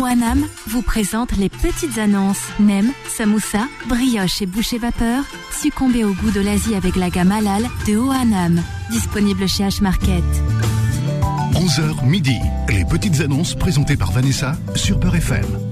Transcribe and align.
OANAM 0.00 0.46
vous 0.68 0.82
présente 0.82 1.36
les 1.36 1.48
petites 1.48 1.98
annonces. 1.98 2.42
Nem, 2.60 2.92
samoussa, 3.08 3.66
brioche 3.88 4.40
et 4.42 4.46
boucher 4.46 4.78
vapeur. 4.78 5.24
Succombez 5.50 6.04
au 6.04 6.12
goût 6.12 6.30
de 6.30 6.40
l'Asie 6.40 6.74
avec 6.74 6.94
la 6.96 7.10
gamme 7.10 7.32
halal 7.32 7.64
de 7.86 7.96
OANAM. 7.96 8.62
Disponible 8.90 9.48
chez 9.48 9.64
H-Market. 9.64 10.24
11h 11.54 12.04
midi. 12.06 12.36
Les 12.68 12.84
petites 12.84 13.20
annonces 13.20 13.54
présentées 13.54 13.96
par 13.96 14.12
Vanessa 14.12 14.56
sur 14.76 15.00
Peur 15.00 15.16
FM. 15.16 15.67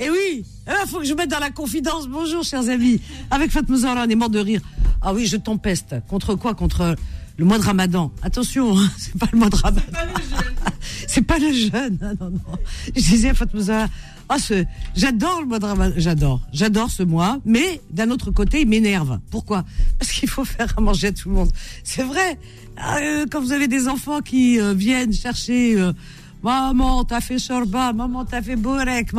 Et 0.00 0.10
oui, 0.10 0.44
il 0.44 0.72
eh, 0.72 0.86
faut 0.86 1.00
que 1.00 1.04
je 1.04 1.14
mette 1.14 1.28
dans 1.28 1.40
la 1.40 1.50
confidence. 1.50 2.06
Bonjour, 2.06 2.44
chers 2.44 2.68
amis. 2.68 3.00
Avec 3.32 3.50
Fatma 3.50 3.76
Zahra, 3.78 4.04
on 4.06 4.08
est 4.08 4.14
mort 4.14 4.30
de 4.30 4.38
rire. 4.38 4.60
Ah 5.02 5.12
oui, 5.12 5.26
je 5.26 5.36
tempeste. 5.36 5.96
Contre 6.08 6.36
quoi? 6.36 6.54
Contre 6.54 6.94
le 7.36 7.44
mois 7.44 7.58
de 7.58 7.64
Ramadan. 7.64 8.12
Attention, 8.22 8.78
hein, 8.78 8.88
c'est 8.96 9.18
pas 9.18 9.26
le 9.32 9.38
mois 9.38 9.50
de 9.50 9.56
Ramadan. 9.56 9.82
C'est 11.08 11.22
pas 11.22 11.38
le 11.38 11.52
jeûne. 11.52 11.98
Hein, 12.02 12.14
non, 12.20 12.30
non. 12.30 12.40
Je 12.94 13.00
disais 13.00 13.30
à 13.30 13.34
Fatma 13.34 13.60
Zahra, 13.60 13.88
ah, 14.28 14.36
j'adore 14.94 15.40
le 15.40 15.46
mois 15.46 15.58
de 15.58 15.64
Ramadan. 15.64 15.94
J'adore. 15.96 16.42
J'adore 16.52 16.90
ce 16.90 17.02
mois. 17.02 17.40
Mais 17.44 17.80
d'un 17.90 18.10
autre 18.10 18.30
côté, 18.30 18.60
il 18.60 18.68
m'énerve. 18.68 19.18
Pourquoi? 19.32 19.64
Parce 19.98 20.12
qu'il 20.12 20.28
faut 20.28 20.44
faire 20.44 20.72
à 20.76 20.80
manger 20.80 21.08
à 21.08 21.12
tout 21.12 21.28
le 21.28 21.34
monde. 21.34 21.50
C'est 21.82 22.04
vrai. 22.04 22.38
Ah, 22.76 22.98
euh, 22.98 23.26
quand 23.28 23.40
vous 23.40 23.50
avez 23.50 23.66
des 23.66 23.88
enfants 23.88 24.20
qui 24.20 24.60
euh, 24.60 24.74
viennent 24.74 25.12
chercher... 25.12 25.76
Euh, 26.44 26.48
Maman, 26.48 27.04
t'as 27.04 27.20
fait 27.20 27.38
shorba, 27.38 27.92
maman, 27.92 28.24
t'as 28.24 28.42
fait 28.42 28.56
borek. 28.56 29.10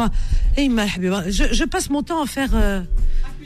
Je, 0.58 1.54
je 1.54 1.64
passe 1.66 1.90
mon 1.90 2.04
temps 2.04 2.24
à 2.24 2.26
faire 2.26 2.50
euh, 2.54 2.82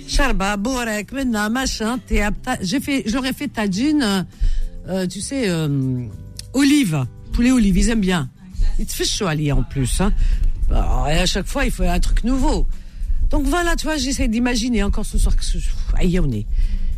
shorba, 0.08 0.58
borek, 0.58 1.12
maintenant, 1.12 1.50
machin, 1.50 2.00
J'ai 2.62 2.80
fait, 2.80 3.04
j'aurais 3.08 3.34
fait 3.34 3.48
tadjine, 3.48 4.26
euh, 4.88 5.08
tu 5.08 5.22
sais, 5.22 5.50
euh, 5.50 6.06
olive, 6.54 7.06
poulet 7.34 7.52
olive, 7.52 7.78
ils 7.78 7.90
aiment 7.90 8.02
bien. 8.02 8.30
Ils 8.80 8.86
te 8.86 8.94
font 8.94 9.04
chaud 9.04 9.28
en 9.28 9.64
plus. 9.64 10.02
Hein. 10.02 10.12
et 11.10 11.20
à 11.20 11.26
chaque 11.26 11.48
fois, 11.48 11.66
il 11.66 11.72
faut 11.72 11.84
un 11.84 12.00
truc 12.00 12.24
nouveau. 12.24 12.68
Donc 13.30 13.46
voilà, 13.46 13.76
tu 13.76 13.86
vois, 13.86 13.98
j'essaie 13.98 14.28
d'imaginer 14.28 14.84
encore 14.84 15.06
ce 15.06 15.18
soir 15.18 15.36
que 15.36 15.44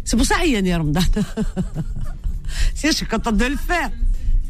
C'est 0.04 0.18
pour 0.18 0.26
ça, 0.26 0.36
Ramadan. 0.38 1.02
je 2.84 2.92
suis 2.92 3.06
contente 3.06 3.38
de 3.38 3.46
le 3.46 3.56
faire. 3.56 3.90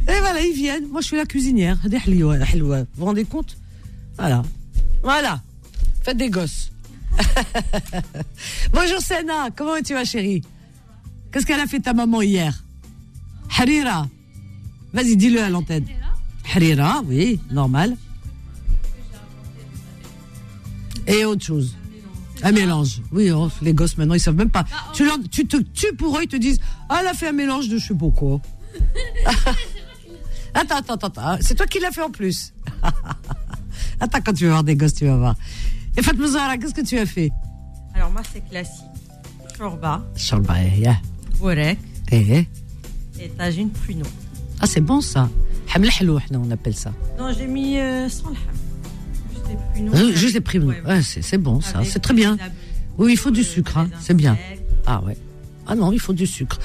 Et 0.08 0.20
voilà, 0.20 0.42
ils 0.42 0.54
viennent. 0.54 0.88
Moi, 0.88 1.02
je 1.02 1.08
suis 1.08 1.18
la 1.18 1.26
cuisinière. 1.26 1.78
Vous 1.84 2.86
vous 2.96 3.06
rendez 3.06 3.26
compte? 3.26 3.58
Voilà. 4.18 4.44
Voilà. 5.02 5.42
Faites 6.04 6.18
des 6.18 6.30
gosses. 6.30 6.72
Bonjour 8.74 9.00
Sena, 9.00 9.50
comment 9.56 9.82
tu 9.84 9.94
vas 9.94 10.04
chérie? 10.04 10.42
Qu'est-ce 11.32 11.46
qu'elle 11.46 11.60
a 11.60 11.66
fait 11.66 11.80
ta 11.80 11.94
maman 11.94 12.22
hier? 12.22 12.64
Harira. 13.58 14.08
Vas-y, 14.94 15.18
dis-le 15.18 15.42
à 15.42 15.50
l'antenne. 15.50 15.86
Harira, 16.54 17.02
oui, 17.08 17.40
normal. 17.52 17.96
Et 21.08 21.26
autre 21.26 21.44
chose. 21.44 21.76
Un 22.44 22.52
mélange. 22.52 23.02
Oui, 23.12 23.32
oh, 23.32 23.50
les 23.62 23.74
gosses 23.74 23.98
maintenant, 23.98 24.14
ils 24.14 24.20
savent 24.20 24.36
même 24.36 24.50
pas. 24.50 24.66
Tu, 24.94 25.06
tu 25.32 25.48
te 25.48 25.58
tues 25.58 25.96
pour 25.96 26.18
eux, 26.18 26.24
ils 26.24 26.28
te 26.28 26.36
disent 26.36 26.60
Ah, 26.90 27.00
elle 27.02 27.08
a 27.08 27.14
fait 27.14 27.30
un 27.30 27.34
mélange 27.34 27.70
de 27.70 27.78
je 27.78 27.88
sais 27.88 27.96
pas 27.96 28.10
quoi. 28.10 28.42
Attends, 30.56 30.78
attends, 30.78 31.08
attends. 31.08 31.38
C'est 31.42 31.56
toi 31.56 31.68
qui 31.68 31.80
l'as 31.80 31.92
fait 31.92 32.02
en 32.02 32.10
plus. 32.10 32.54
attends, 34.00 34.20
quand 34.26 34.34
tu 34.34 34.46
vas 34.46 34.52
voir 34.52 34.64
des 34.64 34.76
gosses, 34.76 34.94
tu 34.94 35.06
vas 35.06 35.18
voir. 35.18 35.36
Et 35.98 36.02
Fatma 36.02 36.28
Zahra, 36.28 36.58
qu'est-ce 36.58 36.74
que 36.74 36.82
tu 36.82 36.98
as 36.98 37.06
fait? 37.06 37.30
Alors, 37.94 38.10
moi, 38.10 38.22
c'est 38.32 38.48
classique. 38.50 38.86
Shorba. 39.58 40.02
Shorba, 40.16 40.64
yeah. 40.64 40.98
Borek. 41.40 41.78
Eh. 42.12 42.48
Et 43.20 43.30
tagine 43.38 43.70
pruneau. 43.70 44.06
Ah, 44.62 44.66
c'est 44.66 44.82
bon 44.82 45.02
ça. 45.02 45.30
Haml 45.74 45.90
halou, 46.00 46.20
on 46.32 46.52
appelle 46.52 46.76
ça. 46.76 46.92
Non, 47.20 47.34
j'ai 47.38 47.48
mis 47.48 47.78
euh, 47.78 48.08
sans 48.08 48.30
le 48.30 48.36
ham. 48.36 48.56
Juste 49.34 49.60
pruneaux. 49.72 49.94
Euh, 49.94 50.16
juste 50.16 50.34
des 50.34 50.42
pruneaux. 50.42 50.74
Ouais, 50.86 51.02
c'est 51.02 51.38
bon 51.38 51.60
ça. 51.62 51.84
C'est 51.84 52.00
très 52.00 52.14
bien. 52.14 52.38
Oui, 52.98 53.14
il 53.14 53.18
faut 53.18 53.32
du 53.32 53.44
sucre. 53.44 53.78
Hein. 53.78 53.90
C'est 54.00 54.14
bien. 54.14 54.38
Ah 54.86 55.02
ouais. 55.04 55.18
Ah 55.68 55.76
non, 55.76 55.92
il 55.92 56.00
faut 56.00 56.14
du 56.14 56.28
sucre. 56.28 56.60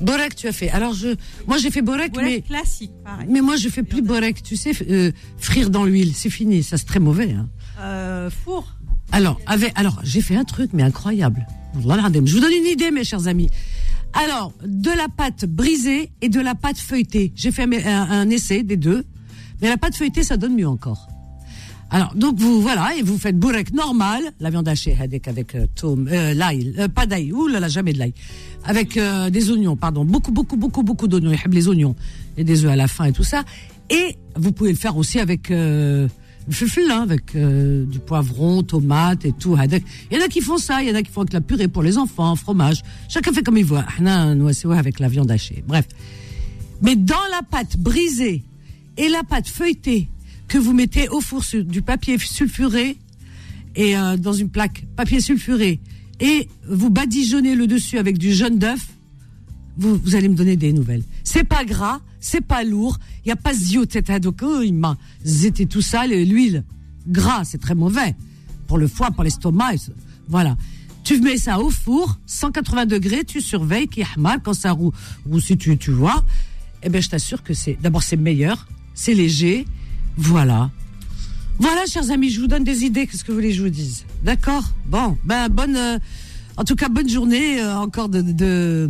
Borek, 0.00 0.34
tu 0.34 0.46
as 0.48 0.52
fait. 0.52 0.70
Alors 0.70 0.94
je, 0.94 1.08
moi 1.46 1.58
j'ai 1.58 1.70
fait 1.70 1.82
borek, 1.82 2.12
mais 2.16 2.40
classique, 2.42 2.92
pareil. 3.04 3.26
Mais 3.28 3.40
moi 3.40 3.56
je 3.56 3.68
fais 3.68 3.82
plus 3.82 4.02
borek. 4.02 4.42
Tu 4.42 4.56
sais, 4.56 4.72
euh, 4.88 5.12
frire 5.36 5.70
dans 5.70 5.84
l'huile, 5.84 6.14
c'est 6.14 6.30
fini. 6.30 6.62
Ça 6.62 6.76
c'est 6.76 6.86
très 6.86 7.00
mauvais. 7.00 7.32
Hein. 7.32 7.48
Euh, 7.80 8.30
four. 8.30 8.76
Alors, 9.12 9.38
avec, 9.46 9.72
alors 9.76 10.00
j'ai 10.02 10.20
fait 10.20 10.36
un 10.36 10.44
truc 10.44 10.70
mais 10.72 10.82
incroyable. 10.82 11.46
Je 11.76 11.80
vous 11.80 12.40
donne 12.40 12.52
une 12.52 12.66
idée, 12.66 12.90
mes 12.90 13.04
chers 13.04 13.26
amis. 13.26 13.48
Alors, 14.12 14.52
de 14.64 14.90
la 14.90 15.08
pâte 15.08 15.44
brisée 15.44 16.12
et 16.20 16.28
de 16.28 16.40
la 16.40 16.54
pâte 16.54 16.78
feuilletée. 16.78 17.32
J'ai 17.34 17.50
fait 17.50 17.64
un, 17.64 18.10
un, 18.10 18.30
essai 18.30 18.62
des 18.62 18.76
deux, 18.76 19.04
mais 19.60 19.68
la 19.68 19.76
pâte 19.76 19.96
feuilletée, 19.96 20.22
ça 20.22 20.36
donne 20.36 20.54
mieux 20.54 20.68
encore. 20.68 21.08
Alors, 21.90 22.14
donc 22.14 22.38
vous, 22.38 22.60
voilà, 22.60 22.96
et 22.96 23.02
vous 23.02 23.18
faites 23.18 23.38
bourrek 23.38 23.72
normal, 23.72 24.22
la 24.40 24.50
viande 24.50 24.66
hachée 24.66 24.96
avec, 25.00 25.28
euh, 25.54 25.66
tom, 25.74 26.08
euh, 26.10 26.34
l'ail, 26.34 26.74
euh, 26.78 26.88
pas 26.88 27.06
d'ail, 27.06 27.32
ouh 27.32 27.46
là 27.46 27.68
jamais 27.68 27.92
de 27.92 27.98
l'ail, 27.98 28.14
avec 28.64 28.98
des 29.30 29.50
oignons, 29.50 29.76
pardon, 29.76 30.04
beaucoup, 30.04 30.32
beaucoup, 30.32 30.56
beaucoup, 30.56 30.82
beaucoup 30.82 31.06
d'oignons, 31.06 31.32
les 31.50 31.68
oignons, 31.68 31.94
et 32.36 32.44
des 32.44 32.64
œufs 32.64 32.70
à 32.70 32.76
la 32.76 32.88
fin 32.88 33.04
et 33.04 33.12
tout 33.12 33.22
ça. 33.24 33.44
Et 33.90 34.16
vous 34.36 34.52
pouvez 34.52 34.70
le 34.70 34.78
faire 34.78 34.96
aussi 34.96 35.20
avec 35.20 35.50
euh, 35.50 36.08
le 36.48 36.52
fulful, 36.52 36.90
hein, 36.90 37.02
avec 37.02 37.36
du 37.36 37.98
poivron, 38.00 38.62
tomate 38.62 39.26
et 39.26 39.32
tout. 39.32 39.56
Il 40.10 40.16
y 40.16 40.20
en 40.20 40.24
a 40.24 40.28
qui 40.28 40.40
font 40.40 40.58
ça, 40.58 40.82
il 40.82 40.88
y 40.88 40.92
en 40.92 40.94
a 40.94 41.02
qui 41.02 41.12
font 41.12 41.20
avec 41.20 41.34
la 41.34 41.42
purée 41.42 41.68
pour 41.68 41.82
les 41.82 41.98
enfants, 41.98 42.34
fromage. 42.36 42.82
Chacun 43.08 43.32
fait 43.32 43.42
comme 43.42 43.58
il 43.58 43.66
veut. 43.66 43.78
Ahna, 43.98 44.34
nous, 44.34 44.52
c'est 44.52 44.68
avec 44.70 44.98
la 44.98 45.08
viande 45.08 45.30
hachée. 45.30 45.62
Bref. 45.66 45.86
Mais 46.82 46.96
dans 46.96 47.14
la 47.30 47.42
pâte 47.42 47.76
brisée 47.76 48.42
et 48.96 49.08
la 49.08 49.22
pâte 49.22 49.48
feuilletée 49.48 50.08
que 50.54 50.58
vous 50.60 50.72
mettez 50.72 51.08
au 51.08 51.20
four 51.20 51.42
sur 51.42 51.64
du 51.64 51.82
papier 51.82 52.16
sulfuré 52.16 52.96
et 53.74 53.96
euh, 53.96 54.16
dans 54.16 54.32
une 54.32 54.48
plaque 54.50 54.86
papier 54.94 55.20
sulfuré 55.20 55.80
et 56.20 56.48
vous 56.70 56.90
badigeonnez 56.90 57.56
le 57.56 57.66
dessus 57.66 57.98
avec 57.98 58.18
du 58.18 58.32
jaune 58.32 58.60
d'œuf, 58.60 58.86
vous, 59.76 59.96
vous 59.96 60.14
allez 60.14 60.28
me 60.28 60.36
donner 60.36 60.54
des 60.54 60.72
nouvelles. 60.72 61.02
C'est 61.24 61.42
pas 61.42 61.64
gras, 61.64 61.98
c'est 62.20 62.40
pas 62.40 62.62
lourd, 62.62 63.00
il 63.24 63.30
y 63.30 63.32
a 63.32 63.36
pas 63.36 63.52
dos, 64.20 64.32
oh, 64.42 64.62
m'a 64.74 64.96
zété 65.24 65.66
tout 65.66 65.80
ça, 65.80 66.06
le- 66.06 66.22
l'huile 66.22 66.62
gras, 67.08 67.42
c'est 67.44 67.58
très 67.58 67.74
mauvais 67.74 68.14
pour 68.68 68.78
le 68.78 68.86
foie, 68.86 69.10
pour 69.10 69.24
l'estomac, 69.24 69.90
voilà. 70.28 70.56
Tu 71.02 71.20
mets 71.20 71.36
ça 71.36 71.58
au 71.58 71.70
four, 71.70 72.20
180 72.26 72.86
degrés, 72.86 73.24
tu 73.24 73.40
surveilles 73.40 73.88
a 74.04 74.20
mal 74.20 74.38
quand 74.40 74.54
ça 74.54 74.70
roule, 74.70 74.92
ou 75.28 75.40
si 75.40 75.56
tu, 75.56 75.76
tu 75.78 75.90
vois, 75.90 76.24
eh 76.84 76.90
ben 76.90 77.02
je 77.02 77.08
t'assure 77.08 77.42
que 77.42 77.54
c'est, 77.54 77.76
d'abord 77.82 78.04
c'est 78.04 78.16
meilleur, 78.16 78.68
c'est 78.94 79.14
léger, 79.14 79.66
voilà. 80.16 80.70
Voilà, 81.58 81.86
chers 81.86 82.10
amis, 82.10 82.30
je 82.30 82.40
vous 82.40 82.46
donne 82.48 82.64
des 82.64 82.84
idées. 82.84 83.06
Qu'est-ce 83.06 83.22
que 83.24 83.30
vous 83.30 83.38
voulez 83.38 83.50
que 83.50 83.56
je 83.56 83.62
vous 83.62 83.68
dise? 83.68 84.04
D'accord? 84.24 84.64
Bon, 84.86 85.16
ben 85.24 85.48
bonne, 85.48 85.76
euh, 85.76 85.98
en 86.56 86.64
tout 86.64 86.74
cas 86.74 86.88
bonne 86.88 87.08
journée 87.08 87.60
euh, 87.60 87.76
encore 87.76 88.08
de, 88.08 88.22
de- 88.22 88.88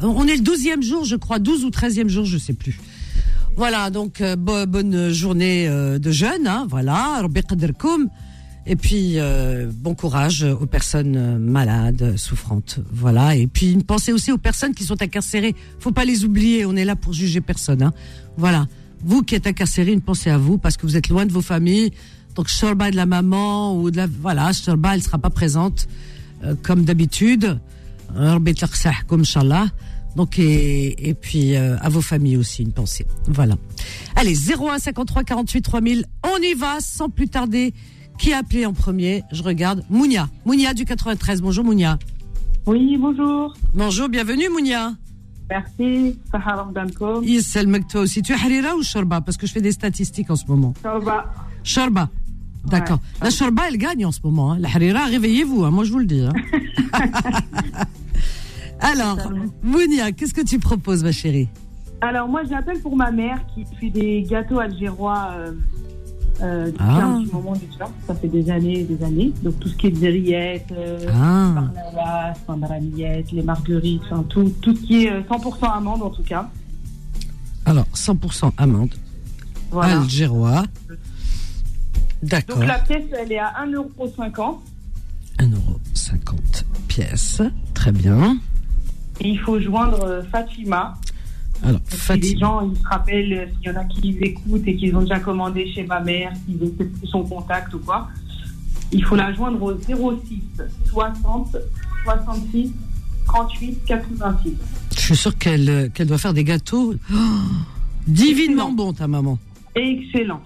On 0.00 0.26
est 0.26 0.36
le 0.36 0.42
12e 0.42 0.82
jour, 0.82 1.04
je 1.04 1.16
crois, 1.16 1.38
12 1.38 1.64
ou 1.64 1.68
13e 1.70 2.08
jour, 2.08 2.24
je 2.24 2.38
sais 2.38 2.54
plus. 2.54 2.78
Voilà, 3.56 3.90
donc 3.90 4.20
euh, 4.20 4.34
bo- 4.34 4.66
bonne 4.66 5.10
journée 5.10 5.68
euh, 5.68 5.98
de 5.98 6.10
jeûne, 6.10 6.46
hein, 6.46 6.66
voilà. 6.70 7.22
Et 8.66 8.76
puis 8.76 9.18
euh, 9.18 9.70
bon 9.70 9.94
courage 9.94 10.42
aux 10.42 10.64
personnes 10.66 11.16
euh, 11.16 11.38
malades, 11.38 12.16
souffrantes, 12.16 12.78
voilà. 12.90 13.36
Et 13.36 13.46
puis 13.46 13.76
pensée 13.86 14.12
aussi 14.14 14.32
aux 14.32 14.38
personnes 14.38 14.72
qui 14.74 14.84
sont 14.84 15.02
incarcérées. 15.02 15.54
Faut 15.80 15.92
pas 15.92 16.06
les 16.06 16.24
oublier. 16.24 16.64
On 16.64 16.74
est 16.74 16.86
là 16.86 16.96
pour 16.96 17.12
juger 17.12 17.42
personne, 17.42 17.82
hein. 17.82 17.92
Voilà 18.38 18.66
vous 19.04 19.22
qui 19.22 19.34
êtes 19.34 19.46
incarcéré, 19.46 19.92
une 19.92 20.00
pensée 20.00 20.30
à 20.30 20.38
vous 20.38 20.58
parce 20.58 20.76
que 20.76 20.86
vous 20.86 20.96
êtes 20.96 21.08
loin 21.08 21.26
de 21.26 21.32
vos 21.32 21.42
familles. 21.42 21.92
Donc 22.34 22.48
Shorba 22.48 22.90
de 22.90 22.96
la 22.96 23.06
maman 23.06 23.76
ou 23.78 23.90
de 23.90 23.96
la 23.96 24.06
voilà, 24.06 24.52
Shorba 24.52 24.94
elle 24.94 25.02
sera 25.02 25.18
pas 25.18 25.30
présente 25.30 25.86
euh, 26.42 26.54
comme 26.62 26.84
d'habitude. 26.84 27.58
comme 29.06 29.20
Inch'Allah. 29.20 29.66
Donc 30.16 30.38
et, 30.38 31.08
et 31.08 31.14
puis 31.14 31.54
euh, 31.56 31.76
à 31.80 31.88
vos 31.88 32.00
familles 32.00 32.36
aussi 32.36 32.62
une 32.62 32.72
pensée. 32.72 33.06
Voilà. 33.26 33.56
Allez 34.16 34.34
01 34.34 34.78
53 34.78 35.24
48 35.24 35.62
3000. 35.62 36.06
On 36.24 36.42
y 36.42 36.54
va 36.54 36.80
sans 36.80 37.08
plus 37.08 37.28
tarder. 37.28 37.74
Qui 38.18 38.32
a 38.32 38.38
appelé 38.38 38.64
en 38.64 38.72
premier? 38.72 39.24
Je 39.32 39.42
regarde 39.42 39.84
Mounia. 39.90 40.28
Mounia 40.44 40.72
du 40.72 40.84
93. 40.84 41.42
Bonjour 41.42 41.64
Mounia. 41.64 41.98
Oui, 42.66 42.96
bonjour. 42.96 43.54
Bonjour, 43.74 44.08
bienvenue 44.08 44.48
Mounia. 44.48 44.94
Merci. 45.50 46.18
Sahara 46.30 46.68
toi 47.90 48.00
aussi. 48.02 48.22
Tu 48.22 48.32
es 48.32 48.34
Harira 48.34 48.74
ou 48.76 48.82
Shorba 48.82 49.20
Parce 49.20 49.36
que 49.36 49.46
je 49.46 49.52
fais 49.52 49.60
des 49.60 49.72
statistiques 49.72 50.30
en 50.30 50.36
ce 50.36 50.46
moment. 50.46 50.72
Va. 50.82 51.26
Shorba. 51.62 52.08
D'accord. 52.66 52.98
La 53.22 53.28
Shorba, 53.30 53.64
elle 53.68 53.76
gagne 53.76 54.06
en 54.06 54.12
ce 54.12 54.20
moment. 54.24 54.52
hein. 54.52 54.58
La 54.58 54.68
Harira, 54.68 55.04
réveillez-vous, 55.04 55.64
hein, 55.64 55.70
moi 55.70 55.84
je 55.84 55.92
vous 55.92 55.98
le 55.98 56.06
dis. 56.06 56.22
hein. 56.24 56.32
Alors, 58.80 59.18
Mounia, 59.62 60.12
qu'est-ce 60.12 60.34
que 60.34 60.40
tu 60.42 60.58
proposes, 60.58 61.04
ma 61.04 61.12
chérie? 61.12 61.48
Alors, 62.00 62.28
moi, 62.28 62.42
j'appelle 62.48 62.80
pour 62.80 62.96
ma 62.96 63.10
mère 63.10 63.38
qui 63.54 63.64
fait 63.80 63.88
des 63.90 64.22
gâteaux 64.28 64.58
algérois 64.58 65.28
euh, 65.36 65.52
euh, 66.42 66.70
Ah. 66.78 67.16
petit 67.22 67.32
moment 67.32 67.52
déjà. 67.52 67.88
Ça 68.06 68.14
fait 68.14 68.28
des 68.28 68.50
années 68.50 68.80
et 68.80 68.84
des 68.84 69.04
années. 69.04 69.32
Donc, 69.42 69.58
tout 69.60 69.68
ce 69.68 69.74
qui 69.76 69.86
est 69.88 69.90
des 69.90 70.08
rillettes, 70.08 70.72
euh, 70.72 70.98
Ah, 71.14 71.64
les 73.32 73.42
marguerites, 73.42 74.02
enfin, 74.10 74.24
tout, 74.28 74.52
tout 74.60 74.74
ce 74.74 74.80
qui 74.82 75.04
est 75.04 75.12
euh, 75.12 75.22
100% 75.22 75.70
amande 75.72 76.02
en 76.02 76.10
tout 76.10 76.22
cas. 76.24 76.48
alors 77.66 77.86
100% 77.94 78.52
amande, 78.58 78.94
Voilà. 79.70 80.00
algérois. 80.00 80.64
D'accord. 82.22 82.56
Donc, 82.58 82.66
la 82.66 82.78
pièce, 82.78 83.04
elle 83.20 83.32
est 83.32 83.38
à 83.38 83.52
1,50€. 83.64 84.60
1,50€ 85.38 86.64
pièce. 86.88 87.42
Très 87.74 87.92
bien. 87.92 88.38
Et 89.20 89.28
il 89.30 89.38
faut 89.38 89.60
joindre 89.60 90.02
euh, 90.04 90.22
Fatima. 90.32 90.94
Alors, 91.64 91.80
Si 91.88 92.12
les 92.18 92.38
gens, 92.38 92.60
ils 92.70 92.76
se 92.78 92.86
rappellent, 92.88 93.32
euh, 93.32 93.46
s'il 93.56 93.70
y 93.72 93.74
en 93.74 93.80
a 93.80 93.84
qui 93.84 94.00
les 94.12 94.26
écoutent 94.28 94.66
et 94.66 94.76
qu'ils 94.76 94.94
ont 94.96 95.00
déjà 95.00 95.18
commandé 95.18 95.70
chez 95.72 95.84
ma 95.84 96.00
mère, 96.00 96.32
qu'ils 96.46 96.62
ont 96.62 96.72
son 97.04 97.22
contact 97.24 97.72
ou 97.74 97.78
quoi, 97.78 98.08
il 98.92 99.04
faut 99.04 99.16
la 99.16 99.32
joindre 99.32 99.62
au 99.62 99.74
06 99.78 100.42
60 100.86 101.56
66 102.04 102.72
38 103.26 103.78
86. 103.86 104.52
Je 104.94 105.00
suis 105.00 105.16
sûre 105.16 105.36
qu'elle 105.38 105.68
euh, 105.70 105.88
qu'elle 105.88 106.06
doit 106.06 106.18
faire 106.18 106.34
des 106.34 106.44
gâteaux 106.44 106.94
oh, 107.12 107.16
divinement 108.06 108.70
bons, 108.72 108.92
ta 108.92 109.08
maman. 109.08 109.38
Excellent. 109.74 110.40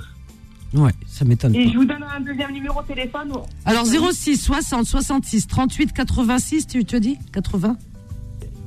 Ouais, 0.75 0.93
ça 1.07 1.25
m'étonne 1.25 1.55
Et 1.55 1.65
pas. 1.65 1.73
je 1.73 1.77
vous 1.79 1.85
donne 1.85 2.03
un 2.03 2.21
deuxième 2.21 2.53
numéro 2.53 2.81
de 2.83 2.87
téléphone. 2.87 3.33
Alors 3.65 3.87
06 3.87 4.37
60 4.37 4.85
66 4.87 5.47
38 5.47 5.93
86, 5.93 6.67
tu 6.67 6.85
te 6.85 6.97
dis 6.97 7.19
80 7.33 7.77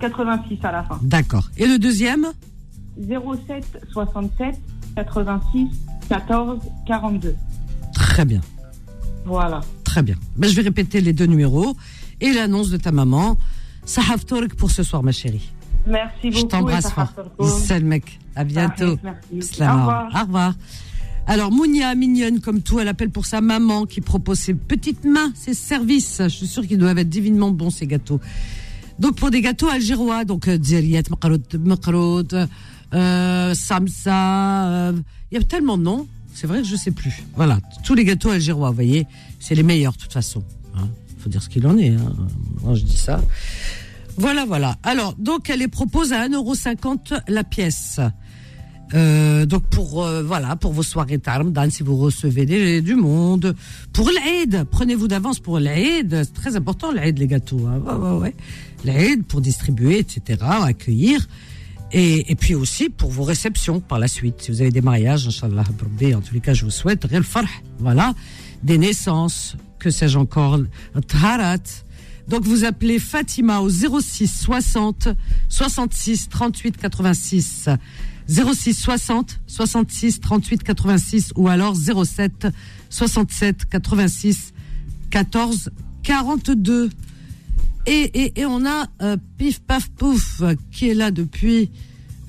86 0.02 0.60
à 0.64 0.72
la 0.72 0.84
fin. 0.84 1.00
D'accord. 1.04 1.50
Et 1.58 1.66
le 1.68 1.78
deuxième 1.80 2.28
07 3.00 3.86
67 3.94 4.56
86 4.96 5.68
14 6.10 6.60
42. 6.86 7.36
Très 7.94 8.26
bien, 8.26 8.42
Voilà. 9.26 9.62
très 9.84 10.02
bien. 10.04 10.16
Ben, 10.36 10.50
je 10.50 10.56
vais 10.56 10.64
répéter 10.64 11.00
les 11.02 11.14
deux 11.14 11.26
numéros 11.26 11.76
et 12.20 12.34
l'annonce 12.34 12.70
de 12.70 12.78
ta 12.78 12.92
maman. 12.92 13.38
Sahaf 13.86 14.26
Torek 14.26 14.56
pour 14.56 14.72
ce 14.72 14.84
soir, 14.84 15.04
ma 15.04 15.12
chérie. 15.12 15.50
Merci 15.88 16.30
beaucoup. 16.30 16.38
Je 16.38 16.46
t'embrasse 16.46 16.92
fort. 16.92 17.12
mec. 17.82 18.20
À 18.36 18.44
bientôt. 18.44 18.98
Merci. 19.04 19.62
Au 19.62 19.66
revoir. 19.66 20.10
Au 20.16 20.26
revoir. 20.26 20.54
Alors, 21.28 21.52
Mounia, 21.52 21.94
mignonne 21.96 22.40
comme 22.40 22.62
tout, 22.62 22.80
elle 22.80 22.88
appelle 22.88 23.10
pour 23.10 23.26
sa 23.26 23.42
maman 23.42 23.86
qui 23.86 24.02
propose 24.02 24.40
ses 24.40 24.54
petites 24.54 25.06
mains, 25.06 25.32
ses 25.36 25.54
services. 25.54 26.22
Je 26.24 26.28
suis 26.30 26.48
sûre 26.48 26.66
qu'ils 26.68 26.78
doivent 26.78 26.98
être 26.98 27.10
divinement 27.10 27.52
bons, 27.52 27.70
ces 27.70 27.88
gâteaux. 27.88 28.20
Donc, 29.02 29.16
pour 29.16 29.32
des 29.32 29.42
gâteaux 29.42 29.68
algérois, 29.68 30.26
donc, 30.26 30.48
euh, 30.48 30.60
maqrout, 31.10 31.56
maqrout, 31.56 32.36
euh, 32.94 33.54
samsa, 33.56 34.68
euh, 34.70 34.94
il 35.32 35.40
y 35.40 35.42
a 35.42 35.44
tellement 35.44 35.80
de 35.80 35.84
noms. 35.84 36.08
C'est 36.36 36.46
vrai 36.46 36.62
que 36.62 36.68
je 36.68 36.76
sais 36.76 36.92
plus. 36.92 37.24
Voilà. 37.36 37.58
Tous 37.84 37.96
les 37.96 38.06
gâteaux 38.06 38.30
algérois, 38.30 38.70
vous 38.70 38.76
voyez, 38.76 39.08
c'est 39.40 39.56
les 39.56 39.64
meilleurs, 39.64 39.94
de 39.94 39.98
toute 39.98 40.14
façon. 40.14 40.44
Hein. 40.76 40.88
Faut 41.18 41.30
dire 41.30 41.42
ce 41.42 41.50
qu'il 41.50 41.66
en 41.66 41.80
est. 41.80 41.90
Hein. 41.90 42.14
Moi, 42.62 42.76
je 42.76 42.84
dis 42.84 42.98
ça. 42.98 43.20
Voilà, 44.18 44.46
voilà. 44.46 44.78
Alors, 44.84 45.16
donc, 45.18 45.50
elle 45.50 45.60
les 45.60 45.68
propose 45.68 46.14
à 46.14 46.28
1,50€ 46.28 47.24
la 47.28 47.44
pièce. 47.44 48.00
Euh, 48.94 49.46
donc 49.46 49.64
pour 49.68 50.04
euh, 50.04 50.22
voilà 50.22 50.58
pour 50.58 50.74
vos 50.74 50.84
soirées 50.84 51.18
Tarmdan 51.18 51.70
si 51.70 51.82
vous 51.82 51.96
recevez 51.96 52.82
du 52.82 52.96
monde 52.96 53.56
pour 53.94 54.10
l'Aïd 54.12 54.66
prenez-vous 54.70 55.08
d'avance 55.08 55.40
pour 55.40 55.60
l'Aïd 55.60 56.24
c'est 56.26 56.34
très 56.34 56.58
important 56.58 56.92
l'Aïd 56.92 57.18
les 57.18 57.28
gâteaux 57.28 57.66
hein. 57.68 57.80
ouais, 57.86 57.94
ouais, 57.94 58.18
ouais 58.18 58.36
l'aide 58.84 59.24
pour 59.24 59.42
distribuer, 59.42 60.00
etc., 60.00 60.40
accueillir. 60.42 61.28
Et, 61.94 62.32
et, 62.32 62.36
puis 62.36 62.56
aussi 62.56 62.90
pour 62.90 63.12
vos 63.12 63.24
réceptions 63.24 63.82
par 63.82 64.00
la 64.00 64.08
suite. 64.08 64.36
Si 64.40 64.52
vous 64.52 64.62
avez 64.62 64.72
des 64.72 64.82
mariages, 64.82 65.28
Inch'Allah, 65.28 65.66
en 66.16 66.22
tous 66.22 66.34
les 66.34 66.40
cas, 66.40 66.54
je 66.54 66.64
vous 66.64 66.72
souhaite, 66.72 67.06
voilà, 67.80 68.14
des 68.64 68.78
naissances, 68.78 69.58
que 69.78 69.90
sais-je 69.90 70.18
encore, 70.18 70.60
taharat. 71.08 71.58
Donc 72.28 72.44
vous 72.44 72.64
appelez 72.64 73.00
Fatima 73.00 73.60
au 73.60 73.70
06 73.70 74.28
60 74.28 75.10
66 75.50 76.30
38 76.30 76.78
86. 76.78 77.70
06 78.28 78.74
60 78.74 79.42
66 79.48 80.22
38 80.22 80.64
86 80.64 81.34
ou 81.36 81.50
alors 81.50 81.76
07 81.76 82.48
67 82.90 83.66
86 83.66 84.54
14 85.10 85.72
42. 86.04 86.90
Et, 87.88 88.12
et, 88.14 88.42
et 88.42 88.46
on 88.46 88.66
a 88.66 88.86
euh, 89.02 89.18
Pif 89.38 89.60
Paf 89.62 89.90
Pouf 89.90 90.42
qui 90.72 90.90
est 90.90 90.94
là 90.94 91.12
depuis. 91.12 91.72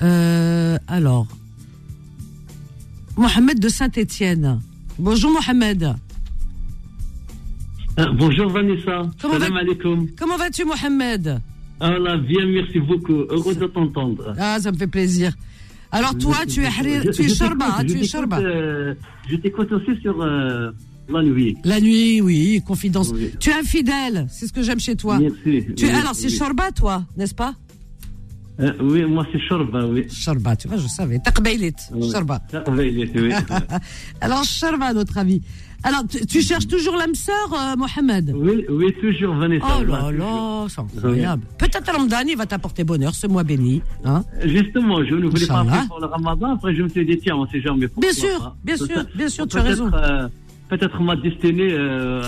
euh, 0.03 0.79
alors, 0.89 1.27
Mohamed 3.17 3.61
de 3.61 3.69
Saint-Étienne. 3.69 4.61
Bonjour 4.99 5.31
Mohamed. 5.31 5.95
Ah, 7.99 8.07
bonjour 8.19 8.49
Vanessa. 8.49 9.03
Comment 9.21 9.35
Salam 9.35 9.53
va- 9.53 9.59
alaikum. 9.61 10.09
Comment 10.19 10.37
vas-tu 10.39 10.65
Mohamed 10.65 11.41
Ah 11.81 11.99
là, 11.99 12.17
bien, 12.17 12.47
merci 12.47 12.81
beaucoup. 12.81 13.13
Heureux 13.29 13.55
de 13.55 13.67
t'entendre. 13.67 14.35
Ah, 14.39 14.59
ça 14.59 14.73
me 14.73 14.77
fait 14.79 14.87
plaisir. 14.87 15.35
Alors 15.91 16.17
toi, 16.17 16.37
Je- 16.49 16.55
tu 16.55 16.65
es 16.65 16.71
je- 16.71 17.11
tu 17.11 17.23
es 17.25 17.29
je 17.29 17.45
hein, 17.45 17.77
je 17.81 17.85
tu 17.85 17.91
es 17.91 17.95
t'écoute, 17.97 18.09
shorba. 18.11 18.39
euh, 18.41 18.95
Je 19.29 19.37
t'écoute 19.37 19.73
aussi 19.73 20.01
sur 20.01 20.23
euh, 20.23 20.71
la 21.09 21.23
nuit. 21.23 21.57
La 21.65 21.81
nuit, 21.81 22.21
oui, 22.21 22.63
confidence. 22.67 23.11
Oui. 23.13 23.31
Tu 23.41 23.51
es 23.51 23.55
infidèle, 23.55 24.27
c'est 24.31 24.47
ce 24.47 24.53
que 24.53 24.63
j'aime 24.63 24.81
chez 24.81 24.97
toi. 24.97 25.19
Merci. 25.19 25.65
Tu 25.77 25.85
es, 25.87 25.89
Oui, 25.93 25.95
alors, 25.99 26.15
c'est 26.15 26.29
oui. 26.29 26.37
shorba, 26.37 26.71
toi, 26.73 27.05
n'est-ce 27.17 27.35
pas? 27.35 27.55
Euh, 28.61 28.71
oui, 28.83 29.03
moi 29.07 29.27
c'est 29.33 29.41
Shorba, 29.41 29.87
oui. 29.87 30.05
Shorba, 30.11 30.55
tu 30.57 30.69
vois, 30.69 30.77
je 30.77 30.87
savais. 30.87 31.19
Taqbaylit, 31.21 31.73
Oui. 31.95 32.11
shorba. 32.13 32.41
Ça, 32.51 32.63
oui. 32.71 33.09
Alors, 34.21 34.45
shorba, 34.45 34.93
notre 34.93 35.17
avis. 35.19 35.41
Alors, 35.85 36.07
tu, 36.07 36.25
tu 36.27 36.43
cherches 36.43 36.69
toujours 36.69 36.97
l'âme 36.97 37.15
sœur, 37.15 37.35
euh, 37.53 37.75
Mohamed 37.77 38.33
oui, 38.37 38.65
oui, 38.71 38.95
toujours 39.01 39.35
Vanessa. 39.35 39.67
Oh 39.81 39.85
là 39.85 40.13
là, 40.13 40.67
c'est 40.69 40.81
incroyable. 40.81 41.43
Peut-être 41.59 41.91
Ramadan, 41.93 42.21
il 42.29 42.37
va 42.37 42.47
t'apporter 42.47 42.85
bonheur, 42.85 43.15
ce 43.17 43.27
mois 43.27 43.43
béni. 43.43 43.83
Hein? 44.05 44.23
Justement, 44.45 45.03
je 45.05 45.15
ne 45.17 45.27
voulais 45.27 45.47
pas 45.47 45.61
appeler 45.61 45.89
pour 45.89 45.99
le 45.99 46.07
ramadan. 46.07 46.53
Après, 46.55 46.73
je 46.77 46.83
me 46.83 46.89
suis 46.89 47.05
dit, 47.05 47.19
tiens, 47.19 47.35
on 47.37 47.47
ne 47.47 47.49
sait 47.51 47.61
jamais. 47.61 47.89
Bien 47.97 48.13
sûr, 48.13 48.55
bien 48.63 48.77
sûr, 48.77 49.05
bien 49.17 49.29
sûr, 49.29 49.49
tu 49.49 49.57
as 49.57 49.63
raison. 49.63 49.91
euh, 49.93 50.29
Peut-être 50.73 51.03
ma 51.03 51.15
destinée 51.17 51.69
euh, 51.73 52.23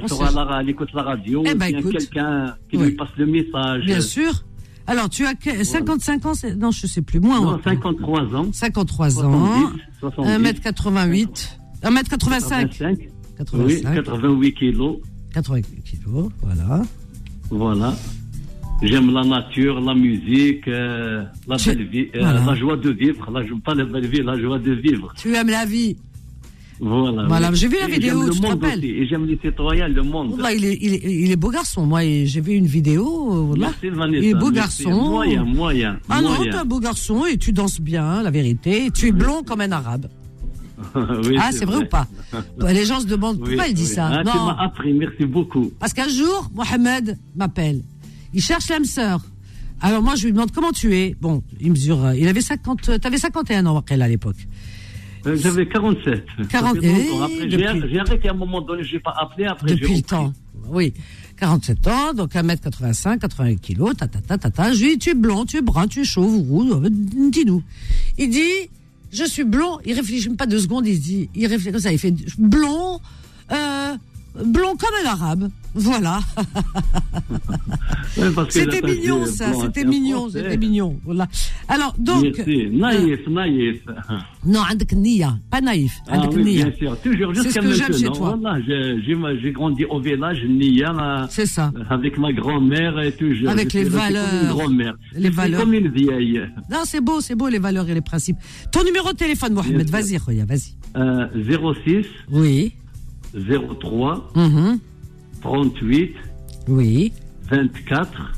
on 0.00 0.06
sera 0.06 0.58
à 0.58 0.62
l'écoute 0.62 0.92
de 0.92 0.96
la 0.96 1.02
radio. 1.02 1.42
Eh 1.44 1.54
ben, 1.56 1.72
quelqu'un 1.82 2.54
qui 2.70 2.76
lui 2.76 2.92
passe 2.92 3.08
le 3.16 3.26
message. 3.26 3.84
Bien 3.84 4.00
sûr. 4.00 4.30
Alors, 4.86 5.08
tu 5.08 5.26
as 5.26 5.34
que- 5.34 5.64
55 5.64 6.24
ans, 6.24 6.32
non, 6.56 6.70
je 6.70 6.86
sais 6.86 7.02
plus, 7.02 7.18
moins. 7.18 7.40
Non, 7.40 7.50
hein. 7.54 7.60
53 7.64 8.32
ans. 8.36 8.46
53 8.52 9.24
ans, 9.24 9.72
70, 9.98 10.28
1m88, 10.38 11.58
1m85, 11.82 12.68
85. 12.68 12.70
Oui, 13.54 13.82
85, 13.82 13.94
88 14.04 14.54
kilos. 14.54 14.96
88 15.34 15.82
kilos, 15.82 16.30
voilà. 16.42 16.82
Voilà. 17.50 17.92
J'aime 18.82 19.12
la 19.12 19.24
nature, 19.24 19.80
la 19.80 19.94
musique, 19.94 20.68
euh, 20.68 21.24
la 21.48 21.56
belle 21.56 21.88
vie, 21.88 22.08
euh, 22.14 22.20
Voilà. 22.20 22.44
la 22.46 22.54
joie 22.54 22.76
de 22.76 22.90
vivre. 22.90 23.42
Je 23.46 23.54
pas 23.54 23.74
la 23.74 23.84
belle 23.84 24.06
vie, 24.06 24.22
la 24.22 24.38
joie 24.40 24.60
de 24.60 24.72
vivre. 24.74 25.12
Tu 25.16 25.34
aimes 25.34 25.50
la 25.50 25.66
vie. 25.66 25.96
Voilà. 26.80 27.52
J'ai 27.52 27.68
vu 27.68 27.76
la 27.80 27.88
Et 27.88 27.92
vidéo, 27.92 28.30
tu 28.30 28.40
te 28.40 28.46
rappelles 28.46 28.78
aussi. 28.78 28.88
Et 28.88 29.06
j'aime 29.06 29.26
les 29.26 29.38
citoyens, 29.38 29.88
le 29.88 30.02
monde. 30.02 30.32
Wallah, 30.32 30.54
il, 30.54 30.64
est, 30.64 30.78
il, 30.80 30.94
est, 30.94 31.02
il 31.24 31.30
est 31.30 31.36
beau 31.36 31.50
garçon, 31.50 31.84
moi, 31.86 32.00
j'ai 32.02 32.40
vu 32.40 32.52
une 32.54 32.66
vidéo. 32.66 33.48
Wallah. 33.50 33.68
Merci, 33.82 33.88
Vanessa. 33.90 34.18
Il 34.24 34.28
est 34.30 34.34
beau 34.34 34.50
merci. 34.50 34.84
garçon. 34.84 35.10
Moyen, 35.10 35.44
moyen. 35.44 35.98
Ah 36.08 36.22
non, 36.22 36.30
t'es 36.42 36.50
un 36.54 36.64
beau 36.64 36.80
garçon 36.80 37.26
et 37.26 37.36
tu 37.36 37.52
danses 37.52 37.80
bien, 37.80 38.22
la 38.22 38.30
vérité. 38.30 38.86
Et 38.86 38.90
tu 38.90 39.08
es 39.08 39.12
blond 39.12 39.42
comme 39.42 39.60
un 39.60 39.72
arabe. 39.72 40.06
Oui, 40.94 41.36
ah, 41.38 41.50
c'est 41.52 41.66
vrai, 41.66 41.84
ou 41.84 41.86
pas 41.86 42.08
Les 42.72 42.86
gens 42.86 43.00
se 43.00 43.06
demandent 43.06 43.36
Oui, 43.42 43.48
pourquoi 43.50 43.68
il 43.68 43.74
dit 43.74 43.82
oui. 43.82 43.88
ça. 43.88 44.06
Ah, 44.10 44.22
tu 44.24 44.34
non, 44.34 44.46
m'as 44.46 44.56
appris, 44.64 44.94
merci 44.94 45.26
beaucoup. 45.26 45.70
parce 45.78 45.92
qu'un 45.92 46.08
jour, 46.08 46.50
Mohamed 46.54 47.18
m'appelle. 47.36 47.82
Il 48.32 48.40
cherche 48.40 48.68
l'âme 48.70 48.86
sœur. 48.86 49.20
Alors 49.82 50.02
moi, 50.02 50.14
je 50.14 50.24
lui 50.26 50.32
demande 50.32 50.50
comment 50.52 50.72
tu 50.72 50.94
es? 50.94 51.14
Bon, 51.20 51.42
il 51.60 51.70
mesure. 51.72 52.04
euh, 52.04 52.14
Il 52.16 52.28
avait 52.28 52.40
50. 52.40 52.88
euh, 52.88 52.98
T'avais 52.98 53.18
51 53.18 53.66
ans, 53.66 53.82
à 53.88 54.08
l'époque. 54.08 54.36
Euh, 55.26 55.36
J'avais 55.36 55.68
47. 55.68 56.24
Ça 56.38 56.44
40 56.48 56.80
fait 56.80 56.86
longtemps. 56.86 57.28
Eh, 57.30 57.44
Après, 57.44 57.88
j'ai 57.90 57.98
arrêté 58.00 58.28
à 58.28 58.32
un 58.32 58.34
moment 58.36 58.60
donné, 58.60 58.82
je 58.84 58.94
n'ai 58.94 59.00
pas 59.00 59.14
appelé. 59.20 59.46
Après, 59.46 59.70
Depuis 59.74 59.96
le 59.96 60.02
temps. 60.02 60.32
Oui. 60.68 60.92
47 61.38 61.86
ans, 61.88 62.12
donc 62.14 62.34
1m85, 62.34 63.18
88 63.18 63.60
kilos, 63.60 63.96
ta, 63.96 64.06
ta, 64.08 64.20
ta, 64.20 64.36
ta, 64.36 64.50
ta. 64.50 64.72
Je 64.74 64.84
lui 64.84 64.90
dis, 64.92 64.98
tu 64.98 65.10
es 65.10 65.14
blond, 65.14 65.46
tu 65.46 65.56
es 65.56 65.62
brun, 65.62 65.86
tu 65.88 66.00
es 66.00 66.04
chauve, 66.04 66.36
roux, 66.48 66.70
euh, 66.72 66.88
dis-nous. 66.90 67.62
Il 68.18 68.28
dit, 68.30 68.68
je 69.10 69.24
suis 69.24 69.44
blond. 69.44 69.78
Il 69.86 69.94
réfléchit 69.94 70.28
même 70.28 70.36
pas 70.36 70.46
deux 70.46 70.58
secondes, 70.58 70.86
il 70.86 71.00
dit, 71.00 71.30
il 71.34 71.46
réfléchit 71.46 71.72
comme 71.72 71.80
ça, 71.80 71.92
il 71.92 71.98
fait 71.98 72.14
blond, 72.38 73.00
euh, 73.52 73.94
blond 74.34 74.76
comme 74.76 74.94
un 75.04 75.08
arabe. 75.08 75.50
Voilà. 75.74 76.20
c'était 78.48 78.82
mignon, 78.82 79.24
ça. 79.26 79.52
C'était 79.54 79.84
mignon, 79.84 80.28
c'était 80.28 80.56
mignon. 80.56 80.98
Voilà. 81.04 81.28
Alors, 81.68 81.94
donc. 81.98 82.24
Euh, 82.40 82.68
naïf, 82.72 83.20
naïf. 83.28 83.82
Non, 84.44 84.62
Nia, 84.92 85.38
pas 85.50 85.60
naïf. 85.60 85.98
Ah, 86.08 86.28
oui, 86.32 86.42
bien 86.42 86.72
sûr. 86.76 86.98
Toujours 87.00 87.32
C'est 87.34 87.50
ce 87.50 87.58
que 87.60 87.72
j'aime 87.72 87.92
chez 87.92 88.06
toi. 88.06 88.36
Voilà, 88.40 88.60
j'ai 88.66 89.52
grandi 89.52 89.84
au 89.84 90.00
village 90.00 90.42
Nia. 90.44 91.26
C'est 91.30 91.46
ça. 91.46 91.72
Avec 91.88 92.18
ma 92.18 92.32
grand-mère 92.32 92.98
et 93.00 93.12
toujours. 93.12 93.50
Avec 93.50 93.72
les 93.72 93.84
valeurs. 93.84 94.26
Comme 94.28 94.42
une 94.42 94.48
grand-mère. 94.48 94.94
Les 95.14 95.30
valeurs. 95.30 95.60
comme 95.60 95.74
une 95.74 95.88
vieille. 95.88 96.40
Non, 96.70 96.80
c'est 96.84 97.00
beau, 97.00 97.20
c'est 97.20 97.34
beau, 97.34 97.48
les 97.48 97.58
valeurs 97.58 97.88
et 97.88 97.94
les 97.94 98.00
principes. 98.00 98.38
Ton 98.72 98.82
numéro 98.82 99.12
de 99.12 99.16
téléphone, 99.16 99.54
Mohamed. 99.54 99.88
Vas-y, 99.88 100.18
Roya, 100.18 100.44
vas-y. 100.44 100.74
Euh, 100.96 101.26
06. 101.84 102.06
Oui. 102.30 102.72
03 103.34 104.32
mmh. 104.34 104.78
38 105.42 106.16
oui. 106.68 107.12
24 107.50 108.32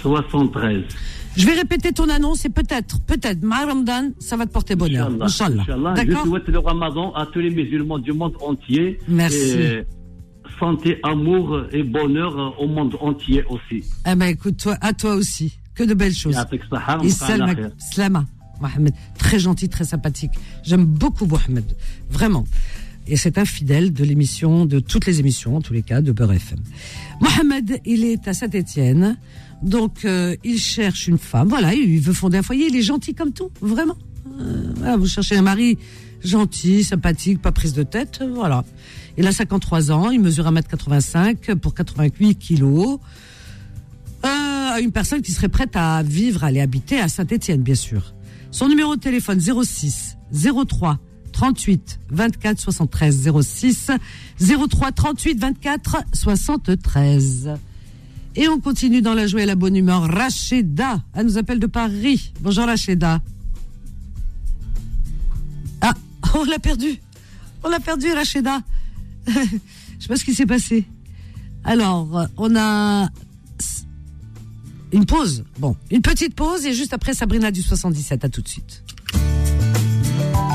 73. 0.00 0.84
Je 1.36 1.46
vais 1.46 1.52
répéter 1.52 1.92
ton 1.92 2.08
annonce 2.08 2.44
et 2.44 2.48
peut-être, 2.48 3.00
peut-être, 3.02 3.42
ma 3.42 3.66
Ramadan, 3.66 4.10
ça 4.18 4.36
va 4.36 4.46
te 4.46 4.52
porter 4.52 4.74
bonheur. 4.74 5.10
Inch'Allah. 5.20 5.62
Inch'Allah. 5.62 5.94
Je 5.96 6.28
souhaite 6.28 6.48
le 6.48 6.58
Ramadan 6.58 7.12
à 7.12 7.26
tous 7.26 7.40
les 7.40 7.50
musulmans 7.50 7.98
du 7.98 8.12
monde 8.12 8.34
entier. 8.40 8.98
Merci. 9.06 9.58
Et 9.58 9.84
santé, 10.58 10.98
amour 11.02 11.64
et 11.72 11.82
bonheur 11.82 12.60
au 12.60 12.66
monde 12.66 12.96
entier 13.00 13.44
aussi. 13.50 13.84
Eh 14.10 14.14
ben 14.14 14.26
écoute, 14.26 14.56
toi, 14.56 14.76
à 14.80 14.92
toi 14.92 15.14
aussi. 15.14 15.58
Que 15.74 15.84
de 15.84 15.92
belles 15.92 16.14
choses. 16.14 16.36
Et 17.02 17.10
salama, 17.10 18.24
Mohamed. 18.60 18.94
Très 19.18 19.38
gentil, 19.38 19.68
très 19.68 19.84
sympathique. 19.84 20.32
J'aime 20.62 20.86
beaucoup 20.86 21.26
Mohamed. 21.26 21.64
Vraiment. 22.08 22.44
Et 23.08 23.16
c'est 23.16 23.38
un 23.38 23.44
fidèle 23.44 23.92
de 23.92 24.02
l'émission, 24.04 24.66
de 24.66 24.80
toutes 24.80 25.06
les 25.06 25.20
émissions, 25.20 25.56
en 25.56 25.60
tous 25.60 25.72
les 25.72 25.82
cas, 25.82 26.00
de 26.02 26.10
Beurre 26.12 26.32
FM. 26.32 26.58
Mohamed, 27.20 27.80
il 27.84 28.04
est 28.04 28.26
à 28.26 28.34
Saint-Etienne. 28.34 29.16
Donc, 29.62 30.04
euh, 30.04 30.36
il 30.44 30.58
cherche 30.58 31.06
une 31.06 31.18
femme. 31.18 31.48
Voilà, 31.48 31.72
il 31.72 32.00
veut 32.00 32.12
fonder 32.12 32.38
un 32.38 32.42
foyer. 32.42 32.66
Il 32.68 32.76
est 32.76 32.82
gentil 32.82 33.14
comme 33.14 33.32
tout, 33.32 33.50
vraiment. 33.60 33.96
Euh, 34.40 34.96
vous 34.96 35.06
cherchez 35.06 35.36
un 35.36 35.42
mari 35.42 35.78
gentil, 36.24 36.82
sympathique, 36.82 37.40
pas 37.40 37.52
prise 37.52 37.72
de 37.74 37.84
tête. 37.84 38.18
euh, 38.22 38.30
Voilà. 38.34 38.64
Il 39.16 39.26
a 39.26 39.32
53 39.32 39.92
ans. 39.92 40.10
Il 40.10 40.20
mesure 40.20 40.44
1m85 40.50 41.54
pour 41.56 41.74
88 41.74 42.34
kilos. 42.36 42.98
Une 44.82 44.92
personne 44.92 45.22
qui 45.22 45.32
serait 45.32 45.48
prête 45.48 45.74
à 45.74 46.02
vivre, 46.02 46.44
à 46.44 46.48
aller 46.48 46.60
habiter 46.60 47.00
à 47.00 47.08
Saint-Étienne, 47.08 47.62
bien 47.62 47.74
sûr. 47.76 48.12
Son 48.50 48.68
numéro 48.68 48.94
de 48.96 49.00
téléphone 49.00 49.40
06 49.40 50.18
03 50.68 50.98
38 51.36 52.00
24 52.08 52.58
73 52.58 53.30
06 53.42 53.90
03 54.70 54.92
38 54.92 55.38
24 55.38 55.96
73. 56.14 57.50
Et 58.36 58.48
on 58.48 58.58
continue 58.58 59.02
dans 59.02 59.12
la 59.12 59.26
joie 59.26 59.42
et 59.42 59.46
la 59.46 59.54
bonne 59.54 59.76
humeur. 59.76 60.04
Rachida, 60.04 61.02
elle 61.12 61.26
nous 61.26 61.36
appelle 61.36 61.60
de 61.60 61.66
Paris. 61.66 62.32
Bonjour 62.40 62.64
Rachida. 62.64 63.20
Ah, 65.82 65.92
on 66.34 66.44
l'a 66.44 66.58
perdu. 66.58 66.98
On 67.62 67.68
l'a 67.68 67.80
perdu 67.80 68.10
Rachida. 68.12 68.62
Je 69.26 69.32
sais 70.00 70.08
pas 70.08 70.16
ce 70.16 70.24
qui 70.24 70.32
s'est 70.32 70.46
passé. 70.46 70.86
Alors, 71.64 72.28
on 72.38 72.56
a 72.56 73.10
une 74.90 75.04
pause. 75.04 75.44
Bon, 75.58 75.76
une 75.90 76.00
petite 76.00 76.34
pause 76.34 76.64
et 76.64 76.72
juste 76.72 76.94
après 76.94 77.12
Sabrina 77.12 77.50
du 77.50 77.60
77. 77.60 78.24
À 78.24 78.30
tout 78.30 78.40
de 78.40 78.48
suite. 78.48 78.85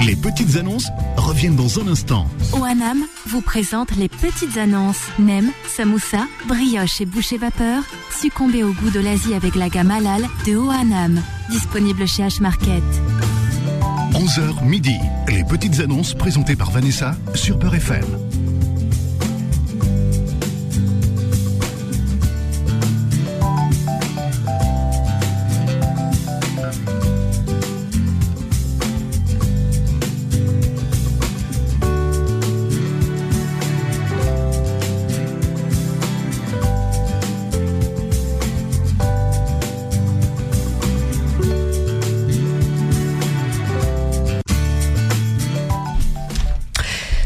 Les 0.06 0.16
petites 0.16 0.56
annonces 0.56 0.88
reviennent 1.16 1.56
dans 1.56 1.80
un 1.80 1.88
instant. 1.88 2.26
OANAM 2.54 3.04
vous 3.28 3.42
présente 3.42 3.96
les 3.96 4.10
petites 4.10 4.58
annonces. 4.58 5.02
Nem, 5.20 5.52
samoussa, 5.68 6.28
brioche 6.48 7.02
et 7.02 7.06
boucher 7.06 7.38
vapeur. 7.38 7.84
Succombez 8.10 8.64
au 8.64 8.74
goût 8.74 8.90
de 8.90 9.00
l'Asie 9.00 9.36
avec 9.36 9.56
la 9.56 9.70
gamme 9.70 9.92
halal 9.92 10.24
de 10.48 10.56
OANAM. 10.56 11.22
Disponible 11.50 12.08
chez 12.08 12.24
H-Market. 12.24 12.84
11h 14.14 14.66
midi. 14.66 14.98
Les 15.28 15.44
petites 15.44 15.80
annonces 15.80 16.16
présentées 16.16 16.56
par 16.56 16.72
Vanessa 16.72 17.16
sur 17.36 17.60
Peur 17.60 17.76
FM.« 17.76 18.06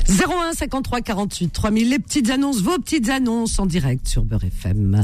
01 0.08 0.54
53 0.54 1.02
48 1.02 1.50
3000, 1.50 1.90
les 1.90 2.00
petites 2.00 2.30
annonces, 2.30 2.62
vos 2.62 2.78
petites 2.78 3.10
annonces 3.10 3.58
en 3.60 3.66
direct 3.66 4.08
sur 4.08 4.24
Beurre 4.24 4.44
FM. 4.46 5.04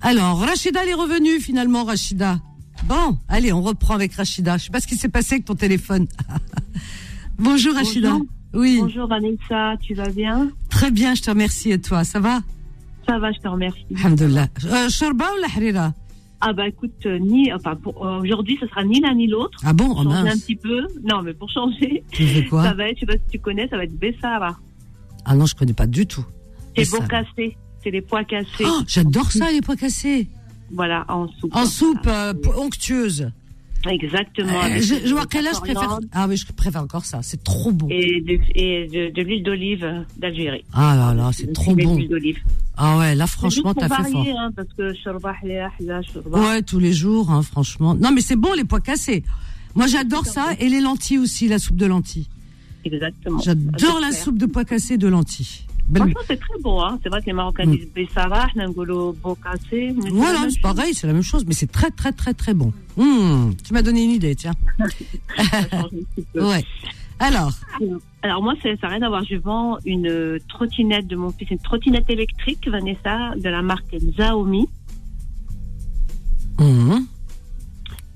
Alors, 0.00 0.38
Rachida, 0.40 0.82
elle 0.82 0.90
est 0.90 0.94
revenue 0.94 1.40
finalement, 1.40 1.84
Rachida. 1.84 2.38
Bon, 2.84 3.18
allez, 3.28 3.52
on 3.52 3.60
reprend 3.62 3.94
avec 3.94 4.14
Rachida. 4.14 4.56
Je 4.56 4.64
sais 4.64 4.70
pas 4.70 4.80
ce 4.80 4.86
qui 4.86 4.96
s'est 4.96 5.08
passé 5.08 5.34
avec 5.34 5.44
ton 5.44 5.54
téléphone. 5.54 6.06
Bonjour 7.38 7.74
Rachida. 7.74 8.10
Bonjour. 8.10 8.26
Oui, 8.52 8.78
Bonjour 8.80 9.06
Vanessa, 9.06 9.76
tu 9.80 9.94
vas 9.94 10.08
bien? 10.08 10.50
Très 10.70 10.90
bien, 10.90 11.14
je 11.14 11.22
te 11.22 11.30
remercie. 11.30 11.70
Et 11.70 11.80
toi, 11.80 12.02
ça 12.04 12.18
va? 12.18 12.40
Ça 13.08 13.18
va, 13.18 13.30
je 13.32 13.38
te 13.38 13.48
remercie. 13.48 13.84
Alhamdulillah. 13.96 14.48
Euh, 14.64 14.88
Shorba 14.88 15.26
ou 15.36 15.40
la 15.40 15.46
harira? 15.46 15.94
Ah 16.42 16.52
bah 16.54 16.66
écoute, 16.66 16.92
euh, 17.04 17.18
ni, 17.18 17.52
enfin 17.52 17.76
pour 17.76 18.06
euh, 18.06 18.20
aujourd'hui, 18.20 18.56
ce 18.60 18.66
sera 18.66 18.82
ni 18.82 19.00
l'un 19.00 19.14
ni 19.14 19.26
l'autre. 19.26 19.58
Ah 19.62 19.74
bon 19.74 19.94
Oh 19.96 20.02
Changer 20.02 20.30
un 20.30 20.38
petit 20.38 20.56
peu. 20.56 20.86
Non, 21.04 21.22
mais 21.22 21.34
pour 21.34 21.50
changer, 21.50 22.02
Tu 22.10 22.26
fais 22.26 22.48
ça 22.50 22.72
va 22.72 22.88
être, 22.88 22.96
je 22.96 23.00
sais 23.00 23.06
pas 23.06 23.12
si 23.12 23.30
tu 23.32 23.38
connais, 23.38 23.68
ça 23.68 23.76
va 23.76 23.84
être 23.84 23.98
Bessara. 23.98 24.58
Ah 25.26 25.34
non, 25.34 25.44
je 25.44 25.54
connais 25.54 25.74
pas 25.74 25.86
du 25.86 26.06
tout. 26.06 26.24
C'est 26.76 26.90
beau 26.90 27.02
cassé. 27.06 27.56
C'est 27.82 27.90
les 27.90 28.00
pois 28.00 28.24
cassés. 28.24 28.64
Oh, 28.64 28.80
j'adore 28.86 29.30
ça, 29.30 29.50
les 29.52 29.60
pois 29.60 29.76
cassés. 29.76 30.28
Voilà, 30.72 31.04
en 31.08 31.28
soupe. 31.28 31.54
En 31.54 31.66
soupe 31.66 32.06
euh, 32.06 32.32
onctueuse. 32.56 33.30
Exactement. 33.88 34.48
Euh, 34.52 34.60
avec 34.60 34.82
je, 34.82 34.94
je 35.06 35.12
vois 35.14 35.26
quel 35.26 35.46
âge 35.46 35.54
je 35.56 35.60
préfère. 35.60 35.98
Ah 36.12 36.26
oui, 36.28 36.36
je 36.36 36.46
préfère 36.52 36.82
encore 36.82 37.04
ça. 37.04 37.20
C'est 37.22 37.42
trop 37.42 37.72
bon. 37.72 37.88
Et 37.90 38.20
de, 38.20 38.38
et 38.54 38.86
de, 38.88 39.10
de 39.14 39.22
l'huile 39.22 39.42
d'olive 39.42 40.04
d'Algérie. 40.18 40.64
Ah 40.72 40.94
là 40.96 41.14
là, 41.14 41.30
c'est 41.32 41.52
trop 41.52 41.74
bon. 41.74 41.96
l'huile 41.96 42.08
d'olive. 42.08 42.38
Ah 42.76 42.98
ouais, 42.98 43.14
là 43.14 43.26
franchement, 43.26 43.72
t'as 43.74 43.88
fait 43.88 44.10
fort. 44.10 44.26
hein, 44.38 44.50
parce 44.54 44.68
que. 44.76 44.92
Ouais, 46.28 46.62
tous 46.62 46.78
les 46.78 46.92
jours, 46.92 47.30
hein, 47.30 47.42
franchement. 47.42 47.94
Non, 47.94 48.10
mais 48.12 48.20
c'est 48.20 48.36
bon 48.36 48.52
les 48.54 48.64
pois 48.64 48.80
cassés. 48.80 49.22
Moi, 49.74 49.86
j'adore 49.86 50.26
ça 50.26 50.48
et 50.58 50.68
les 50.68 50.80
lentilles 50.80 51.18
aussi, 51.18 51.48
la 51.48 51.58
soupe 51.58 51.76
de 51.76 51.86
lentilles. 51.86 52.26
Exactement. 52.84 53.38
J'adore 53.40 54.00
la 54.00 54.12
soupe 54.12 54.36
de 54.38 54.46
pois 54.46 54.64
cassés 54.64 54.98
de 54.98 55.06
lentilles. 55.08 55.60
Belle- 55.90 56.02
Franchement, 56.02 56.20
c'est 56.26 56.40
très 56.40 56.58
beau. 56.62 56.80
Hein. 56.80 56.98
C'est 57.02 57.08
vrai 57.08 57.20
que 57.20 57.26
les 57.26 57.32
Marocains 57.32 57.66
Mm. 57.66 57.76
disent 57.76 57.88
Bessara, 57.94 58.46
Nangolo, 58.56 59.12
Bocassé. 59.22 59.92
mais 60.02 60.10
Voilà, 60.10 60.46
c'est 60.48 60.60
pareil, 60.60 60.94
c'est 60.94 61.06
la 61.06 61.12
même 61.12 61.22
chose, 61.22 61.44
mais 61.46 61.52
c'est 61.54 61.70
très 61.70 61.90
très 61.90 62.12
très 62.12 62.32
très 62.34 62.54
bon. 62.54 62.72
Hum, 62.96 63.54
tu 63.64 63.72
m'as 63.72 63.82
donné 63.82 64.04
une 64.04 64.10
idée, 64.12 64.34
tiens. 64.36 64.54
Ouais. 66.34 66.64
Alors, 67.18 67.52
Alors 68.22 68.42
moi, 68.42 68.54
ça 68.62 68.70
n'a 68.82 68.88
rien 68.88 69.02
à 69.02 69.08
voir. 69.08 69.22
Je 69.24 69.36
vends 69.36 69.76
une 69.84 70.38
trottinette 70.48 71.06
de 71.06 71.16
mon 71.16 71.30
fils, 71.30 71.50
une 71.50 71.58
trottinette 71.58 72.08
électrique, 72.08 72.66
Vanessa, 72.68 73.32
de 73.36 73.48
la 73.48 73.60
marque 73.62 73.94
Xiaomi. 73.94 74.66
hum, 76.58 77.06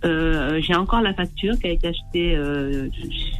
Euh, 0.04 0.60
J'ai 0.62 0.74
encore 0.74 1.00
la 1.00 1.14
facture 1.14 1.58
qui 1.58 1.66
a 1.66 1.70
été 1.70 1.88
achetée 1.88 2.36
euh, 2.36 2.88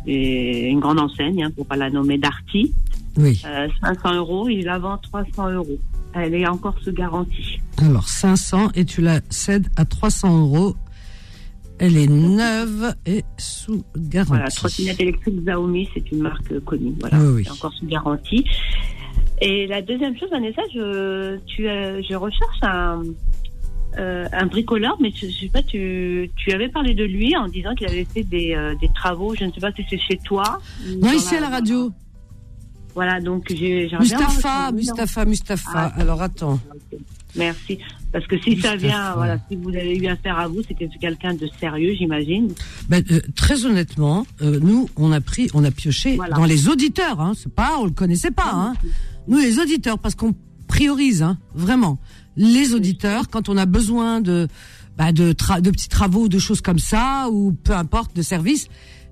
chez 0.07 0.69
une 0.71 0.81
grande 0.81 0.99
enseigne, 0.99 1.45
hein, 1.45 1.51
pour 1.55 1.67
pas 1.67 1.77
la 1.77 1.91
nommer, 1.91 2.17
Darty. 2.19 2.73
Oui. 3.17 3.41
Euh, 3.47 3.69
500 3.83 4.15
euros, 4.17 4.49
il 4.49 4.65
la 4.65 4.79
vend 4.79 4.99
300 4.99 5.51
euros. 5.51 5.79
Elle 6.15 6.35
est 6.35 6.47
encore 6.47 6.77
sous 6.83 6.93
garantie. 6.93 7.59
Alors 7.79 8.09
500 8.09 8.71
et 8.75 8.85
tu 8.85 9.01
la 9.01 9.21
cèdes 9.31 9.69
à 9.77 9.85
300 9.85 10.41
euros. 10.43 10.77
Elle 11.81 11.97
est 11.97 12.07
neuve 12.07 12.95
et 13.05 13.25
sous 13.37 13.85
garantie. 13.97 14.29
Voilà, 14.31 14.49
trottinette 14.49 15.01
électrique 15.01 15.41
Xiaomi, 15.45 15.89
c'est 15.93 16.13
une 16.13 16.21
marque 16.23 16.59
connue. 16.61 16.95
Voilà, 17.01 17.19
Oui, 17.19 17.33
oui. 17.37 17.43
c'est 17.45 17.51
encore 17.51 17.73
sous 17.73 17.87
garantie. 17.87 18.45
Et 19.41 19.67
la 19.67 19.83
deuxième 19.83 20.17
chose, 20.17 20.31
Vanessa, 20.31 20.63
je, 20.73 21.37
tu, 21.47 21.69
euh, 21.69 22.01
je 22.09 22.15
recherche 22.15 22.59
un, 22.63 23.03
euh, 23.99 24.27
un 24.33 24.47
bricoleur, 24.47 24.97
mais 25.01 25.11
je, 25.11 25.27
je 25.27 25.33
sais 25.41 25.49
pas, 25.49 25.63
tu, 25.65 26.31
tu 26.37 26.53
avais 26.53 26.69
parlé 26.69 26.95
de 26.95 27.03
lui 27.05 27.37
en 27.37 27.49
disant 27.49 27.75
qu'il 27.75 27.89
avait 27.89 28.05
fait 28.05 28.23
des, 28.23 28.55
euh, 28.55 28.77
des 28.81 28.89
travaux. 28.95 29.35
Je 29.35 29.45
ne 29.45 29.51
sais 29.53 29.61
pas 29.61 29.73
si 29.73 29.85
c'est 29.91 29.99
chez 29.99 30.19
toi. 30.19 30.61
Non, 31.03 31.11
ici 31.11 31.35
à 31.35 31.41
la 31.41 31.49
radio. 31.49 31.91
Voilà, 32.95 33.21
donc 33.21 33.47
j'ai. 33.49 33.91
Mustapha, 33.99 34.73
Mustapha, 34.73 35.25
Mustapha. 35.25 35.71
Ah. 35.75 35.93
Alors 35.97 36.23
attends. 36.23 36.61
Merci. 37.37 37.79
Parce 38.13 38.27
que 38.29 38.39
si 38.39 38.61
ça 38.61 38.77
vient, 38.77 39.15
voilà, 39.17 39.39
si 39.51 39.57
vous 39.57 39.71
avez 39.71 39.97
eu 39.97 40.07
affaire 40.07 40.39
à 40.39 40.47
vous, 40.47 40.63
c'était 40.67 40.89
quelqu'un 41.01 41.35
de 41.35 41.49
sérieux, 41.59 41.95
j'imagine. 41.99 42.53
Ben, 42.89 43.03
euh, 43.11 43.21
très 43.35 43.65
honnêtement, 43.65 44.25
euh, 44.41 44.61
nous, 44.63 44.89
on 44.97 45.11
a 45.11 45.21
pris, 45.21 45.49
on 45.53 45.65
a 45.65 45.73
pioché 45.73 46.15
Voilà. 46.15 46.37
dans 46.37 46.45
les 46.45 46.69
auditeurs. 46.69 47.21
Hein, 47.21 47.33
c'est 47.37 47.53
pas, 47.53 47.77
on 47.81 47.87
le 47.87 47.91
connaissait 47.91 48.31
pas. 48.31 48.53
Hein. 48.53 48.75
Nous, 49.27 49.39
les 49.39 49.59
auditeurs, 49.59 49.99
parce 49.99 50.15
qu'on 50.15 50.33
priorise 50.69 51.23
hein, 51.23 51.39
vraiment 51.55 51.99
les 52.37 52.73
auditeurs 52.75 53.29
quand 53.29 53.49
on 53.49 53.57
a 53.57 53.67
besoin 53.67 54.21
de, 54.21 54.47
bah, 54.97 55.11
de, 55.13 55.35
de 55.61 55.71
petits 55.71 55.89
travaux, 55.89 56.29
de 56.29 56.39
choses 56.39 56.61
comme 56.61 56.79
ça, 56.79 57.29
ou 57.31 57.53
peu 57.53 57.73
importe, 57.75 58.15
de 58.15 58.23
services. 58.23 58.69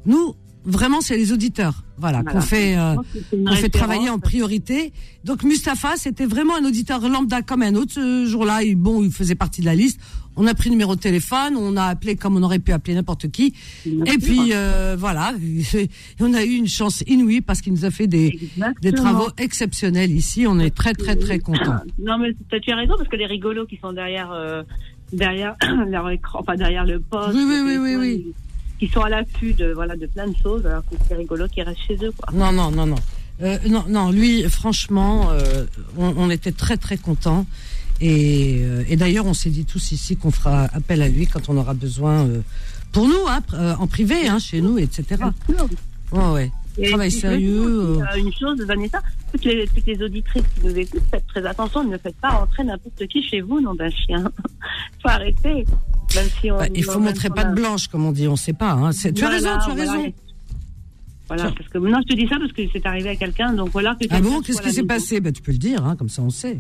Nous, 0.07 0.35
vraiment, 0.65 1.01
c'est 1.01 1.17
les 1.17 1.33
auditeurs. 1.33 1.83
Voilà, 1.99 2.23
Voilà. 2.23 2.33
qu'on 2.33 2.41
fait. 2.41 2.77
euh, 2.77 2.91
Je 2.93 2.97
pense 2.97 3.07
que 3.07 3.19
c'est 3.31 3.37
une 3.37 3.49
on 3.49 3.53
fait 3.53 3.69
travailler 3.69 4.09
en 4.11 4.19
priorité. 4.19 4.93
Donc 5.25 5.45
Mustapha, 5.45 5.97
c'était 5.97 6.27
vraiment 6.27 6.57
un 6.57 6.65
auditeur 6.65 7.01
lambda 7.09 7.43
comme 7.43 7.63
un 7.63 7.75
autre. 7.75 7.93
Ce 7.93 8.27
jour-là, 8.27 8.63
il, 8.63 8.77
bon, 8.77 9.03
il 9.05 9.13
faisait 9.13 9.35
partie 9.37 9.61
de 9.61 9.67
la 9.67 9.75
liste. 9.75 10.01
On 10.35 10.47
a 10.47 10.55
pris 10.55 10.71
le 10.71 10.73
numéro 10.77 10.97
de 10.97 11.01
téléphone, 11.01 11.57
on 11.59 11.77
a 11.77 11.85
appelé 11.85 12.17
comme 12.17 12.37
on 12.39 12.43
aurait 12.43 12.59
pu 12.59 12.73
appeler 12.73 12.95
n'importe 12.95 13.31
qui. 13.31 13.53
Et 13.85 14.17
puis 14.19 14.53
euh, 14.55 14.97
voilà, 14.99 15.35
et 15.77 15.91
on 16.21 16.33
a 16.33 16.43
eu 16.43 16.53
une 16.55 16.67
chance 16.69 17.05
inouïe 17.07 17.43
parce 17.43 17.61
qu'il 17.61 17.75
nous 17.75 17.85
a 17.85 17.91
fait 17.91 18.07
des, 18.07 18.39
des 18.81 18.93
travaux 18.93 19.29
exceptionnels 19.37 20.11
ici. 20.11 20.47
On 20.49 20.59
est 20.59 20.75
très 20.75 20.95
très 20.95 21.17
très 21.17 21.39
contents. 21.39 21.81
Non, 21.99 22.17
mais 22.19 22.35
tu 22.63 22.71
as 22.73 22.77
raison 22.77 22.95
parce 22.97 23.09
que 23.11 23.17
les 23.17 23.27
rigolos 23.27 23.67
qui 23.67 23.77
sont 23.77 23.93
derrière, 23.93 24.33
euh, 24.33 24.63
derrière 25.13 25.55
leur 25.91 26.09
écran, 26.09 26.39
enfin 26.41 26.57
derrière 26.57 26.87
le 26.87 26.99
poste, 27.01 27.35
Oui, 27.37 27.45
oui, 27.47 27.77
oui, 27.79 27.97
oui. 27.97 28.27
Qui 28.83 28.89
sont 28.89 29.03
à 29.03 29.09
l'affût 29.09 29.53
de 29.53 29.73
voilà 29.73 29.95
de 29.95 30.07
plein 30.07 30.27
de 30.27 30.35
choses, 30.43 30.67
alors 30.67 30.83
que 30.83 30.97
c'est 31.07 31.15
rigolo 31.15 31.47
qui 31.47 31.63
restent 31.63 31.87
chez 31.87 31.97
eux, 32.03 32.11
quoi. 32.19 32.35
Non, 32.35 32.51
non, 32.51 32.73
non, 32.73 32.85
non. 32.85 32.97
Euh, 33.41 33.57
non, 33.69 33.85
non, 33.89 34.11
lui, 34.11 34.43
franchement, 34.49 35.31
euh, 35.31 35.67
on, 35.97 36.13
on 36.17 36.31
était 36.31 36.51
très 36.51 36.77
très 36.77 36.97
contents. 36.97 37.47
Et, 38.01 38.59
euh, 38.61 38.83
et 38.89 38.97
d'ailleurs, 38.97 39.27
on 39.27 39.35
s'est 39.35 39.51
dit 39.51 39.65
tous 39.65 39.93
ici 39.93 40.17
qu'on 40.17 40.33
fera 40.33 40.65
appel 40.65 41.01
à 41.01 41.09
lui 41.09 41.29
quand 41.29 41.49
on 41.49 41.57
aura 41.59 41.75
besoin, 41.75 42.29
pour 42.91 43.07
nous, 43.07 43.29
hein, 43.29 43.41
en 43.79 43.87
privé, 43.87 44.27
hein, 44.27 44.41
chez 44.41 44.61
nous, 44.61 44.79
etc. 44.79 45.23
Ouais, 46.11 46.29
ouais. 46.33 46.53
Et 46.77 46.89
Travail 46.89 47.13
sérieux, 47.13 47.99
Une 48.17 48.33
chose, 48.33 48.61
Vanessa, 48.63 49.01
toutes 49.31 49.45
les, 49.45 49.69
toutes 49.69 49.87
les 49.87 50.03
auditrices 50.03 50.43
qui 50.57 50.67
nous 50.67 50.77
écoutent, 50.77 51.05
faites 51.09 51.27
très 51.29 51.47
attention, 51.47 51.85
ne 51.85 51.99
faites 51.99 52.17
pas 52.17 52.31
rentrer 52.31 52.65
n'importe 52.65 53.07
qui 53.07 53.23
chez 53.23 53.43
vous, 53.43 53.61
nom 53.61 53.75
d'un 53.75 53.91
chien. 53.91 54.25
faut 55.03 55.09
arrêter. 55.09 55.67
Même 56.15 56.27
si 56.41 56.51
on, 56.51 56.59
Bah, 56.59 56.67
il 56.75 56.85
faut 56.85 56.99
montrer 57.01 57.31
pas 57.31 57.45
de 57.45 57.55
blanche, 57.55 57.89
comme 57.89 58.05
on 58.07 58.13
dit, 58.13 58.29
on 58.29 58.37
sait 58.37 58.53
pas. 58.53 58.73
Hein. 58.73 58.91
Tu 58.93 59.25
as 59.25 59.29
raison, 59.29 59.49
tu 59.65 59.71
as 59.71 59.75
voilà. 59.75 59.93
raison. 59.93 60.13
Voilà, 61.29 61.45
parce 61.57 61.69
que 61.71 61.79
non, 61.79 61.99
je 62.07 62.15
te 62.15 62.21
dis 62.21 62.29
ça 62.29 62.37
parce 62.39 62.53
que 62.53 62.63
c'est 62.73 62.85
arrivé 62.85 63.09
à 63.11 63.17
quelqu'un, 63.17 63.55
donc 63.55 63.71
voilà. 63.71 63.95
que 63.99 64.07
Ah 64.11 64.21
bon, 64.21 64.41
qu'est-ce 64.43 64.61
qui 64.61 64.71
s'est 64.73 64.83
passé? 64.83 65.21
Bah, 65.21 65.33
Tu 65.33 65.41
peux 65.41 65.53
le 65.53 65.59
dire, 65.59 65.85
hein, 65.87 65.97
comme 65.97 66.11
ça 66.11 66.21
on 66.23 66.29
sait. 66.31 66.59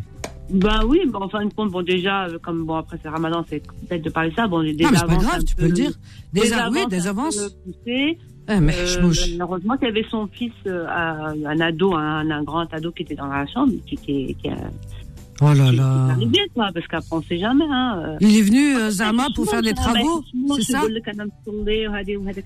Bah 0.51 0.81
oui, 0.87 1.01
bah, 1.07 1.19
en 1.23 1.29
fin 1.29 1.45
de 1.45 1.53
compte, 1.53 1.71
bon 1.71 1.83
déjà, 1.83 2.25
euh, 2.27 2.39
comme 2.39 2.65
bon 2.65 2.77
après 2.77 2.99
c'est 3.03 3.09
Ramadan, 3.09 3.45
c'est 3.49 3.63
bête 3.89 4.03
de 4.03 4.11
parler 4.11 4.31
de 4.31 4.35
ça. 4.35 4.47
Bon, 4.49 4.63
des 4.63 4.73
non, 4.73 4.91
mais 4.91 4.97
c'est 4.99 5.07
pas 5.07 5.13
avances 5.13 5.25
grave, 5.25 5.45
tu 5.45 5.55
peux 5.55 5.63
peu- 5.63 5.69
le 5.69 5.75
dire. 5.75 5.93
Des, 6.33 6.41
Des 6.43 6.53
a- 6.53 6.71
oui, 6.71 6.79
avances 6.79 6.89
des 6.91 7.07
avances. 7.07 7.57
mais 7.87 8.19
Euh, 8.51 8.87
chmouche. 8.87 9.29
heureusement 9.41 9.77
qu'il 9.77 9.89
y 9.89 9.91
avait 9.91 10.07
son 10.11 10.27
fils, 10.27 10.53
euh, 10.67 10.87
un, 10.89 11.35
un 11.47 11.61
ado, 11.61 11.95
un, 11.95 12.31
un 12.31 12.43
grand 12.43 12.73
ado 12.73 12.91
qui 12.93 13.03
était 13.03 13.15
dans 13.15 13.27
la 13.29 13.47
chambre, 13.47 13.73
qui, 13.87 13.97
qui, 13.97 14.35
qui, 14.41 14.49
a- 14.49 14.71
Oh 15.42 15.46
là 15.46 15.54
qui- 15.54 15.60
qui 15.60 15.68
est 15.68 15.72
là. 15.78 16.06
arrivé, 16.12 16.40
quoi, 16.56 16.70
parce 16.74 16.88
qu'après 16.88 17.16
on 17.16 17.22
sait 17.22 17.38
jamais. 17.38 17.66
Hein, 17.70 17.88
euh. 18.06 18.18
Il 18.22 18.36
est 18.38 18.42
venu, 18.42 18.76
euh, 18.76 18.90
Zama, 18.90 19.28
pour 19.36 19.46
faire 19.50 19.62
des 19.62 19.74
travaux, 19.74 20.24
c'est 20.56 20.72
ça 20.74 20.82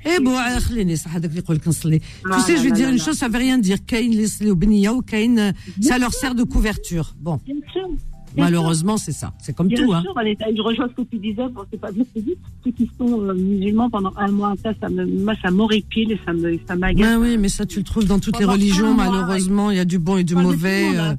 Eh 0.06 0.20
bon, 0.24 0.36
euh, 0.38 0.60
خليني 0.60 0.96
صح 0.96 1.16
هذاك 1.16 1.30
اللي 1.30 1.40
يقول 1.40 1.56
لك 1.58 1.68
نصلي. 1.68 2.02
Ah, 2.26 2.36
Tu 2.36 2.42
sais, 2.42 2.58
je 2.58 2.64
vais 2.64 2.70
là, 2.70 2.76
dire 2.76 2.86
là, 2.88 2.92
une 2.92 2.98
là. 2.98 3.04
chose, 3.06 3.18
ça 3.18 3.28
veut 3.28 3.38
rien 3.40 3.58
dire. 3.60 3.78
كاين 3.88 4.12
اللي 4.12 4.24
يصليو 4.24 4.56
بنية 4.56 4.90
وكاين 4.90 5.40
euh, 5.40 5.54
ça 5.82 5.98
leur 5.98 6.14
sert 6.14 6.36
de 6.36 6.44
couverture. 6.44 7.14
Bon, 7.20 7.40
Bien 7.46 7.56
sûr. 7.74 7.88
bien 8.36 8.44
malheureusement, 8.46 8.98
c'est 8.98 9.12
ça. 9.22 9.32
C'est 9.44 9.54
comme 9.58 9.68
Bien 9.68 9.78
tout, 9.86 9.94
hein. 9.94 10.02
sûr, 10.02 10.14
Vanessa, 10.14 10.46
je 10.58 10.62
rejoins 10.62 10.90
ce 10.92 10.96
que 11.02 11.08
tu 11.12 11.18
disais, 11.28 11.48
bon, 11.56 11.64
c'est 11.72 11.80
pas 11.86 11.92
bien 11.92 12.06
dit. 12.16 12.36
Ceux 12.64 12.72
qui 12.72 12.86
sont 12.98 13.14
euh, 13.22 13.34
musulmans 13.34 13.90
pendant 13.90 14.14
un 14.26 14.32
mois, 14.40 14.54
ça, 14.64 14.72
ça 14.82 14.88
me, 14.96 15.04
moi, 15.26 15.34
ça 15.44 15.50
m'horripile 15.58 16.10
et 16.16 16.20
ça 16.26 16.32
me, 16.34 16.48
ça 16.68 16.76
m'agace. 16.76 17.08
Ben 17.08 17.18
oui, 17.24 17.32
mais 17.42 17.50
ça, 17.58 17.64
tu 17.66 17.78
le 17.80 17.86
trouves 17.92 18.06
dans 18.14 18.20
toutes 18.26 18.38
les 18.40 18.46
Pendant 18.46 18.58
religions, 18.58 18.88
un 18.94 18.94
mois, 19.00 19.10
malheureusement. 19.10 19.68
Il 19.74 19.78
y 19.82 19.84
a 19.86 19.90
du 19.94 20.00
bon 20.08 20.16
et 20.22 20.26
du 20.32 20.34
Pas 20.36 20.42
de 20.42 20.46
mauvais. 20.48 20.82
tout 20.88 20.92
le 20.94 20.98
monde, 20.98 21.08
euh. 21.14 21.16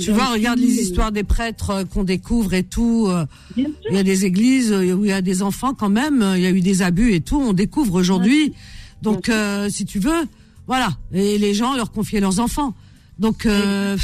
Tu 0.00 0.10
vois, 0.12 0.26
regarde 0.32 0.58
les 0.58 0.80
histoires 0.80 1.12
des 1.12 1.22
prêtres 1.24 1.70
euh, 1.70 1.84
qu'on 1.84 2.04
découvre 2.04 2.54
et 2.54 2.64
tout. 2.64 3.06
euh. 3.08 3.26
Il 3.56 3.68
y 3.90 3.98
a 3.98 4.02
des 4.02 4.24
églises 4.24 4.72
euh, 4.72 4.92
où 4.94 5.04
il 5.04 5.10
y 5.10 5.12
a 5.12 5.22
des 5.22 5.42
enfants 5.42 5.74
quand 5.74 5.88
même. 5.90 6.24
Il 6.36 6.42
y 6.42 6.46
a 6.46 6.50
eu 6.50 6.60
des 6.60 6.82
abus 6.82 7.12
et 7.14 7.20
tout. 7.20 7.38
On 7.40 7.52
découvre 7.52 7.94
aujourd'hui. 7.94 8.54
Donc, 9.02 9.28
euh, 9.28 9.68
si 9.68 9.84
tu 9.84 9.98
veux, 9.98 10.24
voilà. 10.66 10.88
Et 11.12 11.38
les 11.38 11.54
gens 11.54 11.74
leur 11.76 11.92
confiaient 11.92 12.20
leurs 12.20 12.40
enfants. 12.40 12.74
Donc, 13.18 13.46
euh, 13.46 13.96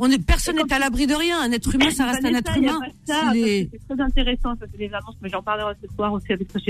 on 0.00 0.10
est, 0.10 0.18
personne 0.18 0.56
n'est 0.56 0.72
à 0.72 0.80
l'abri 0.80 1.06
de 1.06 1.14
rien. 1.14 1.40
Un 1.40 1.52
être 1.52 1.72
humain, 1.72 1.90
ça 1.90 2.06
reste 2.06 2.24
un 2.24 2.34
être 2.34 2.56
humain. 2.56 2.78
C'est 3.06 3.70
très 3.88 4.02
intéressant, 4.02 4.56
ça 4.58 4.66
c'est 4.72 4.78
des 4.78 4.92
annonces, 4.92 5.14
mais 5.22 5.28
j'en 5.28 5.42
parlerai 5.42 5.74
ce 5.80 5.94
soir 5.94 6.12
aussi 6.12 6.32
avec 6.32 6.48
ce 6.52 6.58
que 6.58 6.64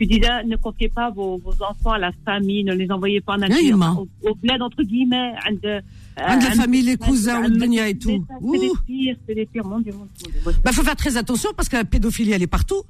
tu 0.00 0.06
disais, 0.06 0.44
ne 0.46 0.56
confiez 0.56 0.88
pas 0.88 1.10
vos, 1.10 1.38
enfants 1.60 1.90
à 1.90 1.98
la 1.98 2.10
famille, 2.24 2.64
ne 2.64 2.72
les 2.72 2.90
envoyez 2.90 3.20
pas 3.20 3.34
en 3.34 3.36
nature, 3.36 3.78
au, 4.22 4.30
au 4.30 4.34
bled, 4.34 4.62
entre 4.62 4.82
guillemets. 4.82 5.34
And, 5.46 5.56
euh, 5.62 5.80
de 6.16 6.44
la 6.44 6.52
famille, 6.52 6.80
les 6.80 6.96
cousins, 6.96 7.42
les 7.42 7.50
Dunia 7.50 7.86
et 7.86 7.98
tout. 7.98 8.24
C'est 8.40 8.58
des 8.58 8.70
pires, 8.86 9.16
c'est 9.28 9.34
des 9.34 9.44
pires, 9.44 9.66
mon 9.66 9.78
Dieu. 9.80 9.92
Il 10.24 10.52
bah, 10.64 10.72
faut 10.72 10.82
faire 10.82 10.96
très 10.96 11.18
attention 11.18 11.50
parce 11.54 11.68
que 11.68 11.76
la 11.76 11.84
pédophilie, 11.84 12.32
elle 12.32 12.42
est 12.42 12.46
partout. 12.46 12.82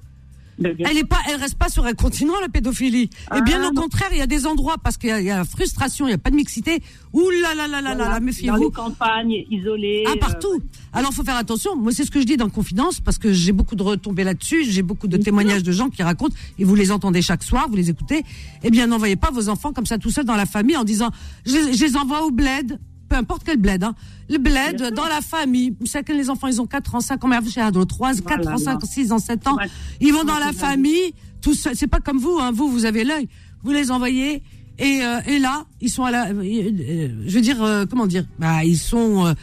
Elle 0.63 0.99
est 0.99 1.05
pas, 1.05 1.19
elle 1.29 1.41
reste 1.41 1.57
pas 1.57 1.69
sur 1.69 1.87
un 1.87 1.95
continent 1.95 2.35
la 2.41 2.49
pédophilie. 2.49 3.05
et 3.05 3.11
Ah, 3.31 3.41
bien 3.41 3.61
au 3.67 3.73
non. 3.73 3.83
contraire, 3.83 4.09
il 4.13 4.19
y 4.19 4.23
a 4.23 4.27
des 4.27 4.47
endroits 4.47 4.77
parce 4.83 4.97
qu'il 4.99 5.09
y, 5.09 5.25
y 5.25 5.31
a 5.31 5.39
la 5.39 5.45
frustration, 5.45 6.07
il 6.07 6.11
y 6.11 6.15
a 6.15 6.19
pas 6.19 6.31
de 6.31 6.37
mixité. 6.37 6.83
Ouh 7.13 7.31
là 7.43 7.55
là 7.55 7.67
là 7.67 7.81
là 7.81 7.95
là 7.95 8.09
là, 8.11 8.19
Dans 8.19 8.25
méfiez-vous. 8.25 8.65
les 8.65 8.71
campagnes, 8.71 9.45
isolées. 9.51 10.05
Ah 10.07 10.13
euh, 10.15 10.19
partout. 10.21 10.61
Alors 10.93 11.13
faut 11.13 11.25
faire 11.25 11.37
attention. 11.37 11.77
Moi 11.77 11.93
c'est 11.93 12.05
ce 12.05 12.11
que 12.11 12.21
je 12.21 12.27
dis 12.27 12.37
dans 12.37 12.49
Confidence 12.51 13.01
parce 13.01 13.17
que 13.19 13.33
j'ai 13.33 13.53
beaucoup 13.53 13.75
de 13.77 13.83
retombées 13.83 14.25
là-dessus. 14.25 14.65
J'ai 14.65 14.83
beaucoup 14.83 15.09
de 15.09 15.17
témoignages 15.17 15.63
de 15.63 15.73
gens 15.73 15.89
qui 15.89 16.03
racontent 16.03 16.35
et 16.59 16.65
vous 16.65 16.75
les 16.75 16.91
entendez 16.93 17.23
chaque 17.23 17.43
soir, 17.43 17.67
vous 17.69 17.77
les 17.77 17.89
écoutez. 17.91 18.23
Eh 18.63 18.71
bien 18.71 18.87
n'envoyez 18.87 19.17
pas 19.17 19.31
vos 19.31 19.49
enfants 19.49 19.73
comme 19.73 19.87
ça 19.87 19.99
tout 19.99 20.11
seuls 20.11 20.25
dans 20.25 20.37
la 20.37 20.47
famille 20.47 20.77
en 20.77 20.85
disant 20.85 21.11
je, 21.47 21.53
je 21.73 21.85
les 21.85 21.97
envoie 21.97 22.25
au 22.25 22.31
bled. 22.31 22.79
Peu 23.11 23.17
importe 23.17 23.43
quel 23.45 23.59
bled. 23.59 23.85
Hein. 23.85 23.95
Le 24.31 24.39
bled, 24.39 24.95
dans 24.95 25.07
la 25.07 25.21
famille, 25.21 25.77
chacun 25.85 26.15
les 26.15 26.31
enfants, 26.31 26.47
ils 26.47 26.61
ont 26.61 26.67
4 26.67 26.95
ans, 26.95 27.01
5 27.01 27.25
ans, 27.25 27.29
mais 27.29 27.39
3, 27.41 28.15
4 28.15 28.49
ans, 28.49 28.57
5 28.57 28.83
ans, 28.83 28.87
6 28.87 29.13
ans, 29.13 29.19
7 29.19 29.47
ans. 29.49 29.57
Ils 30.01 30.13
vont 30.13 30.25
dans 30.25 30.39
la 30.39 30.53
famille, 30.53 31.13
tout 31.43 31.53
seul. 31.53 31.75
C'est 31.77 31.89
pas 31.89 32.01
comme 32.01 32.19
vous, 32.19 32.39
hein. 32.41 32.53
vous, 32.53 32.71
vous 32.71 32.87
avez 32.87 33.05
l'œil. 33.05 33.29
Vous 33.63 33.73
les 33.73 33.91
envoyez, 33.91 34.43
et, 34.79 35.03
euh, 35.03 35.21
et 35.27 35.39
là, 35.39 35.67
ils 35.83 35.91
sont 35.91 36.05
à 36.05 36.11
la, 36.11 36.29
euh, 36.29 37.23
je 37.27 37.35
veux 37.35 37.43
dire, 37.43 37.63
euh, 37.63 37.85
comment 37.85 38.07
dire, 38.07 38.25
bah, 38.39 38.65
ils 38.65 38.79
sont, 38.79 39.27
euh, 39.27 39.35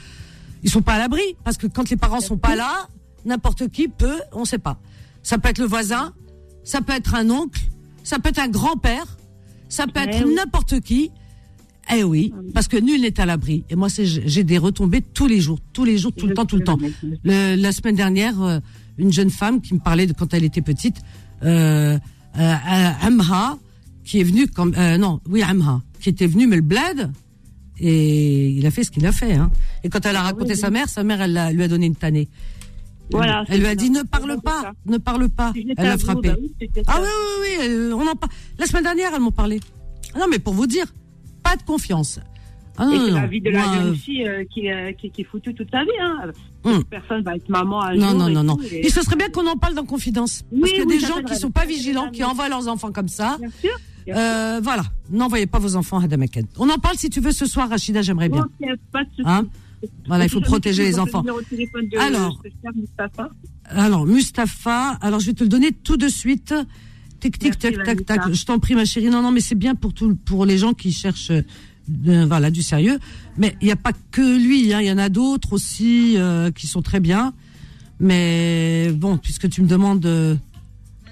ils 0.63 0.71
sont 0.71 0.81
pas 0.81 0.93
à 0.93 0.97
l'abri, 0.97 1.21
parce 1.43 1.57
que 1.57 1.67
quand 1.67 1.87
les 1.91 1.97
parents 1.97 2.21
sont 2.21 2.37
pas 2.37 2.55
là, 2.55 2.87
n'importe 3.25 3.67
qui 3.67 3.87
peut, 3.87 4.19
on 4.31 4.45
sait 4.45 4.57
pas. 4.57 4.79
Ça 5.21 5.37
peut 5.37 5.49
être 5.49 5.59
le 5.59 5.65
voisin, 5.65 6.13
ça 6.63 6.81
peut 6.81 6.93
être 6.93 7.13
un 7.13 7.29
oncle, 7.29 7.61
ça 8.03 8.17
peut 8.17 8.29
être 8.29 8.39
un 8.39 8.47
grand-père, 8.47 9.17
ça 9.69 9.85
peut 9.85 9.99
Eh 10.03 10.15
être 10.15 10.27
n'importe 10.27 10.79
qui. 10.79 11.11
Eh 11.93 12.03
oui, 12.03 12.33
parce 12.53 12.67
que 12.67 12.77
nul 12.77 13.01
n'est 13.01 13.19
à 13.19 13.25
l'abri. 13.25 13.63
Et 13.69 13.75
moi, 13.75 13.87
j'ai 13.89 14.43
des 14.43 14.57
retombées 14.57 15.01
tous 15.01 15.27
les 15.27 15.39
jours, 15.39 15.59
tous 15.73 15.85
les 15.85 15.97
jours, 15.97 16.11
tout 16.13 16.27
le 16.27 16.33
temps, 16.33 16.45
tout 16.45 16.57
le 16.57 16.63
temps. 16.63 16.77
Le- 17.23 17.55
la 17.55 17.71
semaine 17.71 17.95
dernière, 17.95 18.41
euh, 18.41 18.59
une 18.97 19.11
jeune 19.11 19.29
femme 19.29 19.61
qui 19.61 19.73
me 19.73 19.79
parlait 19.79 20.05
de 20.07 20.13
quand 20.13 20.33
elle 20.33 20.43
était 20.43 20.61
petite, 20.61 20.97
euh, 21.43 21.97
euh, 22.37 22.55
Amha, 23.01 23.57
qui 24.03 24.19
est 24.19 24.23
venue 24.23 24.47
comme, 24.47 24.73
euh, 24.77 24.97
non, 24.97 25.21
oui, 25.29 25.41
Amha, 25.43 25.81
qui 26.01 26.09
était 26.09 26.27
venue, 26.27 26.45
mais 26.47 26.57
le 26.57 26.61
bled, 26.61 27.11
et 27.79 28.49
il 28.49 28.65
a 28.65 28.71
fait 28.71 28.83
ce 28.83 28.91
qu'il 28.91 29.05
a 29.05 29.11
fait. 29.11 29.33
Hein. 29.33 29.51
Et 29.83 29.89
quand 29.89 30.05
elle 30.05 30.15
a 30.15 30.21
raconté 30.23 30.55
sa 30.55 30.69
mère, 30.69 30.89
sa 30.89 31.03
mère, 31.03 31.21
elle 31.21 31.55
lui 31.55 31.63
a 31.63 31.67
donné 31.67 31.85
une 31.85 31.95
tannée. 31.95 32.27
Voilà, 33.11 33.45
Elle 33.47 33.61
lui 33.61 33.67
a 33.67 33.75
dit 33.75 33.89
ne 33.89 34.01
parle 34.03 34.41
pas, 34.41 34.61
ça. 34.63 34.73
ne 34.85 34.97
parle 34.97 35.29
pas. 35.29 35.53
Elle 35.77 35.85
l'a 35.87 35.97
frappé. 35.97 36.27
bah 36.29 36.35
oui, 36.41 36.69
Ah 36.87 36.99
oui, 37.01 37.07
oui, 37.07 37.33
oui, 37.59 37.65
elle- 37.65 37.93
on 37.93 38.05
en 38.05 38.15
parle. 38.15 38.31
La 38.59 38.65
semaine 38.65 38.83
dernière, 38.83 39.11
elles 39.15 39.21
m'ont 39.21 39.31
parlé. 39.31 39.61
Ah 40.13 40.19
Non, 40.19 40.25
mais 40.29 40.39
pour 40.39 40.53
vous 40.53 40.67
dire, 40.67 40.85
pas 41.49 41.55
de 41.55 41.63
confiance. 41.63 42.19
Ah 42.79 42.87
Et 42.93 42.97
c'est 42.99 43.11
la 43.11 43.25
vie 43.27 43.41
de 43.41 43.49
la 43.49 43.63
jeune 43.73 43.87
euh, 43.89 43.93
fille 43.95 44.27
euh, 44.27 44.43
qui, 44.53 44.69
euh, 44.69 44.91
qui, 44.91 45.09
qui 45.09 45.21
est 45.21 45.23
foutue 45.23 45.53
toute 45.55 45.71
sa 45.71 45.83
vie. 45.83 45.89
Hein. 45.99 46.31
Hum. 46.63 46.83
Personne 46.83 47.23
va 47.23 47.35
être 47.35 47.49
maman 47.49 47.81
Non, 47.95 48.13
non, 48.13 48.29
non, 48.29 48.43
non. 48.43 48.57
et- 48.71 48.85
Et 48.85 48.89
ce 48.89 49.01
serait 49.01 49.15
bien 49.15 49.29
qu'on 49.29 49.47
en 49.47 49.55
parle 49.57 49.73
dans 49.73 49.83
confidence. 49.85 50.43
Oui, 50.51 50.59
Parce 50.59 50.71
qu'il 50.73 50.79
y 50.79 50.83
a 50.83 50.85
oui, 50.85 50.99
des 50.99 51.07
gens 51.07 51.15
qui 51.17 51.21
vrai. 51.23 51.35
sont 51.39 51.49
pas 51.49 51.65
vigilants, 51.65 52.09
qui 52.11 52.23
envoient 52.23 52.49
leurs 52.49 52.67
enfants 52.67 52.91
comme 52.91 53.07
ça. 53.07 53.37
Bien 53.39 53.49
sûr. 53.49 53.71
bien 54.05 54.13
sûr. 54.15 54.21
Euh, 54.23 54.59
voilà. 54.61 54.83
N'envoyez 55.09 55.47
pas 55.47 55.57
vos 55.57 55.75
enfants 55.75 55.99
à 55.99 56.07
Damaken. 56.07 56.45
On 56.59 56.69
en 56.69 56.77
parle 56.77 56.97
si 56.97 57.09
tu 57.09 57.19
veux 57.19 57.31
ce 57.31 57.45
soir, 57.47 57.67
Rachida, 57.69 58.01
j'aimerais 58.03 58.29
bien. 58.29 58.47
Pas 58.91 59.03
de. 59.03 59.23
Hein 59.25 59.45
Voilà, 60.07 60.25
il 60.25 60.29
faut 60.29 60.41
protéger 60.41 60.83
les 60.83 60.99
enfants. 60.99 61.23
de 61.23 61.99
Alors. 61.99 62.39
Mustapha. 62.75 63.29
Alors, 63.69 64.05
Mustapha, 64.05 64.97
alors 65.01 65.19
je 65.19 65.27
vais 65.27 65.33
te 65.33 65.43
le 65.43 65.49
donner 65.49 65.71
tout 65.71 65.97
de 65.97 66.07
suite. 66.09 66.53
Tic, 67.19 67.39
tic, 67.39 67.53
Merci, 67.63 67.77
tac, 67.77 68.05
tac, 68.05 68.05
tac. 68.05 68.33
Je 68.33 68.45
t'en 68.45 68.59
prie, 68.59 68.75
ma 68.75 68.85
chérie. 68.85 69.09
Non, 69.09 69.21
non, 69.21 69.31
mais 69.31 69.41
c'est 69.41 69.55
bien 69.55 69.75
pour 69.75 69.93
tout, 69.93 70.15
pour 70.15 70.45
les 70.45 70.57
gens 70.57 70.73
qui 70.73 70.91
cherchent, 70.91 71.31
euh, 71.31 72.25
voilà, 72.27 72.51
du 72.51 72.61
sérieux. 72.61 72.99
Mais 73.37 73.55
il 73.61 73.65
n'y 73.65 73.71
a 73.71 73.75
pas 73.77 73.91
que 74.11 74.21
lui, 74.37 74.73
hein. 74.73 74.81
Il 74.81 74.87
y 74.87 74.91
en 74.91 74.97
a 74.97 75.09
d'autres 75.09 75.53
aussi, 75.53 76.15
euh, 76.17 76.51
qui 76.51 76.67
sont 76.67 76.81
très 76.81 76.99
bien. 76.99 77.33
Mais 77.99 78.91
bon, 78.93 79.17
puisque 79.17 79.49
tu 79.49 79.63
me 79.63 79.67
demandes, 79.67 80.05
euh, 80.05 80.35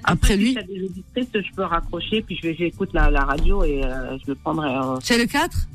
après 0.04 0.34
si 0.36 0.40
lui. 0.40 0.54
t'as 0.54 0.62
des 0.62 0.88
je 1.34 1.56
peux 1.56 1.64
raccrocher, 1.64 2.22
puis 2.22 2.38
je 2.38 2.48
vais, 2.48 2.56
j'écoute 2.56 2.90
la, 2.94 3.10
la 3.10 3.24
radio 3.24 3.64
et 3.64 3.84
euh, 3.84 4.16
je 4.20 4.28
le 4.32 4.36
prendrai. 4.36 4.70
euh, 4.70 5.00
C'est 5.02 5.18
le 5.18 5.26
4 5.26 5.68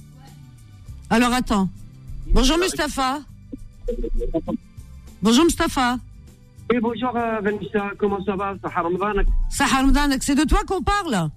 Alors 1.11 1.33
attends. 1.33 1.69
Bonjour 2.33 2.57
Mustapha. 2.59 3.19
Bonjour 5.21 5.45
Mustapha. 5.45 5.99
Oui, 6.73 6.79
bonjour 6.81 7.17
euh, 7.17 7.41
Vanessa, 7.43 7.91
comment 7.99 8.25
ça 8.25 8.37
va? 8.37 8.55
Sahar 8.63 8.85
Ramadan, 9.81 10.17
c'est 10.21 10.37
de 10.37 10.45
toi 10.45 10.61
qu'on 10.67 10.83
parle? 10.83 11.29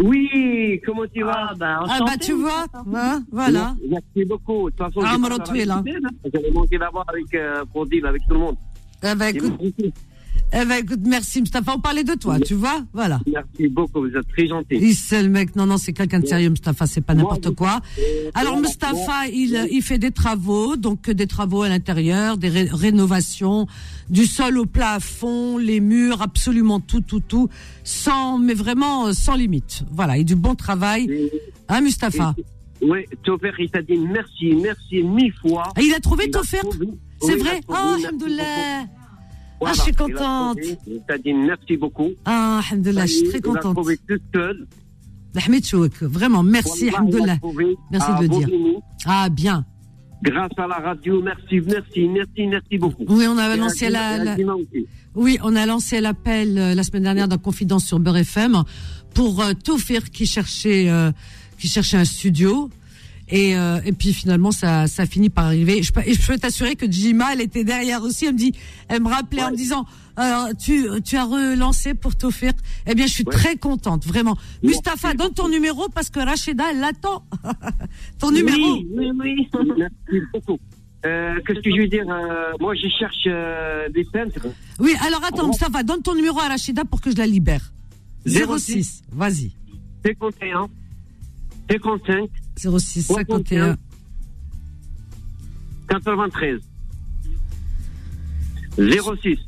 Oui, 0.00 0.80
comment 0.86 1.02
tu 1.12 1.24
vas? 1.24 1.48
Ah, 1.50 1.54
bah, 1.56 1.80
Ah 1.88 1.98
bah 2.06 2.16
tu 2.20 2.32
vois, 2.32 2.66
hein, 2.94 3.24
voilà. 3.32 3.74
Merci 3.90 4.24
beaucoup. 4.24 4.70
De 4.70 4.76
toute 4.76 4.86
façon, 4.86 5.00
Ah, 5.04 5.10
j'ai 5.14 5.18
me 5.18 5.28
pas 5.28 5.34
retrouver, 5.34 5.64
là. 5.64 5.74
arrêté, 5.74 5.96
J'avais 6.32 6.50
manqué 6.52 6.78
d'avoir 6.78 7.04
avec 7.08 7.34
euh, 7.34 7.64
Prodil, 7.64 8.06
avec 8.06 8.22
tout 8.28 8.34
le 8.34 8.40
monde. 8.40 8.56
Ben, 9.02 9.20
Et 9.20 9.28
écoute. 9.36 9.52
Eh 10.52 10.64
ben, 10.64 10.82
écoute, 10.82 11.00
merci 11.06 11.40
Mustapha, 11.40 11.74
on 11.76 11.80
parlait 11.80 12.04
de 12.04 12.14
toi, 12.14 12.38
tu 12.40 12.54
vois, 12.54 12.82
voilà. 12.92 13.20
Merci 13.26 13.68
beaucoup, 13.68 14.00
vous 14.00 14.16
êtes 14.16 14.26
très 14.28 14.46
gentil. 14.46 14.76
Il 14.80 14.94
c'est 14.94 15.22
le 15.22 15.28
mec, 15.28 15.54
non, 15.56 15.66
non, 15.66 15.76
c'est 15.78 15.92
quelqu'un 15.92 16.20
de 16.20 16.26
sérieux, 16.26 16.50
Mustapha, 16.50 16.86
c'est 16.86 17.00
pas 17.00 17.14
n'importe 17.14 17.50
quoi. 17.54 17.80
Alors 18.34 18.56
Mustapha, 18.58 19.26
il, 19.32 19.68
il 19.70 19.82
fait 19.82 19.98
des 19.98 20.10
travaux, 20.10 20.76
donc 20.76 21.10
des 21.10 21.26
travaux 21.26 21.62
à 21.62 21.68
l'intérieur, 21.68 22.38
des 22.38 22.48
ré- 22.48 22.68
rénovations, 22.72 23.66
du 24.08 24.24
sol 24.26 24.58
au 24.58 24.64
plafond, 24.66 25.58
les 25.58 25.80
murs, 25.80 26.22
absolument 26.22 26.80
tout, 26.80 27.00
tout, 27.02 27.20
tout, 27.20 27.48
sans, 27.84 28.38
mais 28.38 28.54
vraiment 28.54 29.08
euh, 29.08 29.12
sans 29.12 29.34
limite. 29.34 29.82
Voilà, 29.90 30.16
et 30.18 30.24
du 30.24 30.34
bon 30.36 30.54
travail. 30.54 31.06
Et- 31.10 31.32
Hein, 31.70 31.82
Mustapha? 31.82 32.34
Oui, 32.80 33.00
Tofer, 33.22 33.50
il 33.58 33.68
t'a 33.70 33.82
dit 33.82 33.98
merci, 33.98 34.54
merci 34.54 35.02
mille 35.02 35.34
fois. 35.34 35.64
Ah, 35.76 35.82
Il 35.82 35.92
a 35.92 36.00
trouvé 36.00 36.30
trouvé- 36.30 36.46
C'est 37.20 37.36
vrai? 37.36 37.60
Oh, 37.68 37.74
alhamdoulilah 37.74 38.86
beaucoup. 39.60 39.70
Ah, 39.70 39.72
je 39.76 39.80
suis 39.82 39.92
contente. 39.92 40.58
trouvé, 40.60 40.78
Il 40.86 41.00
t'a 41.06 41.18
dit 41.18 41.32
merci 41.34 41.76
beaucoup. 41.76 42.10
Ah, 42.24 42.60
alhamdoulilah, 42.70 43.06
je 43.06 43.12
suis 43.12 43.28
très 43.28 43.40
contente. 43.40 43.74
trouvé 43.74 43.98
tout 44.08 44.18
seul. 44.34 44.66
Ahmed 45.46 45.64
Chouk, 45.64 46.02
vraiment, 46.02 46.42
merci, 46.42 46.88
alhamdoulilah. 46.88 47.38
Merci 47.92 48.10
de 48.18 48.22
le 48.22 48.28
dire. 48.28 48.48
Ah, 49.06 49.28
bien. 49.28 49.64
Grâce 50.22 50.50
à 50.56 50.66
la 50.66 50.76
radio, 50.76 51.22
merci, 51.22 51.60
merci, 51.64 52.08
merci, 52.08 52.46
merci 52.48 52.76
beaucoup. 52.78 53.04
Oui, 53.08 53.26
on 53.28 53.38
a 53.38 53.54
lancé 53.56 53.88
la, 53.88 54.18
la- 54.24 54.36
oui, 55.14 55.38
on 55.44 55.54
a 55.54 55.64
lancé 55.64 56.00
l'appel 56.00 56.58
euh, 56.58 56.74
la 56.74 56.82
semaine 56.82 57.04
dernière 57.04 57.28
dans 57.28 57.38
Confidence 57.38 57.84
sur 57.86 58.00
Beurre 58.00 58.16
FM 58.18 58.62
pour 59.14 59.40
euh, 59.40 59.52
Tofir 59.52 60.10
qui 60.10 60.26
cherchait, 60.26 60.88
euh, 60.90 61.12
qui 61.58 61.68
cherchait 61.68 61.98
un 61.98 62.04
studio. 62.04 62.68
Et, 63.30 63.56
euh, 63.56 63.78
et 63.84 63.92
puis 63.92 64.12
finalement, 64.14 64.50
ça, 64.52 64.86
ça 64.86 65.04
finit 65.06 65.28
par 65.28 65.46
arriver. 65.46 65.82
Je 65.82 65.92
peux, 65.92 66.00
et 66.06 66.14
je 66.14 66.26
peux 66.26 66.38
t'assurer 66.38 66.76
que 66.76 66.90
Jima, 66.90 67.34
elle 67.34 67.42
était 67.42 67.64
derrière 67.64 68.02
aussi. 68.02 68.24
Elle 68.26 68.32
me 68.32 68.38
dit, 68.38 68.52
elle 68.88 69.02
me 69.02 69.08
rappelait 69.08 69.42
en 69.42 69.50
me 69.50 69.56
disant, 69.56 69.84
euh, 70.18 70.52
tu, 70.58 70.86
tu 71.04 71.16
as 71.16 71.24
relancé 71.24 71.92
pour 71.94 72.16
Tofir. 72.16 72.52
Eh 72.86 72.94
bien, 72.94 73.06
je 73.06 73.12
suis 73.12 73.24
Ouais. 73.26 73.32
très 73.34 73.56
contente, 73.56 74.06
vraiment. 74.06 74.36
Mustapha, 74.62 75.12
donne 75.14 75.34
ton 75.34 75.48
numéro 75.48 75.88
parce 75.94 76.08
que 76.08 76.20
Rachida, 76.20 76.64
elle 76.70 76.80
l'attend. 76.80 77.22
ton 78.18 78.30
numéro. 78.30 78.76
Oui, 78.78 78.86
oui, 78.94 79.10
oui. 79.20 79.48
Merci 79.78 80.26
beaucoup. 80.32 80.58
Euh, 81.06 81.34
Qu'est-ce 81.46 81.60
que 81.60 81.70
je 81.70 81.82
veux 81.82 81.88
dire 81.88 82.06
euh, 82.10 82.52
Moi, 82.60 82.74
je 82.74 82.88
cherche 82.98 83.24
euh, 83.26 83.88
des 83.90 84.04
peintres. 84.04 84.40
Oui, 84.80 84.94
alors 85.06 85.22
attends, 85.24 85.46
Mustapha, 85.48 85.82
donne 85.82 86.02
ton 86.02 86.14
numéro 86.14 86.40
à 86.40 86.48
Rachida 86.48 86.84
pour 86.84 87.00
que 87.00 87.10
je 87.10 87.16
la 87.16 87.26
libère. 87.26 87.72
06. 88.26 88.46
06, 88.58 89.02
vas-y. 89.12 89.52
51, 90.04 90.66
55, 91.70 92.28
06 92.58 93.02
51 93.06 93.76
93. 95.88 96.60
06. 98.76 99.38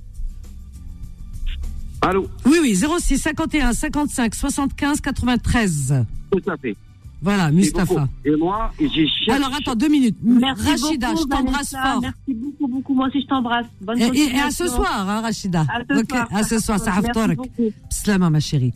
Allô 2.02 2.26
Oui, 2.46 2.58
oui, 2.62 2.74
06 2.76 3.18
51 3.18 3.72
55 3.72 4.34
75 4.34 5.00
93. 5.00 6.04
Tout 6.32 6.50
à 6.50 6.56
fait. 6.56 6.74
Voilà, 7.22 7.50
Mustapha. 7.50 8.08
Et 8.24 8.34
moi, 8.36 8.72
j'ai 8.80 9.06
cherché. 9.06 9.30
Alors 9.32 9.54
attends 9.54 9.74
deux 9.74 9.88
minutes. 9.88 10.16
Merci 10.22 10.70
Rachida, 10.86 11.10
beaucoup, 11.12 11.22
je 11.24 11.28
t'embrasse 11.36 11.70
fort. 11.72 12.00
Merci 12.00 12.34
beaucoup, 12.34 12.68
beaucoup. 12.68 12.94
Moi 12.94 13.08
aussi, 13.08 13.20
je 13.20 13.26
t'embrasse. 13.26 13.66
Bonne 13.82 14.00
Et, 14.00 14.06
et- 14.06 14.36
et 14.36 14.40
à 14.40 14.50
ce 14.50 14.66
soir, 14.66 15.06
hein, 15.06 15.20
Rachida. 15.20 15.66
À 15.68 15.82
ce 15.94 16.02
soir. 16.08 16.28
à 16.32 16.42
ce 16.42 16.58
soir, 16.58 16.78
ça 16.78 16.84
Merci 16.92 17.06
haftorek. 17.10 17.36
beaucoup. 17.36 17.70
Slama, 17.90 18.30
ma 18.30 18.40
chérie. 18.40 18.72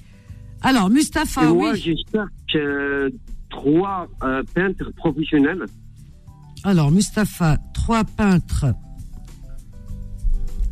Alors, 0.60 0.88
Et 0.90 0.92
Mustapha, 0.92 1.44
moi, 1.54 1.72
oui. 1.72 1.80
je 1.80 1.92
cherche 2.12 2.56
euh, 2.56 3.08
trois 3.54 4.08
euh, 4.22 4.42
peintres 4.54 4.90
professionnels. 4.96 5.64
Alors, 6.64 6.90
Mustapha, 6.90 7.56
trois 7.72 8.04
peintres. 8.04 8.66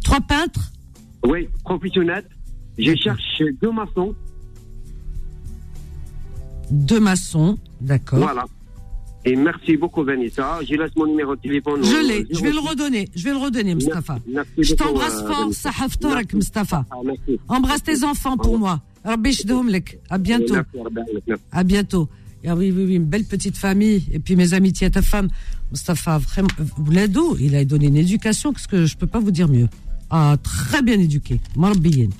Trois 0.04 0.20
peintres? 0.20 0.72
Oui, 1.24 1.48
professionnels. 1.64 2.26
Je 2.78 2.94
cherche 2.96 3.42
deux 3.60 3.70
maçons. 3.70 4.14
Deux 6.70 7.00
maçons. 7.00 7.58
D'accord. 7.80 8.18
Voilà. 8.18 8.44
Et 9.24 9.36
merci 9.36 9.76
beaucoup, 9.76 10.02
Vanessa. 10.02 10.58
Je 10.68 10.74
laisse 10.74 10.96
mon 10.96 11.06
numéro 11.06 11.36
de 11.36 11.40
téléphone. 11.40 11.84
Je 11.84 12.08
l'ai. 12.08 12.26
Je 12.30 12.40
vais 12.42 12.50
le 12.50 12.60
06. 12.60 12.68
redonner. 12.68 13.08
Je 13.14 13.24
vais 13.24 13.30
le 13.30 13.36
redonner, 13.36 13.74
Mustapha. 13.76 14.18
Merci 14.26 14.50
Je 14.58 14.74
beaucoup, 14.74 14.84
t'embrasse 14.84 15.22
euh, 15.22 15.28
fort. 15.28 15.82
Haftorek, 15.84 16.16
Merci. 16.16 16.36
Mustapha. 16.36 16.84
Ah. 16.90 16.96
Embrasse 17.48 17.84
tes 17.84 18.02
enfants 18.02 18.36
pour 18.36 18.58
moi. 18.58 18.80
Rabbi 19.04 19.30
yshdoum 19.30 19.68
lek. 19.68 20.00
À 20.10 20.18
bientôt. 20.18 20.56
À 21.52 21.62
bientôt. 21.62 22.08
Ah 22.46 22.56
oui, 22.56 22.72
oui, 22.72 22.84
oui, 22.84 22.94
une 22.96 23.04
belle 23.04 23.24
petite 23.24 23.56
famille. 23.56 24.04
Et 24.12 24.18
puis 24.18 24.36
mes 24.36 24.54
amitiés 24.54 24.88
à 24.88 24.90
ta 24.90 25.02
femme. 25.02 25.28
Mustafa, 25.70 26.18
vraiment, 26.18 26.48
Blado, 26.78 27.36
il 27.38 27.54
a 27.54 27.64
donné 27.64 27.86
une 27.86 27.96
éducation, 27.96 28.52
parce 28.52 28.66
que 28.66 28.84
je 28.84 28.96
peux 28.96 29.06
pas 29.06 29.20
vous 29.20 29.30
dire 29.30 29.48
mieux. 29.48 29.68
Ah, 30.10 30.36
très 30.42 30.82
bien 30.82 30.98
éduqué. 30.98 31.40
Marbiyin. 31.56 32.10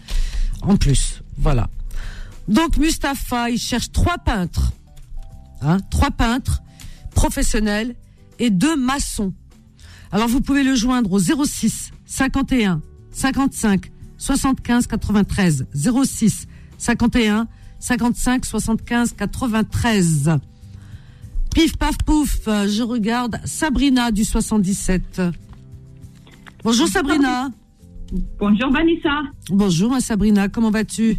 En 0.63 0.77
plus, 0.77 1.23
voilà. 1.37 1.69
Donc 2.49 2.77
Mustapha, 2.77 3.51
il 3.51 3.59
cherche 3.59 3.93
trois 3.93 4.19
peintres. 4.19 4.73
Hein, 5.61 5.79
trois 5.91 6.11
peintres 6.11 6.63
professionnels 7.15 7.95
et 8.39 8.51
deux 8.51 8.77
maçons. 8.77 9.33
Alors 10.11 10.29
vous 10.29 10.41
pouvez 10.41 10.63
le 10.63 10.75
joindre 10.75 11.13
au 11.13 11.19
06 11.19 11.91
51 12.07 12.83
55 13.13 13.93
75 14.19 14.87
93 14.87 15.67
06 16.05 16.47
51 16.79 17.47
55 17.83 18.45
75 18.47 19.15
93. 19.15 20.31
Pif 21.53 21.77
paf 21.77 21.99
pouf, 21.99 22.39
je 22.47 22.83
regarde 22.83 23.41
Sabrina 23.45 24.13
du 24.13 24.25
77. 24.25 25.21
Bonjour 26.63 26.87
Sabrina. 26.87 27.51
Bonjour 28.39 28.71
Vanessa. 28.71 29.23
Bonjour 29.51 29.91
ma 29.91 30.01
Sabrina, 30.01 30.49
comment 30.49 30.71
vas-tu? 30.71 31.17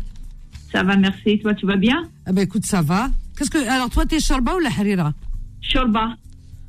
Ça 0.72 0.84
va, 0.84 0.96
merci. 0.96 1.38
Toi, 1.40 1.54
tu 1.54 1.66
vas 1.66 1.76
bien? 1.76 2.08
Ah 2.26 2.32
ben 2.32 2.44
écoute, 2.44 2.66
ça 2.66 2.82
va. 2.82 3.10
Qu'est-ce 3.38 3.52
que 3.52 3.58
alors 3.68 3.90
toi 3.90 4.06
t'es 4.06 4.22
Sharba 4.22 4.56
ou 4.56 4.60
la 4.60 4.70
Harira? 4.70 5.14
Shorba. 5.60 6.16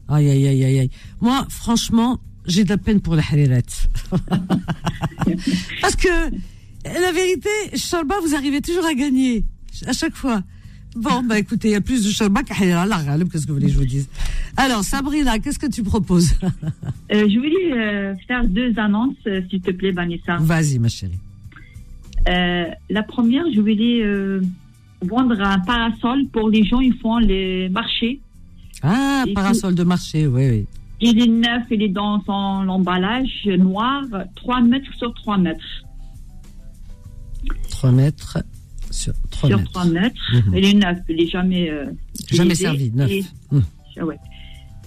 Aïe 0.08 0.28
aïe 0.28 0.48
aïe 0.48 0.64
aïe 0.64 0.78
aïe. 0.80 0.90
Moi 1.20 1.46
franchement, 1.48 2.18
j'ai 2.46 2.64
de 2.64 2.70
la 2.70 2.78
peine 2.78 3.00
pour 3.00 3.14
la 3.14 3.22
Harirette. 3.22 3.88
Parce 5.80 5.94
que 5.94 6.30
la 6.84 7.12
vérité, 7.12 7.48
Sharba 7.74 8.16
vous 8.20 8.34
arrivez 8.34 8.60
toujours 8.60 8.86
à 8.86 8.94
gagner 8.94 9.44
à 9.86 9.92
chaque 9.92 10.14
fois. 10.14 10.42
Bon 10.96 11.24
bah 11.24 11.38
écoutez, 11.40 11.68
il 11.68 11.70
y 11.72 11.74
a 11.74 11.80
plus 11.80 12.04
de 12.04 12.52
Harira, 12.52 12.86
la 12.86 13.02
Ghalib, 13.02 13.28
qu'est-ce 13.28 13.46
que 13.46 13.52
vous 13.52 13.58
voulez 13.58 13.66
que 13.66 13.72
je 13.72 13.78
vous 13.78 13.84
dise? 13.84 14.08
Alors 14.56 14.84
Sabrina, 14.84 15.40
qu'est-ce 15.40 15.58
que 15.58 15.66
tu 15.66 15.82
proposes? 15.82 16.34
Euh, 17.12 17.28
je 17.28 17.36
voulais 17.36 17.72
euh, 17.72 18.14
faire 18.26 18.44
deux 18.46 18.72
annonces, 18.78 19.16
euh, 19.26 19.40
s'il 19.50 19.60
te 19.60 19.72
plaît, 19.72 19.90
Vanessa. 19.90 20.36
Vas-y 20.40 20.78
ma 20.78 20.88
chérie. 20.88 21.18
Euh, 22.28 22.66
la 22.88 23.02
première, 23.02 23.44
je 23.54 23.60
voulais 23.60 24.40
vendre 25.02 25.38
un 25.40 25.58
parasol 25.58 26.26
pour 26.32 26.48
les 26.48 26.64
gens, 26.64 26.80
ils 26.80 26.96
font 26.96 27.18
les 27.18 27.68
marchés. 27.68 28.20
Ah, 28.82 29.24
Et 29.26 29.34
parasol 29.34 29.74
de 29.74 29.84
marché, 29.84 30.26
oui 30.26 30.48
oui. 30.48 30.66
Il 31.00 31.20
est 31.20 31.26
neuf, 31.26 31.64
il 31.70 31.82
est 31.82 31.88
dans 31.88 32.22
son 32.24 32.32
emballage 32.32 33.46
noir, 33.58 34.02
3 34.36 34.60
mètres 34.62 34.92
sur 34.96 35.12
3 35.12 35.38
mètres. 35.38 35.84
3 37.70 37.90
mètres 37.90 38.38
sur 38.94 39.12
3 39.30 39.48
sur 39.50 39.58
mètres. 39.58 39.70
3 39.72 39.84
mètres. 39.86 40.16
Mhm. 40.32 40.54
Il 40.56 40.64
est 40.64 40.74
neuf, 40.74 40.98
il 41.08 41.20
est 41.20 41.26
jamais. 41.28 41.70
euh, 41.70 41.86
Jamais 42.30 42.54
utilisé. 42.54 42.62
servi, 42.64 42.90
neuf. 42.94 43.10
Et, 43.10 43.24
Mhm. 43.52 43.62
Ah 44.00 44.04
ouais. 44.06 44.16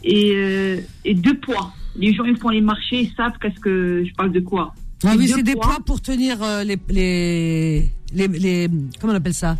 et, 0.03 0.31
euh, 0.35 0.79
et 1.05 1.13
deux 1.13 1.37
poids. 1.39 1.73
Les 1.95 2.13
gens, 2.13 2.25
ils 2.25 2.37
font 2.37 2.49
les 2.49 2.61
marchés, 2.61 3.01
ils 3.03 3.11
savent 3.15 3.33
qu'est-ce 3.41 3.59
que 3.59 4.03
je 4.07 4.13
parle 4.13 4.31
de 4.31 4.39
quoi. 4.39 4.73
Ah 5.03 5.15
oui, 5.17 5.27
c'est 5.27 5.43
des 5.43 5.53
poids. 5.53 5.77
pour 5.85 6.01
tenir 6.01 6.41
euh, 6.41 6.63
les, 6.63 6.77
les, 6.89 7.89
les, 8.13 8.27
les- 8.27 8.69
Comment 8.99 9.13
on 9.13 9.15
appelle 9.15 9.33
ça? 9.33 9.57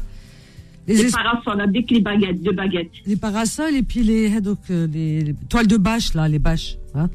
Les, 0.88 0.96
Les 0.96 1.06
es- 1.08 1.12
parasols 1.12 1.62
avec 1.62 1.92
les 1.92 2.00
baguettes, 2.00 2.42
deux 2.42 2.54
baguettes. 2.54 2.92
les 3.06 3.16
parasols 3.18 3.76
et 3.76 3.84
puis 3.84 4.04
les, 4.04 4.40
donc, 4.42 4.60
euh, 4.70 4.88
les, 4.88 5.22
les 5.22 5.34
toiles 5.50 5.68
de 5.68 5.78
bâche, 5.78 6.14
là, 6.14 6.28
les 6.30 6.40
bâches. 6.40 6.78
Hein 6.96 7.10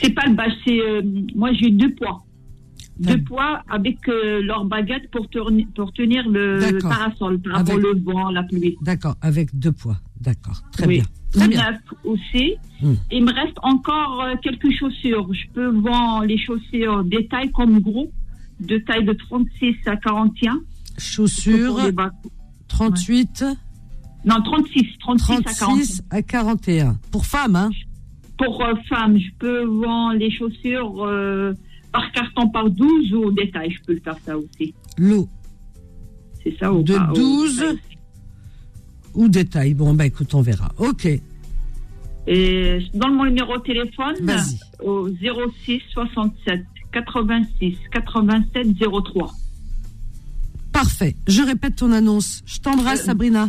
C'est 0.00 0.10
pas 0.10 0.26
le 0.26 0.34
bâche, 0.34 0.52
c'est. 0.64 0.78
moi, 1.34 1.50
j'ai 1.52 1.70
deux 1.70 1.92
poids. 1.94 2.22
Deux 2.98 3.22
poids 3.22 3.62
avec 3.70 4.08
euh, 4.08 4.42
leurs 4.42 4.64
baguettes 4.64 5.10
pour, 5.12 5.28
tourner, 5.28 5.66
pour 5.76 5.92
tenir 5.92 6.28
le, 6.28 6.58
le 6.58 6.78
parasol 6.78 7.38
par 7.40 7.58
rapport 7.58 7.76
au 7.76 8.12
vent, 8.12 8.30
la 8.30 8.42
pluie. 8.42 8.76
D'accord, 8.82 9.14
avec 9.22 9.56
deux 9.56 9.70
poids. 9.72 9.96
D'accord, 10.20 10.62
très 10.72 10.86
Oui. 10.86 10.94
bien. 10.96 11.04
Très 11.32 11.46
bien. 11.48 11.70
Neuf 11.70 11.80
aussi. 12.04 12.54
Hmm. 12.82 12.94
Il 13.12 13.24
me 13.24 13.32
reste 13.32 13.56
encore 13.62 14.22
euh, 14.24 14.34
quelques 14.42 14.70
chaussures. 14.72 15.28
Je 15.32 15.46
peux 15.52 15.66
vendre 15.68 16.24
les 16.24 16.38
chaussures 16.38 17.04
des 17.04 17.26
tailles 17.28 17.52
comme 17.52 17.78
gros, 17.80 18.10
de 18.60 18.78
taille 18.78 19.04
de 19.04 19.12
36 19.12 19.76
à 19.86 19.96
41. 19.96 20.58
Chaussures, 20.98 21.74
Pour 21.76 21.84
les 21.84 21.92
bas- 21.92 22.10
38, 22.68 23.44
Non, 24.24 24.42
36, 24.42 24.98
36 25.00 25.32
à 25.32 25.36
41. 25.36 25.52
36 25.54 26.02
à 26.10 26.22
41. 26.22 26.98
Pour 27.12 27.26
femmes, 27.26 27.56
hein 27.56 27.70
Pour 28.38 28.64
euh, 28.64 28.74
femmes, 28.88 29.18
je 29.18 29.30
peux 29.38 29.64
vendre 29.64 30.14
les 30.18 30.30
chaussures 30.30 31.04
euh, 31.04 31.52
par 31.92 32.10
carton 32.12 32.48
par 32.50 32.68
12 32.70 33.12
ou 33.14 33.24
au 33.24 33.30
détail. 33.32 33.70
Je 33.70 33.82
peux 33.84 33.94
le 33.94 34.00
faire 34.00 34.16
ça 34.24 34.36
aussi. 34.38 34.74
L'eau 34.98 35.28
C'est 36.42 36.56
ça 36.58 36.72
au 36.72 36.82
De 36.82 36.94
pas- 36.94 37.10
au 37.10 37.14
12. 37.14 37.56
détail 37.58 37.68
aussi. 37.74 37.82
ou 39.14 39.28
détail. 39.28 39.74
Bon, 39.74 39.94
bah 39.94 40.06
écoute, 40.06 40.32
on 40.34 40.42
verra. 40.42 40.70
Ok, 40.78 41.06
Et 41.06 41.20
je 42.80 42.98
donne 42.98 43.14
mon 43.14 43.24
numéro 43.24 43.56
de 43.56 43.62
téléphone 43.62 44.14
au 44.84 45.08
06 45.08 45.80
67 45.92 46.62
86 46.92 47.76
87 47.90 48.66
03. 48.78 49.32
parfait. 50.72 51.16
Je 51.26 51.42
répète 51.42 51.76
ton 51.76 51.90
annonce. 51.92 52.42
Je 52.46 52.58
t'embrasse, 52.60 53.00
Euh, 53.00 53.06
Sabrina 53.06 53.48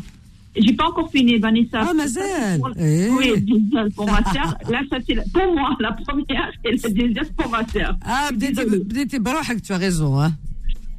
J'ai 0.59 0.73
pas 0.81 0.87
encore 0.91 1.11
fini, 1.11 1.39
Vanessa. 1.39 1.79
Ah, 1.89 1.93
Mazel 1.95 2.61
Eh. 2.79 3.09
Oui, 3.17 3.29
Mazel 3.73 3.91
pour 3.97 4.07
ma 4.07 4.23
sœur. 4.33 4.51
Là, 4.71 4.81
ça 4.91 4.99
c'est 5.05 5.15
la- 5.15 5.25
pour 5.35 5.49
moi 5.59 5.71
la 5.81 5.93
première 6.05 6.49
et 6.65 6.71
la 6.83 6.89
deuxième 6.99 7.31
pour 7.37 7.49
ma 7.51 7.67
sœur. 7.75 7.97
Ah, 8.07 8.31
بديتي 8.33 8.55
Désolée. 8.65 8.79
بديتي 8.85 9.19
بروحك 9.19 9.61
tu 9.67 9.73
as 9.73 9.79
raison 9.79 10.21
hein. 10.23 10.33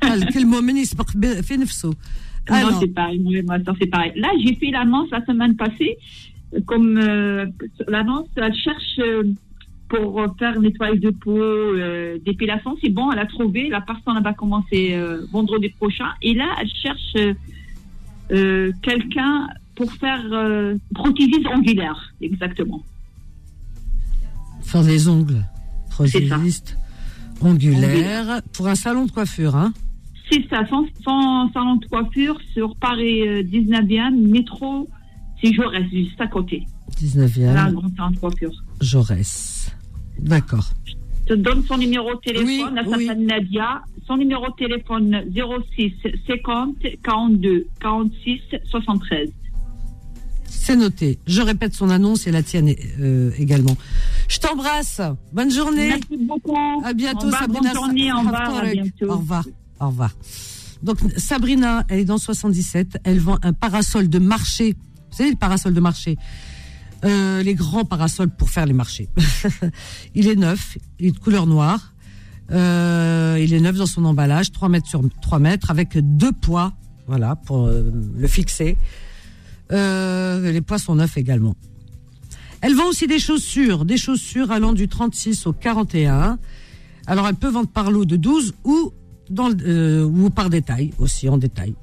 الكلمة 0.03 0.61
من 0.61 0.77
يسبق 0.77 1.09
ب- 1.15 1.41
في 1.41 1.57
نفسه. 1.57 1.93
Non, 2.49 2.53
Alors, 2.53 2.79
c'est 2.81 2.93
pareil. 2.99 3.19
Moi 3.19 3.33
et 3.37 3.41
ma 3.51 3.57
sœur, 3.63 3.75
c'est 3.81 3.87
pareil. 3.95 4.11
Là, 4.23 4.29
j'ai 4.43 4.53
fait 4.55 4.71
l'annonce 4.71 5.09
la 5.11 5.25
semaine 5.25 5.55
passée. 5.55 5.97
Comme 6.69 6.97
euh, 6.97 7.45
l'annonce, 7.87 8.27
elle 8.35 8.53
cherche 8.65 8.93
euh, 8.99 9.23
pour 9.89 10.11
faire 10.39 10.55
nettoyage 10.65 10.99
de 11.07 11.11
peau, 11.23 11.37
euh, 11.39 12.17
dépilation. 12.29 12.71
C'est 12.81 12.93
bon, 12.97 13.05
elle 13.11 13.19
a 13.19 13.29
trouvé. 13.35 13.61
La 13.77 13.81
personne 13.89 14.15
elle 14.17 14.23
va 14.31 14.33
commencer 14.43 14.83
euh, 14.93 15.25
vendredi 15.35 15.69
prochain. 15.81 16.09
Et 16.27 16.33
là, 16.41 16.47
elle 16.59 16.71
cherche 16.83 17.13
euh, 18.30 18.68
euh, 18.68 18.72
quelqu'un 18.82 19.48
pour 19.74 19.92
faire 19.94 20.22
euh, 20.32 20.76
prothésise 20.94 21.46
angulaire, 21.46 22.12
exactement. 22.20 22.82
faire 24.62 24.82
des 24.84 25.08
ongles, 25.08 25.44
prothésiste, 25.90 26.76
ongulaire, 27.40 28.42
pour 28.52 28.68
un 28.68 28.74
salon 28.74 29.06
de 29.06 29.10
coiffure, 29.10 29.56
hein. 29.56 29.72
C'est 30.30 30.46
ça, 30.48 30.64
sans, 30.68 30.84
sans 31.02 31.52
salon 31.52 31.76
de 31.76 31.86
coiffure 31.86 32.38
sur 32.52 32.76
Paris 32.76 33.26
euh, 33.26 33.42
19e, 33.42 34.14
métro, 34.30 34.88
c'est 35.42 35.52
Jaurès, 35.52 35.88
juste 35.90 36.20
à 36.20 36.28
côté. 36.28 36.66
Là, 37.16 37.64
un 37.64 37.70
19e, 37.70 37.72
grand 37.72 37.96
salon 37.96 38.10
de 38.10 38.18
coiffure. 38.18 38.52
Jaurès. 38.80 39.74
D'accord. 40.18 40.70
Te 41.30 41.34
donne 41.36 41.62
son 41.64 41.78
numéro 41.78 42.12
de 42.12 42.18
téléphone, 42.18 42.82
Oui, 42.88 43.06
elle 43.08 43.16
oui. 43.16 43.24
Nadia. 43.24 43.82
Son 44.04 44.16
numéro 44.16 44.46
de 44.48 44.56
téléphone 44.56 45.22
06 45.32 45.92
50 46.26 46.74
42 47.04 47.66
46 47.80 48.40
73. 48.68 49.28
C'est 50.46 50.74
noté. 50.74 51.20
Je 51.28 51.40
répète 51.40 51.72
son 51.74 51.88
annonce 51.88 52.26
et 52.26 52.32
la 52.32 52.42
tienne 52.42 52.74
euh, 52.98 53.30
également. 53.38 53.76
Je 54.26 54.40
t'embrasse. 54.40 55.00
Bonne 55.32 55.52
journée. 55.52 55.90
Merci 55.90 56.16
beaucoup. 56.16 56.82
À 56.84 56.94
bientôt, 56.94 57.30
Sabrina. 57.30 57.60
Bonne 57.60 57.74
journée, 57.74 58.12
au 58.12 58.18
revoir, 58.18 58.64
bientôt. 58.64 59.10
Au 59.10 59.16
revoir. 59.18 59.44
Au 59.78 59.86
revoir. 59.86 60.10
Donc, 60.82 60.98
Sabrina, 61.16 61.84
elle 61.88 62.00
est 62.00 62.04
dans 62.04 62.18
77. 62.18 62.98
Elle 63.04 63.20
vend 63.20 63.38
un 63.44 63.52
parasol 63.52 64.08
de 64.08 64.18
marché. 64.18 64.74
Vous 65.12 65.16
savez, 65.16 65.30
le 65.30 65.36
parasol 65.36 65.74
de 65.74 65.80
marché 65.80 66.16
Euh, 67.04 67.42
Les 67.42 67.54
grands 67.54 67.84
parasols 67.84 68.30
pour 68.30 68.50
faire 68.50 68.66
les 68.66 68.72
marchés. 68.74 69.08
il 70.14 70.28
est 70.28 70.36
neuf. 70.36 70.76
Il 70.98 71.06
est 71.08 71.12
de 71.12 71.18
couleur 71.18 71.46
noire. 71.46 71.94
Euh, 72.50 73.38
il 73.40 73.54
est 73.54 73.60
neuf 73.60 73.76
dans 73.76 73.86
son 73.86 74.04
emballage, 74.04 74.50
3 74.50 74.68
mètres 74.68 74.88
sur 74.88 75.00
3 75.22 75.38
mètres, 75.38 75.70
avec 75.70 75.96
deux 75.96 76.32
poids. 76.32 76.72
Voilà, 77.06 77.36
pour 77.36 77.66
euh, 77.66 77.90
le 78.16 78.28
fixer. 78.28 78.76
Les 79.70 80.60
poids 80.66 80.78
sont 80.78 80.96
neufs 80.96 81.16
également. 81.16 81.54
Elle 82.60 82.74
vend 82.74 82.88
aussi 82.88 83.06
des 83.06 83.18
chaussures, 83.20 83.84
des 83.84 83.96
chaussures 83.96 84.50
allant 84.50 84.72
du 84.72 84.88
36 84.88 85.46
au 85.46 85.52
41. 85.52 86.38
Alors, 87.06 87.26
elle 87.28 87.34
peut 87.36 87.48
vendre 87.48 87.68
par 87.68 87.90
lot 87.90 88.04
de 88.04 88.16
12 88.16 88.52
ou, 88.64 88.92
dans, 89.30 89.48
le- 89.48 89.56
euh, 89.62 90.04
ou 90.04 90.28
par 90.28 90.50
détail, 90.50 90.92
aussi 90.98 91.28
en 91.28 91.38
détail. 91.38 91.74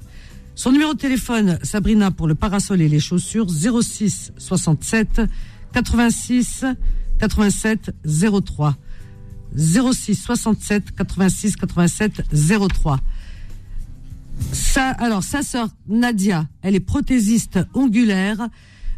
Son 0.58 0.72
numéro 0.72 0.92
de 0.92 0.98
téléphone, 0.98 1.56
Sabrina, 1.62 2.10
pour 2.10 2.26
le 2.26 2.34
parasol 2.34 2.80
et 2.80 2.88
les 2.88 2.98
chaussures, 2.98 3.46
06 3.48 4.32
67 4.38 5.20
86 5.72 6.64
87 7.20 7.92
03. 8.04 8.76
06 9.56 10.14
67 10.16 10.96
86 10.96 11.54
87 11.54 12.22
03. 12.74 12.98
Ça, 14.50 14.88
alors, 14.90 15.22
sa 15.22 15.42
sœur 15.42 15.68
Nadia, 15.86 16.48
elle 16.62 16.74
est 16.74 16.80
prothésiste 16.80 17.60
ongulaire. 17.72 18.48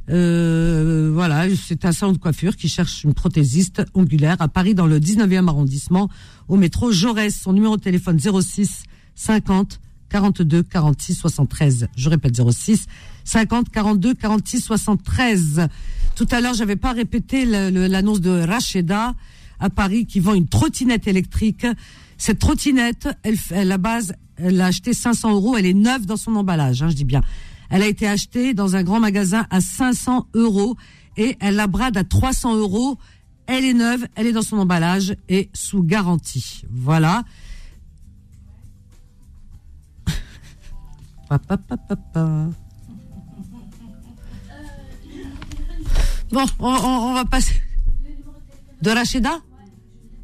Euh, 0.08 1.10
voilà, 1.12 1.44
c'est 1.54 1.84
un 1.84 1.92
salon 1.92 2.12
de 2.12 2.18
coiffure 2.18 2.56
qui 2.56 2.70
cherche 2.70 3.04
une 3.04 3.12
prothésiste 3.12 3.82
ongulaire 3.92 4.40
à 4.40 4.48
Paris 4.48 4.74
dans 4.74 4.86
le 4.86 4.98
19e 4.98 5.46
arrondissement 5.46 6.08
au 6.48 6.56
métro 6.56 6.90
Jaurès. 6.90 7.38
Son 7.38 7.52
numéro 7.52 7.76
de 7.76 7.82
téléphone 7.82 8.18
06 8.18 8.84
50 9.14 9.78
42 10.10 10.62
46 10.64 11.14
73. 11.14 11.88
Je 11.96 12.10
répète 12.10 12.38
06 12.38 12.86
50 13.24 13.70
42 13.70 14.14
46 14.14 14.60
73. 14.60 15.68
Tout 16.14 16.26
à 16.30 16.40
l'heure, 16.40 16.54
j'avais 16.54 16.76
pas 16.76 16.92
répété 16.92 17.46
l'annonce 17.46 18.20
de 18.20 18.30
Racheda 18.30 19.14
à 19.58 19.70
Paris 19.70 20.06
qui 20.06 20.20
vend 20.20 20.34
une 20.34 20.48
trottinette 20.48 21.06
électrique. 21.06 21.66
Cette 22.18 22.38
trottinette, 22.38 23.08
elle, 23.22 23.36
à 23.52 23.64
la 23.64 23.78
base, 23.78 24.14
elle 24.36 24.56
l'a 24.56 24.66
achetée 24.66 24.92
500 24.92 25.32
euros. 25.32 25.56
Elle 25.56 25.66
est 25.66 25.74
neuve 25.74 26.06
dans 26.06 26.16
son 26.16 26.34
emballage, 26.36 26.82
hein, 26.82 26.88
je 26.90 26.96
dis 26.96 27.04
bien. 27.04 27.22
Elle 27.70 27.82
a 27.82 27.86
été 27.86 28.06
achetée 28.06 28.52
dans 28.52 28.76
un 28.76 28.82
grand 28.82 29.00
magasin 29.00 29.46
à 29.50 29.60
500 29.60 30.26
euros 30.34 30.76
et 31.16 31.36
elle 31.40 31.54
la 31.54 31.66
brade 31.66 31.96
à 31.96 32.04
300 32.04 32.56
euros. 32.56 32.98
Elle 33.46 33.64
est 33.64 33.74
neuve, 33.74 34.06
elle 34.16 34.26
est 34.26 34.32
dans 34.32 34.42
son 34.42 34.58
emballage 34.58 35.16
et 35.28 35.50
sous 35.54 35.82
garantie. 35.82 36.62
Voilà. 36.70 37.24
Bon, 46.32 46.44
on, 46.60 47.14
va 47.14 47.24
passer. 47.24 47.54
De 48.82 48.90
Rachida? 48.90 49.40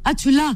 Ah, 0.05 0.13
tu 0.13 0.31
l'as 0.31 0.53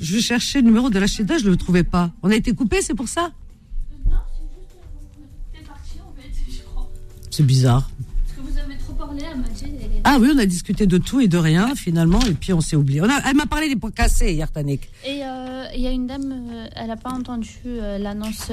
Je 0.00 0.18
cherchais 0.18 0.60
le 0.60 0.66
numéro 0.66 0.90
de 0.90 0.98
Rachida, 0.98 1.38
je 1.38 1.44
ne 1.44 1.50
le 1.50 1.56
trouvais 1.56 1.84
pas. 1.84 2.10
On 2.22 2.30
a 2.30 2.34
été 2.34 2.52
coupé, 2.54 2.80
c'est 2.82 2.94
pour 2.94 3.08
ça? 3.08 3.32
C'est 7.30 7.42
bizarre. 7.44 7.88
Parce 8.26 8.36
que 8.36 8.52
vous 8.52 8.58
avez 8.58 8.76
trop 8.78 8.94
parlé 8.94 9.24
à 9.24 9.34
Majid. 9.36 9.66
et- 9.66 10.00
Ah 10.04 10.16
oui, 10.20 10.30
on 10.34 10.38
a 10.38 10.46
discuté 10.46 10.86
de 10.86 10.98
tout 10.98 11.20
et 11.20 11.28
de 11.28 11.38
rien, 11.38 11.74
finalement, 11.76 12.20
et 12.22 12.32
puis 12.34 12.52
on 12.52 12.60
s'est 12.60 12.76
oublié. 12.76 13.00
On 13.00 13.08
a- 13.08 13.20
elle 13.28 13.36
m'a 13.36 13.46
parlé 13.46 13.68
des 13.68 13.76
points 13.76 13.90
cassés 13.92 14.32
hier, 14.32 14.50
Tanik. 14.50 14.90
Et 15.04 15.20
euh, 15.24 15.66
il 15.74 15.80
y 15.82 15.86
a 15.86 15.90
une 15.90 16.06
dame, 16.08 16.32
euh, 16.32 16.66
elle 16.74 16.88
n'a 16.88 16.96
pas 16.96 17.10
entendu 17.10 17.50
euh, 17.66 17.98
l'annonce. 17.98 18.50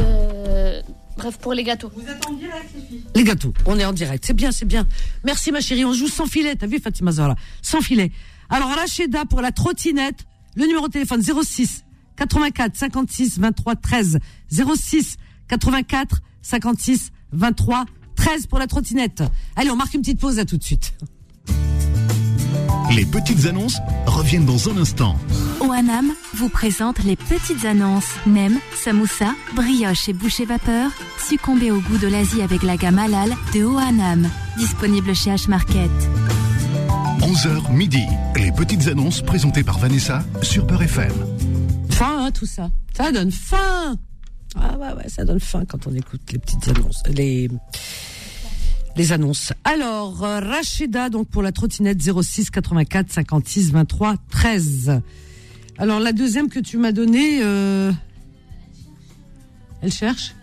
Euh, 0.00 0.82
bref, 1.16 1.38
pour 1.38 1.54
les 1.54 1.64
gâteaux. 1.64 1.90
Vous 1.94 2.02
êtes 2.02 2.26
en 2.28 2.32
direct, 2.32 2.70
les 2.74 2.82
filles. 2.82 3.04
Les 3.14 3.24
gâteaux, 3.24 3.52
on 3.66 3.78
est 3.78 3.84
en 3.84 3.92
direct. 3.92 4.24
C'est 4.26 4.34
bien, 4.34 4.52
c'est 4.52 4.64
bien. 4.64 4.86
Merci 5.24 5.52
ma 5.52 5.60
chérie, 5.60 5.84
on 5.84 5.92
joue 5.92 6.08
sans 6.08 6.26
filet. 6.26 6.56
T'as 6.56 6.66
vu 6.66 6.78
Fatima 6.78 7.12
Zahra? 7.12 7.36
Sans 7.62 7.80
filet. 7.80 8.10
Alors 8.50 8.68
Rachida 8.68 9.24
pour 9.24 9.40
la 9.40 9.52
trottinette, 9.52 10.26
le 10.56 10.66
numéro 10.66 10.88
de 10.88 10.92
téléphone 10.92 11.22
06 11.22 11.84
84 12.16 12.76
56 12.76 13.38
23 13.38 13.76
13 13.76 14.18
06 14.50 15.16
84 15.48 16.20
56 16.42 17.12
23 17.32 17.86
13 18.14 18.46
pour 18.46 18.58
la 18.58 18.66
trottinette. 18.66 19.22
Allez, 19.56 19.70
on 19.70 19.76
marque 19.76 19.94
une 19.94 20.02
petite 20.02 20.20
pause 20.20 20.38
à 20.38 20.44
tout 20.44 20.56
de 20.56 20.62
suite. 20.62 20.92
Les 22.94 23.06
petites 23.06 23.46
annonces 23.46 23.78
reviennent 24.04 24.44
dans 24.44 24.68
un 24.68 24.76
instant. 24.76 25.16
OANAM 25.60 26.12
vous 26.34 26.50
présente 26.50 27.02
les 27.04 27.16
petites 27.16 27.64
annonces. 27.64 28.10
Nem, 28.26 28.58
samoussa, 28.74 29.34
brioche 29.54 30.10
et 30.10 30.12
boucher 30.12 30.44
vapeur. 30.44 30.90
Succombez 31.18 31.70
au 31.70 31.80
goût 31.80 31.96
de 31.96 32.06
l'Asie 32.06 32.42
avec 32.42 32.62
la 32.62 32.76
gamme 32.76 32.98
halal 32.98 33.30
de 33.54 33.64
OANAM. 33.64 34.28
Disponible 34.58 35.14
chez 35.14 35.30
H-Market. 35.30 35.90
11h 37.20 37.72
midi. 37.72 38.04
Les 38.36 38.52
petites 38.52 38.86
annonces 38.88 39.22
présentées 39.22 39.62
par 39.62 39.78
Vanessa 39.78 40.22
sur 40.42 40.66
Peur 40.66 40.82
FM. 40.82 41.12
Faim, 41.88 42.26
hein, 42.26 42.30
tout 42.30 42.46
ça. 42.46 42.70
Ça 42.94 43.10
donne 43.10 43.32
faim. 43.32 43.96
Ah 44.54 44.76
ouais, 44.76 44.92
ouais, 44.98 45.08
ça 45.08 45.24
donne 45.24 45.40
faim 45.40 45.64
quand 45.66 45.86
on 45.86 45.94
écoute 45.94 46.20
les 46.30 46.38
petites 46.38 46.68
annonces. 46.68 47.02
Les, 47.08 47.48
les 48.96 49.12
annonces. 49.12 49.52
Alors, 49.64 50.22
euh, 50.24 50.40
Rachida, 50.40 51.08
donc 51.08 51.28
pour 51.28 51.42
la 51.42 51.52
trottinette 51.52 52.00
06 52.02 52.50
84 52.50 53.10
56 53.10 53.70
23 53.72 54.16
13. 54.30 55.00
Alors, 55.78 56.00
la 56.00 56.12
deuxième 56.12 56.48
que 56.48 56.58
tu 56.60 56.76
m'as 56.76 56.92
donnée, 56.92 57.42
euh, 57.42 57.90
elle 59.80 59.92
cherche 59.92 60.34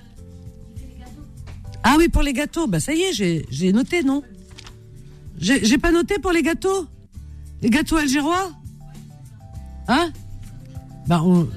Ah 1.84 1.96
oui, 1.98 2.10
pour 2.10 2.24
les 2.24 2.34
gâteaux. 2.34 2.68
Bah 2.68 2.80
ça 2.80 2.94
y 2.94 3.02
est, 3.02 3.14
j'ai 3.50 3.72
noté, 3.74 4.04
non? 4.04 4.24
J'ai 5.38 5.64
j'ai 5.64 5.78
pas 5.78 5.92
noté 5.92 6.20
pour 6.20 6.32
les 6.32 6.42
gâteaux? 6.42 6.88
Les 7.62 7.70
gâteaux 7.70 7.98
algérois? 7.98 8.52
Hein? 9.88 10.12
Bah, 11.08 11.22
on- 11.24 11.48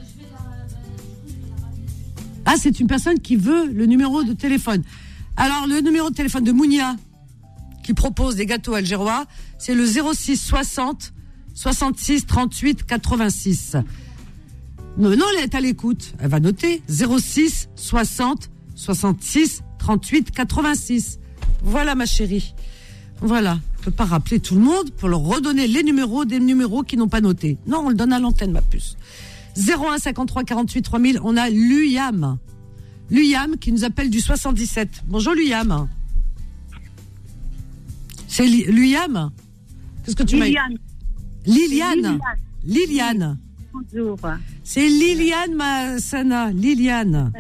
Ah, 2.45 2.55
c'est 2.59 2.81
une 2.81 2.87
personne 2.87 3.19
qui 3.21 3.37
veut 3.37 3.67
le 3.73 3.87
numéro 3.87 4.23
de 4.25 4.33
téléphone. 4.33 4.83
Alors, 5.37 5.67
le 5.67 5.81
numéro 5.81 6.11
de 6.11 6.15
téléphone 6.15 6.45
de 6.45 6.53
Mounia, 6.53 6.97
qui 7.83 7.95
propose 7.95 8.37
des 8.37 8.47
gâteaux 8.47 8.75
algérois, 8.75 9.27
c'est 9.59 9.75
le 9.75 9.87
06 9.87 10.37
60 10.37 11.13
66 11.55 12.27
38 12.27 12.85
86. 12.85 13.77
Non, 14.99 15.11
elle 15.11 15.45
est 15.45 15.55
à 15.55 15.61
l'écoute. 15.61 16.15
Elle 16.19 16.29
va 16.29 16.41
noter 16.41 16.83
06 16.89 17.69
60 17.75 18.51
66 18.75 19.63
38 19.79 20.31
86. 20.31 21.19
Voilà, 21.65 21.95
ma 21.95 22.07
chérie. 22.07 22.55
Voilà. 23.21 23.59
On 23.81 23.85
peut 23.85 23.91
pas 23.91 24.05
rappeler 24.05 24.39
tout 24.39 24.55
le 24.55 24.61
monde 24.61 24.91
pour 24.93 25.09
leur 25.09 25.21
redonner 25.21 25.67
les 25.67 25.83
numéros 25.83 26.25
des 26.25 26.39
numéros 26.39 26.83
qui 26.83 26.97
n'ont 26.97 27.09
pas 27.09 27.21
noté. 27.21 27.59
Non, 27.67 27.81
on 27.87 27.89
le 27.89 27.95
donne 27.95 28.13
à 28.13 28.21
l'antenne, 28.21 28.53
ma 28.53 28.63
puce. 28.63 28.97
01 29.57 29.99
53 29.99 30.45
48 30.45 30.83
3000. 30.83 31.21
On 31.25 31.37
a 31.37 31.51
Luyam. 31.51 32.39
Luyam 33.13 33.59
qui 33.59 33.73
nous 33.73 33.85
appelle 33.85 34.09
du 34.09 34.21
77. 34.21 35.03
Bonjour 35.07 35.35
Luyam. 35.35 35.87
C'est 38.27 38.47
Luyam? 38.47 39.31
Qu'est-ce 40.03 40.17
que 40.17 40.23
tu 40.23 40.37
m'as 40.37 40.47
Liliane. 40.47 40.79
Liliane. 41.45 42.21
Liliane. 42.65 43.39
Bonjour. 43.73 44.19
C'est 44.65 44.87
Liliane 44.87 45.55
Massana. 45.55 46.51
Liliane. 46.51 47.33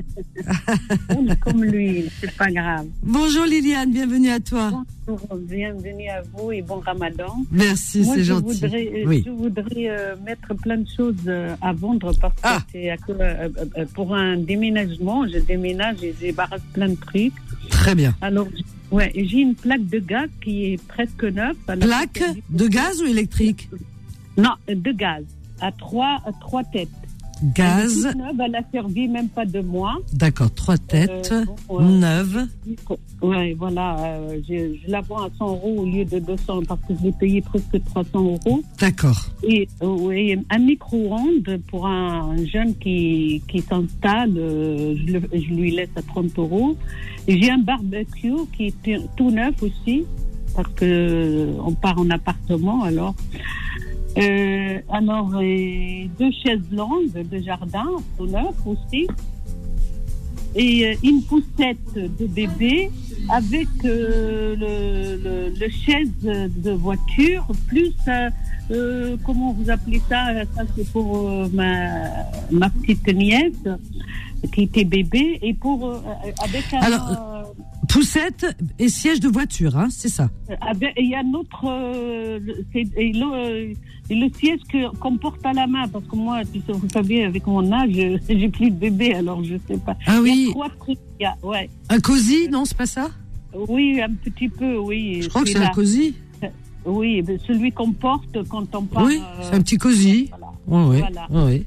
Comme 1.40 1.64
lui, 1.64 2.05
c'est 2.21 2.35
pas 2.37 2.51
grave. 2.51 2.87
Bonjour 3.03 3.45
Liliane, 3.45 3.92
bienvenue 3.92 4.31
à 4.31 4.40
toi. 4.40 4.83
Bonjour, 5.07 5.37
bienvenue 5.37 6.09
à 6.09 6.23
vous 6.33 6.53
et 6.53 6.62
bon 6.62 6.77
ramadan. 6.81 7.35
Merci, 7.51 8.01
Moi, 8.01 8.14
c'est 8.14 8.21
je 8.25 8.33
gentil. 8.33 8.61
Voudrais, 8.61 8.87
euh, 8.87 9.05
Oui. 9.07 9.23
Je 9.27 9.31
voudrais 9.31 9.88
euh, 9.90 10.14
mettre 10.25 10.55
plein 10.55 10.79
de 10.79 10.87
choses 10.97 11.14
euh, 11.27 11.55
à 11.61 11.73
vendre 11.73 12.12
parce 12.18 12.35
que 12.35 12.40
Ah. 12.45 12.62
c'est 12.73 12.90
euh, 13.11 13.49
pour 13.95 14.14
un 14.14 14.37
déménagement. 14.38 15.27
Je 15.29 15.38
déménage 15.38 16.03
et 16.03 16.14
je 16.18 16.27
débarrasse 16.27 16.62
plein 16.73 16.88
de 16.88 16.95
trucs. 16.97 17.35
Très 17.68 17.95
bien. 17.95 18.14
Alors, 18.23 18.49
ouais, 18.90 19.12
j'ai 19.14 19.38
une 19.40 19.55
plaque 19.55 19.87
de 19.88 19.99
gaz 19.99 20.29
qui 20.42 20.64
est 20.73 20.83
presque 20.87 21.25
neuve. 21.25 21.57
Plaque 21.66 22.23
de 22.49 22.68
gaz 22.68 23.03
ou 23.03 23.07
électrique? 23.07 23.68
Non, 24.38 24.53
de 24.68 24.92
gaz. 24.92 25.25
À 25.62 25.72
trois, 25.72 26.18
à 26.27 26.33
trois 26.40 26.62
têtes. 26.64 26.90
Gaz. 27.57 28.07
Elle 28.38 28.55
a 28.55 28.61
servi 28.70 29.09
même 29.09 29.29
pas 29.29 29.44
deux 29.44 29.62
mois. 29.62 29.94
D'accord, 30.12 30.53
trois 30.55 30.79
têtes, 30.79 31.31
Euh, 31.33 31.44
bon, 31.68 31.79
ouais. 31.79 31.85
neuves. 31.98 32.46
Oui, 33.20 33.55
voilà. 33.55 33.96
euh, 33.98 34.38
je, 34.48 34.77
je 34.85 34.88
la 34.90 35.01
vends 35.01 35.22
à 35.25 35.29
100 35.38 35.48
euros 35.48 35.75
au 35.81 35.85
lieu 35.85 36.05
de 36.05 36.20
200 36.20 36.61
parce 36.68 36.81
que 36.83 36.94
je 36.96 37.03
l'ai 37.07 37.11
payé 37.12 37.40
presque 37.40 37.83
300 37.85 38.09
euros. 38.14 38.62
D'accord. 38.79 39.20
Et 39.42 39.66
euh, 39.83 40.37
un 40.51 40.59
micro-ondes 40.59 41.59
pour 41.66 41.88
un 41.88 42.37
jeune 42.46 42.77
qui, 42.77 43.42
qui 43.48 43.61
s'installe, 43.61 44.35
euh, 44.37 44.94
je, 45.05 45.18
je 45.40 45.53
lui 45.53 45.72
laisse 45.72 45.90
à 45.96 46.03
30 46.03 46.38
euros. 46.38 46.77
J'ai 47.27 47.51
un 47.51 47.59
barbecue 47.59 48.35
qui 48.57 48.66
est 48.66 48.75
tout- 49.16 49.31
neuf 49.33 49.61
aussi 49.62 50.05
parce 50.55 50.72
que 50.75 50.85
euh, 50.85 51.53
on 51.66 51.72
part 51.72 51.98
en 51.98 52.09
appartement 52.11 52.85
alors. 52.85 53.16
Euh, 54.18 54.79
alors, 54.90 55.31
euh, 55.35 56.07
deux 56.18 56.31
chaises 56.42 56.70
longues 56.70 57.27
de 57.31 57.38
jardin, 57.38 57.88
tout 58.18 58.27
neuf 58.27 58.55
aussi. 58.66 59.07
Et 60.55 60.87
euh, 60.87 60.94
une 61.03 61.22
poussette 61.22 61.94
de 61.94 62.27
bébé 62.27 62.90
avec 63.31 63.68
euh, 63.85 64.55
le, 64.57 65.16
le, 65.25 65.55
le 65.59 65.68
chaise 65.70 66.11
de 66.22 66.70
voiture, 66.72 67.46
plus, 67.68 67.94
euh, 68.09 68.29
euh, 68.70 69.16
comment 69.25 69.53
vous 69.53 69.70
appelez 69.70 70.03
ça? 70.11 70.44
Ça, 70.55 70.64
c'est 70.77 70.88
pour 70.92 71.27
ma, 71.53 72.09
ma 72.51 72.68
petite 72.68 73.07
nièce 73.14 73.66
qui 74.53 74.63
était 74.63 74.85
bébé, 74.85 75.39
et 75.43 75.55
pour, 75.55 75.87
euh, 75.89 75.99
avec 76.43 76.73
un. 76.75 76.79
Alors, 76.81 77.55
Poussette 77.89 78.47
et 78.79 78.89
siège 78.89 79.21
de 79.21 79.29
voiture, 79.29 79.77
hein, 79.77 79.89
c'est 79.91 80.09
ça. 80.09 80.31
Euh, 80.51 80.55
Il 80.97 81.11
y 81.11 81.15
a 81.15 81.21
un 81.21 81.35
autre, 81.35 81.65
euh, 81.67 82.41
et 82.75 83.13
le, 83.13 83.35
euh, 83.35 83.75
le 84.09 84.29
siège 84.39 84.61
que- 84.71 84.95
qu'on 84.97 85.19
porte 85.19 85.45
à 85.45 85.53
la 85.53 85.67
main, 85.67 85.87
parce 85.89 86.05
que 86.07 86.17
moi, 86.17 86.41
tu 86.51 86.61
sais, 86.61 86.73
vous 86.73 86.89
savez, 86.89 87.25
avec 87.25 87.47
mon 87.47 87.71
âge, 87.71 87.91
euh, 87.99 88.17
j'ai 88.29 88.49
plus 88.49 88.71
de 88.71 88.77
bébé, 88.77 89.15
alors 89.15 89.45
je 89.45 89.57
sais 89.69 89.77
pas. 89.77 89.97
Ah 90.07 90.15
Il 90.15 90.19
y 90.19 90.21
oui. 90.23 90.47
a 90.49 90.51
trois 90.53 90.69
trucs, 90.71 90.99
il 91.21 91.23
y 91.25 91.27
a- 91.27 91.37
ouais. 91.43 91.69
Un 91.91 92.01
cosy, 92.01 92.49
non, 92.51 92.65
c'est 92.65 92.77
pas 92.77 92.87
ça? 92.87 93.11
Oui, 93.69 94.01
un 94.01 94.11
petit 94.15 94.49
peu, 94.49 94.79
oui. 94.79 95.21
Je 95.23 95.29
crois 95.29 95.43
que 95.43 95.51
c'est 95.51 95.59
un 95.59 95.69
cosy. 95.69 96.15
Oui, 96.85 97.23
celui 97.47 97.71
qu'on 97.71 97.93
porte 97.93 98.43
quand 98.49 98.75
on 98.75 98.83
part. 98.85 99.05
Oui, 99.05 99.19
euh, 99.21 99.43
c'est 99.43 99.55
un 99.55 99.61
petit 99.61 99.77
cosy. 99.77 100.31
Voilà. 100.67 100.89
Oui, 101.31 101.55
et 101.57 101.67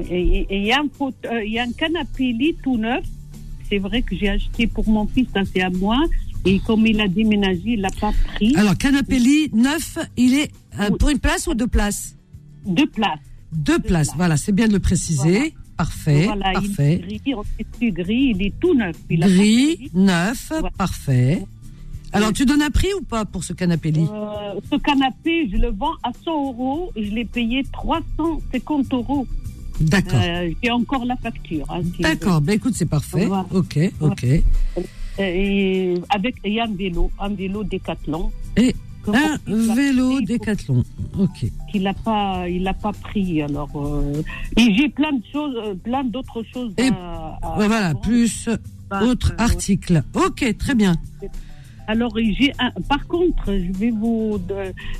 et 0.00 0.46
il 0.50 0.64
y, 0.64 0.72
a 0.72 0.80
un 0.80 0.88
faute- 0.96 1.14
euh, 1.30 1.44
il 1.44 1.52
y 1.52 1.58
a 1.58 1.62
un 1.64 1.72
canapé 1.72 2.32
lit 2.32 2.56
tout 2.62 2.76
neuf. 2.78 3.04
C'est 3.68 3.78
vrai 3.78 4.02
que 4.02 4.16
j'ai 4.16 4.28
acheté 4.28 4.66
pour 4.66 4.88
mon 4.88 5.06
fils, 5.06 5.26
ça 5.34 5.42
c'est 5.44 5.62
à 5.62 5.70
moi. 5.70 5.98
Et 6.44 6.58
comme 6.60 6.86
il 6.86 7.00
a 7.00 7.08
déménagé, 7.08 7.60
il 7.74 7.80
l'a 7.80 7.90
pas 8.00 8.12
pris. 8.34 8.54
Alors, 8.56 8.76
canapé 8.76 9.18
lit 9.18 9.48
neuf, 9.52 9.98
il 10.16 10.34
est 10.34 10.50
euh, 10.80 10.90
pour 10.98 11.08
une 11.10 11.18
place 11.20 11.46
ou 11.46 11.54
deux 11.54 11.68
places? 11.68 12.16
Deux 12.66 12.86
places. 12.88 13.18
Deux 13.52 13.78
places, 13.78 14.10
voilà, 14.16 14.36
c'est 14.36 14.52
bien 14.52 14.66
de 14.66 14.72
le 14.72 14.78
préciser. 14.80 15.54
Parfait, 15.76 16.24
Voilà, 16.26 16.52
parfait. 16.52 17.02
il 17.08 17.14
est 17.14 17.18
gris, 17.24 17.34
on 17.34 17.42
sait 17.42 17.64
plus 17.78 17.92
gris, 17.92 18.32
il 18.36 18.42
est 18.42 18.52
tout 18.60 18.74
neuf. 18.74 18.96
Il 19.10 19.20
Gris, 19.20 19.90
neuf, 19.94 20.52
parfait. 20.76 21.44
Alors, 22.12 22.32
tu 22.32 22.44
donnes 22.44 22.60
un 22.62 22.70
prix 22.70 22.92
ou 22.98 23.02
pas 23.02 23.24
pour 23.24 23.42
ce 23.42 23.52
canapé 23.54 23.90
lit? 23.90 24.06
Euh, 24.12 24.60
ce 24.70 24.76
canapé, 24.76 25.48
je 25.50 25.56
le 25.56 25.68
vends 25.70 25.94
à 26.02 26.10
100 26.24 26.30
euros. 26.30 26.92
Je 26.94 27.10
l'ai 27.10 27.24
payé 27.24 27.62
350 27.72 28.92
euros. 28.92 29.26
D'accord. 29.80 30.20
Euh, 30.22 30.50
J'ai 30.62 30.70
encore 30.70 31.04
la 31.04 31.16
facture. 31.16 31.64
hein, 31.70 31.80
si 31.96 32.02
D'accord, 32.02 32.40
ben 32.40 32.54
écoute, 32.54 32.74
c'est 32.76 32.86
parfait. 32.88 33.26
Voilà. 33.26 33.46
Ok, 33.52 33.78
ok. 34.00 34.24
Euh, 34.24 34.82
Et 35.18 35.94
avec 36.08 36.36
et 36.44 36.60
un 36.60 36.72
vélo, 36.72 37.10
un 37.20 37.28
vélo 37.30 37.64
Décathlon. 37.64 38.30
Et 38.56 38.74
un 39.06 39.36
vélo 39.74 40.20
décathlon. 40.22 40.84
Ok. 41.18 41.46
Qu'il 41.70 41.82
n'a 41.82 41.92
pas, 41.94 42.48
il 42.48 42.66
a 42.66 42.72
pas 42.74 42.92
pris. 42.92 43.42
Alors, 43.42 43.68
euh, 43.74 44.22
et 44.56 44.74
j'ai 44.74 44.88
plein 44.88 45.12
de 45.12 45.22
choses, 45.32 45.54
euh, 45.56 45.74
plein 45.74 46.04
d'autres 46.04 46.42
choses. 46.52 46.72
Et 46.78 46.88
à- 46.88 47.38
à- 47.42 47.54
voilà, 47.56 47.88
à- 47.88 47.94
plus 47.94 48.48
Bah, 48.88 49.02
autre 49.04 49.32
euh, 49.32 49.42
article. 49.44 50.02
Ok, 50.14 50.56
très 50.58 50.74
bien. 50.74 50.94
Alors, 51.88 52.12
j'ai 52.16 52.52
un, 52.58 52.70
par 52.88 53.06
contre, 53.06 53.46
je 53.46 53.72
vais 53.78 53.90
vous. 53.90 54.38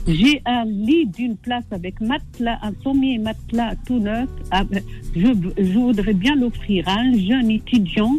J'ai 0.07 0.43
un 0.47 0.65
lit 0.65 1.07
d'une 1.07 1.37
place 1.37 1.65
avec 1.71 2.01
matelas, 2.01 2.59
un 2.63 2.73
sommier 2.83 3.19
matelas 3.19 3.75
tout 3.87 3.99
neuf. 3.99 4.29
Ah, 4.51 4.65
ben, 4.65 4.83
Je, 5.15 5.29
je 5.59 5.73
voudrais 5.79 6.13
bien 6.15 6.35
l'offrir 6.35 6.89
à 6.89 6.99
un 6.99 7.13
jeune 7.19 7.51
étudiant 7.51 8.17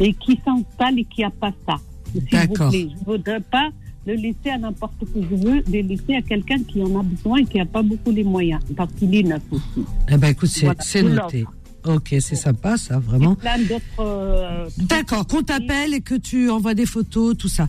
et 0.00 0.12
qui 0.14 0.38
s'installe 0.44 0.98
et 0.98 1.04
qui 1.04 1.22
n'a 1.22 1.30
pas 1.30 1.52
ça. 1.66 1.76
S'il 2.12 2.20
vous 2.48 2.54
plaît. 2.54 2.88
Je 2.94 3.00
ne 3.00 3.04
voudrais 3.04 3.40
pas 3.40 3.70
le 4.06 4.14
laisser 4.14 4.50
à 4.52 4.58
n'importe 4.58 4.98
qui. 5.12 5.22
Je 5.30 5.34
veux 5.36 5.62
le 5.72 5.80
laisser 5.88 6.14
à 6.16 6.22
quelqu'un 6.22 6.58
qui 6.62 6.82
en 6.82 7.00
a 7.00 7.02
besoin 7.02 7.38
et 7.38 7.44
qui 7.44 7.58
n'a 7.58 7.66
pas 7.66 7.82
beaucoup 7.82 8.10
les 8.12 8.24
moyens. 8.24 8.60
Parce 8.76 8.92
qu'il 8.94 9.14
est 9.14 9.22
neuf 9.22 9.42
aussi. 9.50 9.84
Eh 10.10 10.16
ben 10.16 10.28
écoute, 10.28 10.48
c'est 10.50 10.66
Voilà, 11.02 11.22
noté. 11.22 11.44
Ok, 11.86 12.14
c'est 12.20 12.34
sympa 12.36 12.76
ça, 12.78 12.98
vraiment. 12.98 13.34
Plein 13.34 13.58
d'autres. 13.58 13.82
euh, 14.00 14.66
D'accord, 14.78 15.26
qu'on 15.26 15.42
t'appelle 15.42 15.92
et 15.92 16.00
que 16.00 16.14
tu 16.14 16.48
envoies 16.48 16.72
des 16.74 16.86
photos, 16.86 17.36
tout 17.36 17.48
ça. 17.48 17.68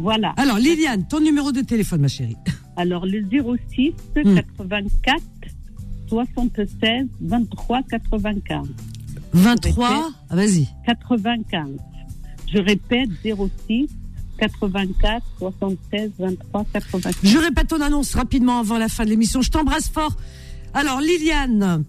Voilà. 0.00 0.32
Alors 0.36 0.56
Liliane, 0.58 1.06
ton 1.08 1.20
numéro 1.20 1.52
de 1.52 1.60
téléphone, 1.60 2.00
ma 2.02 2.08
chérie. 2.08 2.36
Alors, 2.76 3.04
le 3.06 3.22
06 3.30 3.92
Hmm. 4.16 4.34
84 4.36 5.22
76 6.08 7.06
23 7.20 7.82
95. 7.90 8.66
23, 9.32 10.10
ah, 10.30 10.34
vas-y. 10.36 10.66
95. 10.86 11.68
Je 12.52 12.58
répète, 12.58 13.08
06 13.68 13.88
84 14.38 15.24
76 15.38 16.10
23 16.18 16.66
95. 16.72 17.14
Je 17.22 17.38
répète 17.38 17.68
ton 17.68 17.80
annonce 17.80 18.14
rapidement 18.14 18.58
avant 18.60 18.78
la 18.78 18.88
fin 18.88 19.04
de 19.04 19.10
l'émission. 19.10 19.42
Je 19.42 19.50
t'embrasse 19.50 19.88
fort. 19.88 20.16
Alors 20.74 21.00
Liliane, 21.00 21.84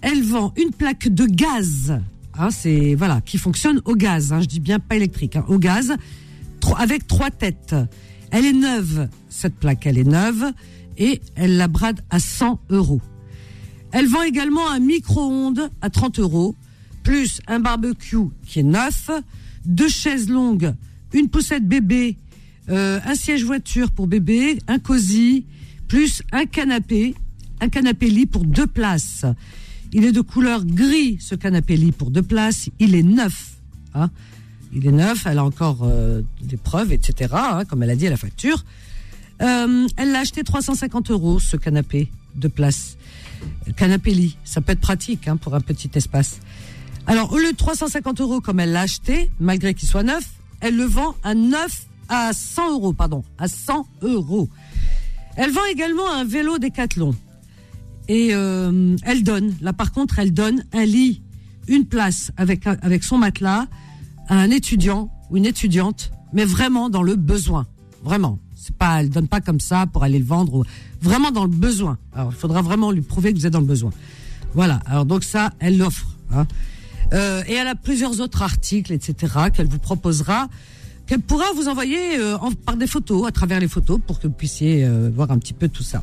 elle 0.00 0.22
vend 0.22 0.52
une 0.56 0.70
plaque 0.70 1.08
de 1.08 1.24
gaz. 1.26 2.00
Hein, 2.36 2.50
c'est 2.50 2.94
voilà 2.96 3.20
qui 3.20 3.38
fonctionne 3.38 3.80
au 3.84 3.94
gaz. 3.94 4.32
hein, 4.32 4.40
je 4.40 4.46
dis 4.46 4.60
bien 4.60 4.80
pas 4.80 4.96
électrique, 4.96 5.36
hein, 5.36 5.44
au 5.48 5.58
gaz, 5.58 5.94
avec 6.72 7.06
trois 7.06 7.30
têtes. 7.30 7.74
Elle 8.30 8.46
est 8.46 8.52
neuve 8.52 9.08
cette 9.28 9.54
plaque, 9.56 9.86
elle 9.86 9.98
est 9.98 10.04
neuve 10.04 10.52
et 10.98 11.20
elle 11.36 11.56
la 11.56 11.68
brade 11.68 12.00
à 12.10 12.18
100 12.18 12.60
euros. 12.70 13.00
Elle 13.92 14.06
vend 14.06 14.22
également 14.22 14.68
un 14.70 14.80
micro-ondes 14.80 15.70
à 15.80 15.90
30 15.90 16.18
euros, 16.18 16.56
plus 17.02 17.40
un 17.46 17.60
barbecue 17.60 18.28
qui 18.44 18.60
est 18.60 18.64
neuf, 18.64 19.10
deux 19.64 19.88
chaises 19.88 20.28
longues, 20.28 20.74
une 21.12 21.28
poussette 21.28 21.66
bébé, 21.66 22.16
euh, 22.70 22.98
un 23.04 23.14
siège 23.14 23.44
voiture 23.44 23.90
pour 23.90 24.06
bébé, 24.06 24.58
un 24.66 24.78
cosy, 24.78 25.46
plus 25.86 26.22
un 26.32 26.46
canapé, 26.46 27.14
un 27.60 27.68
canapé 27.68 28.08
lit 28.08 28.26
pour 28.26 28.44
deux 28.44 28.66
places. 28.66 29.24
Il 29.92 30.04
est 30.04 30.12
de 30.12 30.22
couleur 30.22 30.64
gris, 30.64 31.18
ce 31.20 31.36
canapé 31.36 31.76
lit 31.76 31.92
pour 31.92 32.10
deux 32.10 32.22
places. 32.22 32.68
Il 32.80 32.96
est 32.96 33.02
neuf. 33.04 33.58
hein. 33.94 34.10
Il 34.74 34.86
est 34.86 34.92
neuf, 34.92 35.24
elle 35.26 35.38
a 35.38 35.44
encore 35.44 35.82
euh, 35.82 36.22
des 36.40 36.56
preuves, 36.56 36.92
etc., 36.92 37.32
hein, 37.32 37.64
comme 37.64 37.82
elle 37.82 37.90
a 37.90 37.96
dit 37.96 38.06
à 38.06 38.10
la 38.10 38.16
facture. 38.16 38.64
Euh, 39.40 39.86
elle 39.96 40.12
l'a 40.12 40.20
acheté 40.20 40.42
350 40.42 41.10
euros, 41.10 41.38
ce 41.38 41.56
canapé 41.56 42.10
de 42.34 42.48
place. 42.48 42.96
Canapé 43.76 44.12
lit, 44.12 44.36
ça 44.44 44.60
peut 44.60 44.72
être 44.72 44.80
pratique 44.80 45.28
hein, 45.28 45.36
pour 45.36 45.54
un 45.54 45.60
petit 45.60 45.90
espace. 45.94 46.40
Alors, 47.06 47.32
au 47.32 47.38
lieu 47.38 47.52
de 47.52 47.56
350 47.56 48.20
euros 48.20 48.40
comme 48.40 48.58
elle 48.60 48.72
l'a 48.72 48.82
acheté, 48.82 49.30
malgré 49.38 49.74
qu'il 49.74 49.88
soit 49.88 50.02
neuf, 50.02 50.24
elle 50.60 50.76
le 50.76 50.84
vend 50.84 51.14
à 51.22 51.34
9 51.34 51.86
à 52.08 52.32
100 52.32 52.72
euros, 52.72 52.92
pardon, 52.92 53.22
à 53.38 53.48
100 53.48 53.86
euros. 54.02 54.48
Elle 55.36 55.50
vend 55.50 55.64
également 55.70 56.10
un 56.10 56.24
vélo 56.24 56.58
Décathlon. 56.58 57.14
Et 58.08 58.30
euh, 58.32 58.96
elle 59.04 59.22
donne, 59.22 59.54
là 59.60 59.72
par 59.72 59.92
contre, 59.92 60.18
elle 60.18 60.32
donne 60.32 60.64
un 60.72 60.84
lit, 60.84 61.22
une 61.68 61.86
place 61.86 62.32
avec, 62.36 62.66
avec 62.66 63.04
son 63.04 63.18
matelas 63.18 63.66
un 64.28 64.50
étudiant 64.50 65.10
ou 65.30 65.36
une 65.36 65.46
étudiante, 65.46 66.10
mais 66.32 66.44
vraiment 66.44 66.90
dans 66.90 67.02
le 67.02 67.16
besoin. 67.16 67.66
Vraiment. 68.02 68.38
C'est 68.56 68.74
pas, 68.76 69.00
elle 69.00 69.10
donne 69.10 69.28
pas 69.28 69.40
comme 69.40 69.60
ça 69.60 69.86
pour 69.86 70.04
aller 70.04 70.18
le 70.18 70.24
vendre, 70.24 70.54
ou- 70.54 70.64
vraiment 71.02 71.30
dans 71.30 71.44
le 71.44 71.50
besoin. 71.50 71.98
Alors, 72.14 72.30
il 72.32 72.36
faudra 72.36 72.62
vraiment 72.62 72.90
lui 72.90 73.02
prouver 73.02 73.32
que 73.32 73.38
vous 73.38 73.46
êtes 73.46 73.52
dans 73.52 73.60
le 73.60 73.66
besoin. 73.66 73.90
Voilà. 74.54 74.80
Alors, 74.86 75.04
donc 75.04 75.24
ça, 75.24 75.52
elle 75.60 75.76
l'offre. 75.78 76.06
hein. 76.32 76.46
Euh, 77.12 77.42
et 77.46 77.52
elle 77.52 77.66
a 77.68 77.74
plusieurs 77.74 78.20
autres 78.20 78.42
articles, 78.42 78.92
etc., 78.92 79.34
qu'elle 79.54 79.66
vous 79.68 79.78
proposera, 79.78 80.48
qu'elle 81.06 81.20
pourra 81.20 81.44
vous 81.54 81.68
envoyer 81.68 82.18
euh, 82.18 82.38
en- 82.38 82.52
par 82.52 82.76
des 82.78 82.86
photos, 82.86 83.26
à 83.28 83.30
travers 83.32 83.60
les 83.60 83.68
photos, 83.68 84.00
pour 84.06 84.18
que 84.18 84.26
vous 84.26 84.32
puissiez 84.32 84.84
euh, 84.86 85.10
voir 85.14 85.30
un 85.30 85.38
petit 85.38 85.52
peu 85.52 85.68
tout 85.68 85.82
ça. 85.82 86.02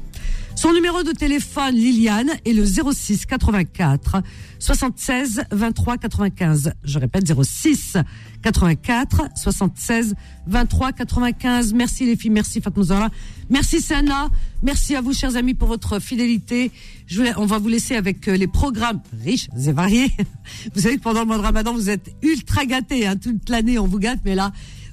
Son 0.56 0.74
numéro 0.74 1.02
de 1.02 1.12
téléphone, 1.12 1.76
Liliane, 1.76 2.30
est 2.46 2.54
le 2.54 2.66
06 2.66 3.26
84 3.26 4.22
76 4.60 5.44
23 5.52 5.98
95. 5.98 6.74
Je 6.84 7.00
répète, 7.00 7.32
06 7.34 7.98
84 8.44 9.24
76 9.36 10.14
23 10.48 10.92
95. 10.92 11.74
Merci 11.74 12.06
les 12.06 12.16
filles, 12.16 12.32
merci 12.32 12.62
Fatma. 12.62 13.10
Merci 13.50 13.82
Sana, 13.82 14.30
merci 14.62 14.96
à 14.96 15.02
vous 15.02 15.14
chers 15.14 15.36
amis 15.36 15.56
pour 15.56 15.68
votre 15.68 16.00
fidélité. 16.00 16.72
Je 17.08 17.18
voulais, 17.18 17.34
on 17.38 17.46
va 17.46 17.58
vous 17.58 17.70
laisser 17.70 17.96
avec 17.96 18.28
euh, 18.28 18.38
les 18.38 18.48
programmes 18.48 19.02
riches 19.24 19.48
et 19.68 19.72
variés. 19.72 20.12
Vous 20.76 20.82
savez 20.82 20.98
que 20.98 21.02
pendant 21.02 21.22
le 21.22 21.26
mois 21.26 21.38
de 21.38 21.42
Ramadan, 21.42 21.74
vous 21.74 21.90
êtes 21.90 22.14
ultra 22.22 22.66
gâtés. 22.66 23.06
Hein, 23.06 23.18
toute 23.18 23.50
l'année, 23.50 23.80
on 23.80 23.88
vous 23.88 24.00
gâte, 24.00 24.20
mais 24.24 24.36
là, 24.36 24.52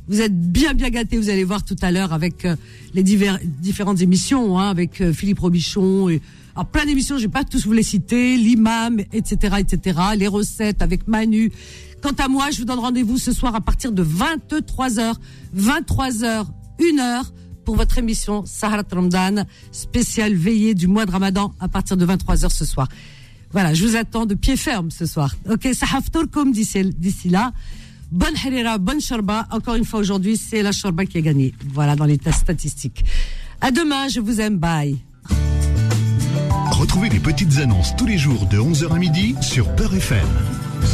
vous 0.08 0.20
êtes 0.20 0.34
bien 0.34 0.74
bien 0.74 0.90
gâtés. 0.90 1.16
Vous 1.16 1.30
allez 1.30 1.44
voir 1.44 1.64
tout 1.64 1.76
à 1.82 1.90
l'heure 1.90 2.12
avec 2.12 2.44
euh, 2.44 2.56
les 2.94 3.02
divers, 3.02 3.38
différentes 3.44 4.00
émissions, 4.00 4.58
hein, 4.58 4.70
avec 4.70 5.00
euh, 5.00 5.12
Philippe 5.12 5.40
Robichon 5.40 6.08
et 6.08 6.20
alors, 6.58 6.66
plein 6.66 6.86
d'émissions. 6.86 7.18
Je 7.18 7.22
vais 7.22 7.28
pas 7.28 7.44
tous 7.44 7.66
vous 7.66 7.72
les 7.72 7.84
citer, 7.84 8.36
l'imam, 8.36 8.98
etc., 9.12 9.56
etc. 9.60 10.00
Les 10.16 10.26
recettes 10.26 10.82
avec 10.82 11.06
Manu. 11.06 11.52
Quant 12.02 12.14
à 12.18 12.26
moi, 12.26 12.50
je 12.50 12.58
vous 12.58 12.64
donne 12.64 12.80
rendez-vous 12.80 13.16
ce 13.16 13.32
soir 13.32 13.54
à 13.54 13.60
partir 13.60 13.92
de 13.92 14.02
23 14.02 14.88
h 14.88 15.14
23 15.52 16.10
h 16.10 16.46
1 16.80 16.98
heure 16.98 17.32
pour 17.64 17.76
votre 17.76 17.98
émission 17.98 18.44
Sahara 18.44 18.82
Ramadan 18.90 19.44
spéciale 19.70 20.34
veillée 20.34 20.74
du 20.74 20.88
mois 20.88 21.06
de 21.06 21.12
Ramadan 21.12 21.54
à 21.60 21.68
partir 21.68 21.96
de 21.96 22.04
23 22.04 22.34
h 22.34 22.50
ce 22.50 22.64
soir. 22.64 22.88
Voilà, 23.52 23.72
je 23.72 23.84
vous 23.86 23.94
attends 23.94 24.26
de 24.26 24.34
pied 24.34 24.56
ferme 24.56 24.90
ce 24.90 25.06
soir. 25.06 25.36
Ok, 25.48 25.68
Sahaftourkoum 25.72 26.50
d'ici 26.50 26.82
d'ici 26.84 27.28
là. 27.28 27.52
Bonne 28.10 28.34
harira, 28.36 28.78
bonne 28.78 29.00
shorba. 29.00 29.46
Encore 29.50 29.74
une 29.74 29.84
fois 29.84 30.00
aujourd'hui, 30.00 30.36
c'est 30.36 30.62
la 30.62 30.72
shorba 30.72 31.04
qui 31.04 31.18
a 31.18 31.20
gagné. 31.20 31.54
Voilà, 31.72 31.96
dans 31.96 32.04
les 32.04 32.18
tests 32.18 32.40
statistiques. 32.40 33.04
À 33.60 33.70
demain, 33.70 34.08
je 34.08 34.20
vous 34.20 34.40
aime. 34.40 34.56
Bye. 34.58 34.98
Retrouvez 36.70 37.08
les 37.08 37.18
petites 37.18 37.58
annonces 37.58 37.94
tous 37.96 38.06
les 38.06 38.18
jours 38.18 38.46
de 38.46 38.58
11h 38.58 38.94
à 38.94 38.98
midi 38.98 39.34
sur 39.40 39.74
Peur 39.74 39.94
FM. 39.94 40.26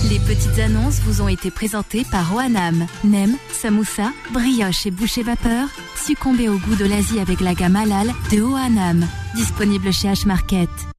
Les 0.08 0.18
petites 0.18 0.58
annonces 0.58 1.00
vous 1.00 1.20
ont 1.20 1.28
été 1.28 1.50
présentées 1.50 2.04
par 2.10 2.34
Oanam. 2.34 2.86
Nem, 3.04 3.36
samoussa, 3.52 4.12
brioche 4.32 4.86
et 4.86 4.90
boucher 4.90 5.22
vapeur. 5.22 5.68
Succombez 5.96 6.48
au 6.48 6.58
goût 6.58 6.74
de 6.74 6.86
l'Asie 6.86 7.20
avec 7.20 7.40
la 7.40 7.54
gamme 7.54 7.76
halal 7.76 8.08
de 8.32 8.40
Oanam. 8.40 9.06
Disponible 9.34 9.92
chez 9.92 10.08
H-Market. 10.08 10.93